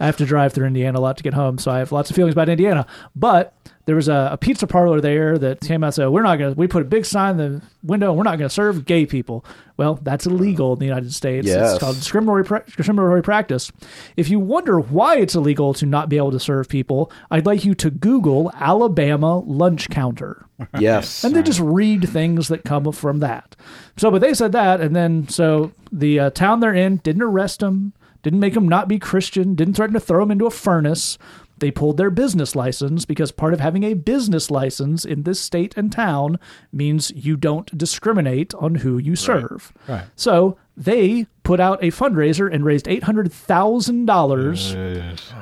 I 0.00 0.06
have 0.06 0.16
to 0.16 0.24
drive 0.24 0.52
through 0.54 0.66
Indiana 0.66 0.98
a 0.98 1.02
lot 1.02 1.16
to 1.18 1.22
get 1.22 1.34
home, 1.34 1.58
so 1.58 1.70
I 1.70 1.78
have 1.78 1.92
lots 1.92 2.08
of 2.10 2.16
feelings 2.16 2.32
about 2.34 2.48
Indiana. 2.48 2.86
But 3.14 3.54
there 3.86 3.96
was 3.96 4.08
a, 4.08 4.30
a 4.32 4.36
pizza 4.38 4.66
parlor 4.66 5.00
there 5.00 5.36
that 5.38 5.60
came 5.60 5.84
out 5.84 5.88
and 5.88 5.94
said, 5.94 6.08
"We're 6.08 6.22
not 6.22 6.38
going 6.38 6.54
to." 6.54 6.58
We 6.58 6.66
put 6.66 6.82
a 6.82 6.86
big 6.86 7.04
sign 7.04 7.38
in 7.38 7.54
the 7.58 7.62
window. 7.82 8.12
We're 8.12 8.22
not 8.24 8.38
going 8.38 8.48
to 8.48 8.54
serve 8.54 8.84
gay 8.86 9.04
people. 9.06 9.44
Well, 9.76 9.98
that's 10.02 10.26
illegal 10.26 10.72
in 10.74 10.78
the 10.78 10.86
United 10.86 11.12
States. 11.12 11.46
Yes. 11.46 11.72
It's 11.74 11.80
called 11.80 11.96
discriminatory 11.96 12.44
pra- 12.44 12.64
discriminatory 12.76 13.22
practice. 13.22 13.70
If 14.16 14.28
you 14.28 14.38
wonder 14.40 14.78
why 14.80 15.16
it's 15.18 15.34
illegal 15.34 15.74
to 15.74 15.86
not 15.86 16.08
be 16.08 16.16
able 16.18 16.32
to 16.32 16.40
serve 16.40 16.68
people, 16.68 17.10
I'd 17.30 17.46
like 17.46 17.64
you 17.64 17.74
to 17.76 17.90
Google 17.90 18.50
Alabama 18.54 19.38
lunch 19.38 19.88
counter 19.90 20.44
Yes. 20.78 21.24
and 21.24 21.34
then 21.34 21.44
just 21.44 21.60
read 21.60 22.08
things 22.08 22.48
that 22.48 22.64
come 22.64 22.90
from 22.92 23.20
that. 23.20 23.56
So, 23.96 24.10
but 24.10 24.20
they 24.20 24.34
said 24.34 24.52
that, 24.52 24.80
and 24.80 24.94
then 24.96 25.28
so 25.28 25.72
the 25.92 26.20
uh, 26.20 26.30
town 26.30 26.60
they're 26.60 26.74
in 26.74 26.96
didn't 26.98 27.22
arrest 27.22 27.60
them, 27.60 27.92
didn't 28.22 28.40
make 28.40 28.54
them 28.54 28.68
not 28.68 28.88
be 28.88 28.98
Christian, 28.98 29.54
didn't 29.54 29.74
threaten 29.74 29.94
to 29.94 30.00
throw 30.00 30.20
them 30.20 30.30
into 30.30 30.46
a 30.46 30.50
furnace. 30.50 31.18
They 31.58 31.70
pulled 31.70 31.98
their 31.98 32.10
business 32.10 32.56
license 32.56 33.04
because 33.04 33.32
part 33.32 33.52
of 33.52 33.60
having 33.60 33.82
a 33.82 33.92
business 33.94 34.50
license 34.50 35.04
in 35.04 35.24
this 35.24 35.38
state 35.38 35.76
and 35.76 35.92
town 35.92 36.38
means 36.72 37.12
you 37.14 37.36
don't 37.36 37.76
discriminate 37.76 38.54
on 38.54 38.76
who 38.76 38.96
you 38.96 39.14
serve. 39.14 39.72
Right. 39.86 40.06
So 40.16 40.56
they 40.74 41.26
put 41.42 41.60
out 41.60 41.82
a 41.82 41.88
fundraiser 41.88 42.52
and 42.52 42.64
raised 42.64 42.88
eight 42.88 43.02
hundred 43.02 43.30
thousand 43.30 44.06
dollars 44.06 44.72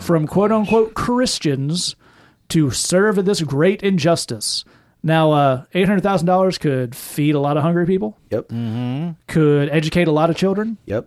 from 0.00 0.26
quote 0.26 0.50
unquote 0.50 0.94
Christians 0.94 1.94
to 2.48 2.70
serve 2.72 3.24
this 3.24 3.42
great 3.42 3.82
injustice. 3.82 4.64
Now, 5.02 5.30
uh, 5.32 5.64
eight 5.74 5.86
hundred 5.86 6.02
thousand 6.02 6.26
dollars 6.26 6.58
could 6.58 6.94
feed 6.94 7.34
a 7.36 7.40
lot 7.40 7.56
of 7.56 7.62
hungry 7.62 7.86
people, 7.86 8.18
Yep. 8.30 8.48
could 9.28 9.68
educate 9.70 10.08
a 10.08 10.12
lot 10.12 10.28
of 10.28 10.36
children, 10.36 10.76
Yep. 10.86 11.06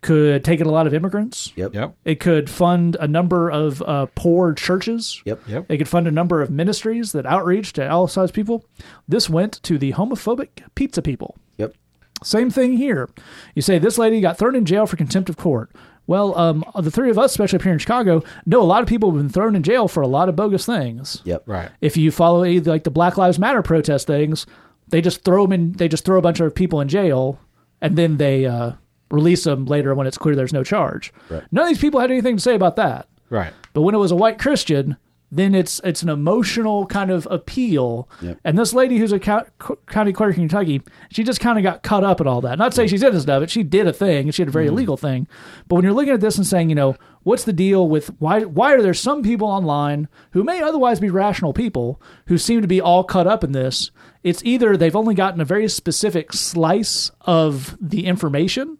could 0.00 0.44
take 0.44 0.60
in 0.60 0.66
a 0.66 0.70
lot 0.70 0.86
of 0.86 0.94
immigrants. 0.94 1.52
Yep. 1.56 1.74
Yep. 1.74 1.94
It 2.04 2.20
could 2.20 2.48
fund 2.48 2.96
a 3.00 3.08
number 3.08 3.50
of 3.50 3.82
uh, 3.82 4.06
poor 4.14 4.52
churches. 4.54 5.20
Yep. 5.24 5.40
Yep. 5.48 5.66
It 5.68 5.78
could 5.78 5.88
fund 5.88 6.06
a 6.06 6.12
number 6.12 6.40
of 6.40 6.50
ministries 6.50 7.12
that 7.12 7.26
outreach 7.26 7.72
to 7.74 7.88
all 7.90 8.06
size 8.06 8.30
people. 8.30 8.64
This 9.08 9.28
went 9.28 9.60
to 9.64 9.76
the 9.76 9.92
homophobic 9.92 10.48
pizza 10.76 11.02
people. 11.02 11.36
Yep. 11.58 11.74
Same 12.22 12.48
thing 12.50 12.76
here. 12.76 13.08
You 13.54 13.62
say 13.62 13.78
this 13.78 13.98
lady 13.98 14.20
got 14.20 14.38
thrown 14.38 14.54
in 14.54 14.64
jail 14.64 14.86
for 14.86 14.96
contempt 14.96 15.28
of 15.28 15.36
court. 15.36 15.70
Well, 16.06 16.38
um, 16.38 16.64
the 16.80 16.90
three 16.90 17.10
of 17.10 17.18
us, 17.18 17.32
especially 17.32 17.56
up 17.58 17.62
here 17.62 17.72
in 17.72 17.78
Chicago, 17.78 18.22
know 18.44 18.62
a 18.62 18.64
lot 18.64 18.82
of 18.82 18.88
people 18.88 19.10
have 19.10 19.18
been 19.18 19.28
thrown 19.28 19.56
in 19.56 19.62
jail 19.62 19.88
for 19.88 20.02
a 20.02 20.06
lot 20.06 20.28
of 20.28 20.36
bogus 20.36 20.64
things. 20.64 21.20
Yep. 21.24 21.42
Right. 21.46 21.70
If 21.80 21.96
you 21.96 22.10
follow 22.10 22.42
any, 22.42 22.60
like 22.60 22.84
the 22.84 22.90
Black 22.90 23.16
Lives 23.16 23.38
Matter 23.38 23.62
protest 23.62 24.06
things, 24.06 24.46
they 24.88 25.00
just 25.00 25.24
throw 25.24 25.42
them 25.44 25.52
in. 25.52 25.72
They 25.72 25.88
just 25.88 26.04
throw 26.04 26.18
a 26.18 26.22
bunch 26.22 26.38
of 26.40 26.54
people 26.54 26.80
in 26.80 26.88
jail, 26.88 27.40
and 27.80 27.96
then 27.96 28.18
they 28.18 28.46
uh, 28.46 28.72
release 29.10 29.44
them 29.44 29.64
later 29.66 29.94
when 29.94 30.06
it's 30.06 30.18
clear 30.18 30.36
there's 30.36 30.52
no 30.52 30.64
charge. 30.64 31.12
Right. 31.28 31.42
None 31.50 31.64
of 31.64 31.68
these 31.68 31.80
people 31.80 32.00
had 32.00 32.10
anything 32.10 32.36
to 32.36 32.42
say 32.42 32.54
about 32.54 32.76
that. 32.76 33.08
Right. 33.28 33.52
But 33.72 33.82
when 33.82 33.94
it 33.94 33.98
was 33.98 34.12
a 34.12 34.16
white 34.16 34.38
Christian, 34.38 34.96
then 35.30 35.54
it's 35.54 35.80
it's 35.82 36.02
an 36.02 36.08
emotional 36.08 36.86
kind 36.86 37.10
of 37.10 37.26
appeal. 37.30 38.08
Yep. 38.22 38.38
And 38.44 38.58
this 38.58 38.72
lady 38.72 38.98
who's 38.98 39.12
a 39.12 39.18
co- 39.18 39.46
co- 39.58 39.78
county 39.86 40.12
clerk 40.12 40.36
in 40.36 40.48
Kentucky, 40.48 40.82
she 41.10 41.24
just 41.24 41.40
kind 41.40 41.58
of 41.58 41.62
got 41.62 41.82
caught 41.82 42.04
up 42.04 42.20
in 42.20 42.26
all 42.26 42.40
that. 42.42 42.58
Not 42.58 42.72
to 42.72 42.76
say 42.76 42.86
she's 42.86 43.02
innocent 43.02 43.30
of 43.30 43.42
it. 43.42 43.50
She 43.50 43.62
did 43.62 43.86
a 43.86 43.92
thing, 43.92 44.26
and 44.26 44.34
she 44.34 44.42
did 44.42 44.48
a 44.48 44.52
very 44.52 44.68
illegal 44.68 44.96
thing. 44.96 45.26
But 45.68 45.76
when 45.76 45.84
you're 45.84 45.92
looking 45.92 46.12
at 46.12 46.20
this 46.20 46.36
and 46.36 46.46
saying, 46.46 46.68
you 46.68 46.76
know, 46.76 46.96
what's 47.24 47.44
the 47.44 47.52
deal 47.52 47.88
with 47.88 48.08
why 48.20 48.44
why 48.44 48.72
are 48.72 48.82
there 48.82 48.94
some 48.94 49.22
people 49.22 49.48
online 49.48 50.08
who 50.30 50.44
may 50.44 50.62
otherwise 50.62 51.00
be 51.00 51.10
rational 51.10 51.52
people 51.52 52.00
who 52.26 52.38
seem 52.38 52.62
to 52.62 52.68
be 52.68 52.80
all 52.80 53.02
caught 53.02 53.26
up 53.26 53.42
in 53.42 53.52
this? 53.52 53.90
It's 54.22 54.44
either 54.44 54.76
they've 54.76 54.96
only 54.96 55.14
gotten 55.14 55.40
a 55.40 55.44
very 55.44 55.68
specific 55.68 56.32
slice 56.32 57.10
of 57.22 57.76
the 57.80 58.06
information. 58.06 58.78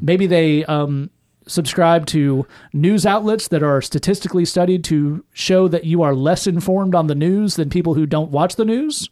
Maybe 0.00 0.28
they 0.28 0.64
um, 0.64 1.10
subscribe 1.46 2.06
to 2.06 2.46
news 2.72 3.06
outlets 3.06 3.48
that 3.48 3.62
are 3.62 3.80
statistically 3.80 4.44
studied 4.44 4.82
to 4.84 5.24
show 5.32 5.68
that 5.68 5.84
you 5.84 6.02
are 6.02 6.14
less 6.14 6.46
informed 6.46 6.94
on 6.94 7.06
the 7.06 7.14
news 7.14 7.56
than 7.56 7.70
people 7.70 7.94
who 7.94 8.06
don't 8.06 8.30
watch 8.30 8.56
the 8.56 8.64
news. 8.64 9.08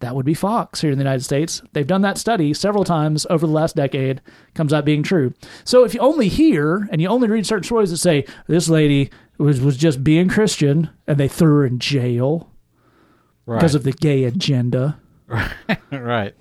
That 0.00 0.14
would 0.16 0.24
be 0.24 0.32
Fox 0.34 0.80
here 0.80 0.90
in 0.90 0.96
the 0.98 1.04
United 1.04 1.24
States. 1.24 1.62
They've 1.74 1.86
done 1.86 2.00
that 2.02 2.16
study 2.16 2.54
several 2.54 2.84
times 2.84 3.26
over 3.28 3.46
the 3.46 3.52
last 3.52 3.76
decade. 3.76 4.22
Comes 4.54 4.72
out 4.72 4.86
being 4.86 5.02
true. 5.02 5.34
So 5.64 5.84
if 5.84 5.92
you 5.92 6.00
only 6.00 6.28
hear 6.28 6.88
and 6.90 7.02
you 7.02 7.08
only 7.08 7.28
read 7.28 7.46
certain 7.46 7.64
stories 7.64 7.90
that 7.90 7.98
say 7.98 8.24
this 8.46 8.68
lady 8.70 9.10
was 9.36 9.60
was 9.60 9.76
just 9.76 10.02
being 10.02 10.28
Christian 10.28 10.88
and 11.06 11.18
they 11.18 11.28
threw 11.28 11.56
her 11.58 11.66
in 11.66 11.78
jail 11.78 12.50
Right. 13.46 13.56
because 13.58 13.74
of 13.74 13.82
the 13.84 13.92
gay 13.92 14.24
agenda, 14.24 14.98
right. 15.90 16.34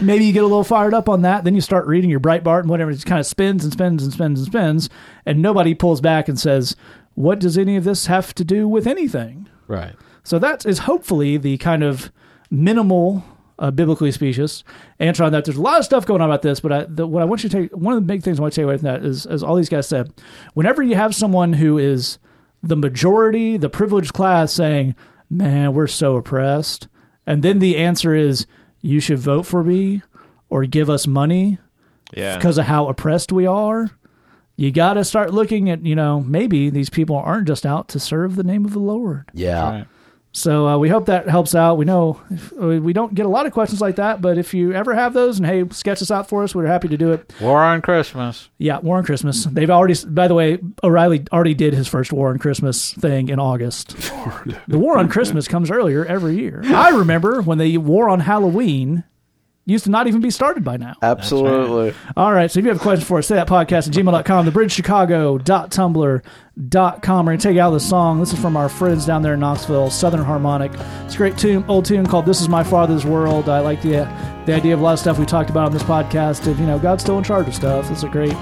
Maybe 0.00 0.24
you 0.24 0.32
get 0.32 0.44
a 0.44 0.46
little 0.46 0.64
fired 0.64 0.94
up 0.94 1.08
on 1.08 1.22
that. 1.22 1.44
Then 1.44 1.54
you 1.54 1.60
start 1.60 1.86
reading 1.86 2.10
your 2.10 2.20
Breitbart 2.20 2.60
and 2.60 2.70
whatever. 2.70 2.90
It 2.90 2.94
just 2.94 3.06
kind 3.06 3.20
of 3.20 3.26
spins 3.26 3.64
and 3.64 3.72
spins 3.72 4.02
and 4.02 4.12
spins 4.12 4.40
and 4.40 4.46
spins, 4.46 4.90
and 5.26 5.42
nobody 5.42 5.74
pulls 5.74 6.00
back 6.00 6.28
and 6.28 6.38
says, 6.38 6.76
"What 7.14 7.40
does 7.40 7.58
any 7.58 7.76
of 7.76 7.84
this 7.84 8.06
have 8.06 8.34
to 8.34 8.44
do 8.44 8.68
with 8.68 8.86
anything?" 8.86 9.48
Right. 9.66 9.94
So 10.22 10.38
that 10.38 10.66
is 10.66 10.80
hopefully 10.80 11.36
the 11.36 11.56
kind 11.58 11.82
of 11.82 12.12
minimal, 12.50 13.24
uh, 13.58 13.70
biblically 13.70 14.12
specious 14.12 14.62
answer 14.98 15.24
on 15.24 15.32
that. 15.32 15.44
There's 15.44 15.56
a 15.56 15.62
lot 15.62 15.78
of 15.78 15.84
stuff 15.84 16.06
going 16.06 16.20
on 16.20 16.28
about 16.28 16.42
this, 16.42 16.60
but 16.60 16.72
I, 16.72 16.84
the, 16.88 17.06
what 17.06 17.22
I 17.22 17.24
want 17.24 17.42
you 17.42 17.48
to 17.50 17.62
take, 17.62 17.76
one 17.76 17.94
of 17.94 18.00
the 18.00 18.06
big 18.06 18.22
things 18.22 18.38
I 18.38 18.42
want 18.42 18.54
to 18.54 18.60
take 18.60 18.64
away 18.64 18.76
from 18.76 18.86
that 18.86 19.04
is, 19.04 19.26
as 19.26 19.42
all 19.42 19.56
these 19.56 19.68
guys 19.68 19.88
said, 19.88 20.12
whenever 20.54 20.82
you 20.82 20.94
have 20.96 21.14
someone 21.14 21.54
who 21.54 21.78
is 21.78 22.18
the 22.62 22.76
majority, 22.76 23.56
the 23.56 23.70
privileged 23.70 24.12
class 24.12 24.52
saying, 24.52 24.94
man, 25.30 25.72
we're 25.74 25.86
so 25.86 26.16
oppressed, 26.16 26.88
and 27.26 27.42
then 27.42 27.58
the 27.58 27.76
answer 27.76 28.14
is, 28.14 28.46
you 28.80 29.00
should 29.00 29.18
vote 29.18 29.42
for 29.44 29.62
me 29.64 30.02
or 30.48 30.64
give 30.64 30.88
us 30.90 31.06
money 31.06 31.58
Yeah. 32.14 32.36
because 32.36 32.58
of 32.58 32.64
how 32.66 32.88
oppressed 32.88 33.32
we 33.32 33.46
are. 33.46 33.90
You 34.56 34.72
got 34.72 34.94
to 34.94 35.04
start 35.04 35.32
looking 35.32 35.70
at, 35.70 35.84
you 35.84 35.94
know, 35.94 36.20
maybe 36.20 36.68
these 36.70 36.90
people 36.90 37.16
aren't 37.16 37.46
just 37.46 37.64
out 37.64 37.88
to 37.90 38.00
serve 38.00 38.34
the 38.34 38.42
name 38.42 38.64
of 38.64 38.72
the 38.72 38.80
Lord. 38.80 39.28
Yeah. 39.32 39.70
Right. 39.70 39.86
So 40.38 40.68
uh, 40.68 40.78
we 40.78 40.88
hope 40.88 41.06
that 41.06 41.28
helps 41.28 41.54
out. 41.54 41.78
We 41.78 41.84
know 41.84 42.20
if, 42.30 42.52
uh, 42.52 42.66
we 42.80 42.92
don't 42.92 43.12
get 43.12 43.26
a 43.26 43.28
lot 43.28 43.46
of 43.46 43.52
questions 43.52 43.80
like 43.80 43.96
that, 43.96 44.20
but 44.20 44.38
if 44.38 44.54
you 44.54 44.72
ever 44.72 44.94
have 44.94 45.12
those, 45.12 45.38
and 45.38 45.46
hey, 45.46 45.64
sketch 45.70 46.00
us 46.00 46.10
out 46.10 46.28
for 46.28 46.44
us, 46.44 46.54
we're 46.54 46.66
happy 46.66 46.86
to 46.88 46.96
do 46.96 47.12
it. 47.12 47.32
War 47.40 47.62
on 47.62 47.82
Christmas. 47.82 48.48
Yeah, 48.56 48.78
War 48.78 48.98
on 48.98 49.04
Christmas. 49.04 49.44
They've 49.44 49.70
already, 49.70 49.94
by 50.06 50.28
the 50.28 50.34
way, 50.34 50.58
O'Reilly 50.84 51.24
already 51.32 51.54
did 51.54 51.74
his 51.74 51.88
first 51.88 52.12
War 52.12 52.30
on 52.30 52.38
Christmas 52.38 52.92
thing 52.94 53.28
in 53.28 53.40
August. 53.40 53.96
the 54.68 54.78
War 54.78 54.96
on 54.96 55.08
Christmas 55.08 55.48
comes 55.48 55.70
earlier 55.70 56.04
every 56.04 56.36
year. 56.36 56.62
I 56.64 56.90
remember 56.90 57.42
when 57.42 57.58
the 57.58 57.78
War 57.78 58.08
on 58.08 58.20
Halloween 58.20 59.02
used 59.72 59.84
to 59.84 59.90
not 59.90 60.06
even 60.06 60.20
be 60.20 60.30
started 60.30 60.64
by 60.64 60.76
now. 60.78 60.94
Absolutely. 61.02 61.94
All 62.16 62.32
right. 62.32 62.50
So 62.50 62.58
if 62.58 62.64
you 62.64 62.70
have 62.70 62.80
questions 62.80 63.06
for 63.06 63.18
us, 63.18 63.26
say 63.26 63.34
that 63.34 63.46
podcast 63.46 63.88
at 63.88 63.94
gmail.com, 63.94 64.46
thebridgechicago.tumblr.com. 64.46 67.26
We're 67.26 67.30
going 67.30 67.38
to 67.38 67.48
take 67.48 67.54
you 67.54 67.60
out 67.60 67.68
of 67.68 67.74
the 67.74 67.80
song. 67.80 68.18
This 68.18 68.32
is 68.32 68.40
from 68.40 68.56
our 68.56 68.70
friends 68.70 69.04
down 69.04 69.20
there 69.22 69.34
in 69.34 69.40
Knoxville, 69.40 69.90
Southern 69.90 70.24
Harmonic. 70.24 70.72
It's 71.04 71.14
a 71.14 71.18
great 71.18 71.36
tune, 71.36 71.64
old 71.68 71.84
tune 71.84 72.06
called 72.06 72.24
This 72.24 72.40
Is 72.40 72.48
My 72.48 72.64
Father's 72.64 73.04
World. 73.04 73.50
I 73.50 73.60
like 73.60 73.82
the, 73.82 74.10
the 74.46 74.54
idea 74.54 74.72
of 74.72 74.80
a 74.80 74.82
lot 74.82 74.94
of 74.94 75.00
stuff 75.00 75.18
we 75.18 75.26
talked 75.26 75.50
about 75.50 75.66
on 75.66 75.72
this 75.72 75.82
podcast 75.82 76.46
of, 76.46 76.58
you 76.58 76.64
know, 76.66 76.78
God's 76.78 77.02
still 77.02 77.18
in 77.18 77.24
charge 77.24 77.46
of 77.46 77.54
stuff. 77.54 77.90
It's 77.90 78.04
a 78.04 78.08
great 78.08 78.32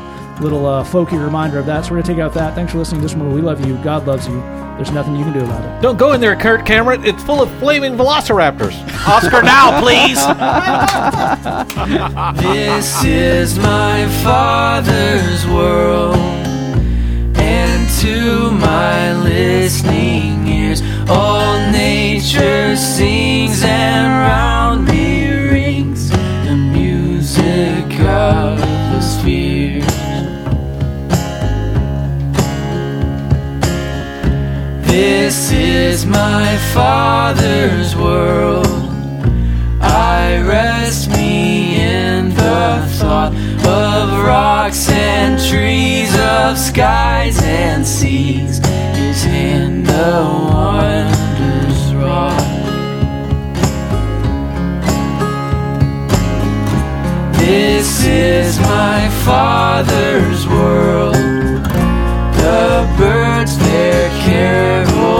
little 0.40 0.66
uh, 0.66 0.84
folky 0.84 1.22
reminder 1.22 1.58
of 1.58 1.66
that. 1.66 1.84
So 1.84 1.90
we're 1.90 1.96
going 1.96 2.04
to 2.04 2.12
take 2.14 2.20
out 2.20 2.34
that. 2.34 2.54
Thanks 2.54 2.72
for 2.72 2.78
listening. 2.78 3.02
This 3.02 3.12
remember, 3.14 3.34
we 3.34 3.40
love 3.40 3.66
you. 3.66 3.76
God 3.78 4.06
loves 4.06 4.28
you. 4.28 4.40
There's 4.76 4.90
nothing 4.90 5.16
you 5.16 5.24
can 5.24 5.32
do 5.32 5.40
about 5.42 5.64
it. 5.64 5.82
Don't 5.82 5.96
go 5.96 6.12
in 6.12 6.20
there, 6.20 6.36
Kirk 6.36 6.66
Cameron. 6.66 7.04
It's 7.04 7.22
full 7.22 7.40
of 7.42 7.50
flaming 7.58 7.94
velociraptors. 7.96 8.74
Oscar 9.08 9.42
now, 9.42 9.80
please. 9.80 10.18
This 12.42 13.04
is 13.04 13.58
my 13.58 14.06
father's 14.22 15.46
world, 15.46 16.16
and 17.36 17.90
to 18.00 18.50
my 18.50 19.12
listening 19.14 20.46
ears, 20.46 20.82
all 21.08 21.70
nature 21.70 22.76
sings 22.76 23.62
and 23.62 24.06
round 24.06 24.86
me 24.88 24.95
is 34.96 36.06
my 36.06 36.56
Father's 36.72 37.94
world. 37.96 38.66
I 39.80 40.40
rest 40.40 41.10
me 41.10 41.80
in 41.80 42.30
the 42.30 42.86
thought 42.98 43.32
of 43.66 44.24
rocks 44.24 44.88
and 44.88 45.38
trees, 45.50 46.10
of 46.18 46.56
skies 46.56 47.42
and 47.42 47.86
seas. 47.86 48.58
His 48.96 49.22
hand 49.24 49.86
the 49.86 50.22
wonders 50.52 51.94
wrought. 51.94 52.40
This 57.38 58.04
is 58.04 58.58
my 58.60 59.08
Father's 59.24 60.46
world. 60.48 61.14
The 62.36 62.94
birds 62.98 63.58
their 63.58 64.15
carols 64.36 65.15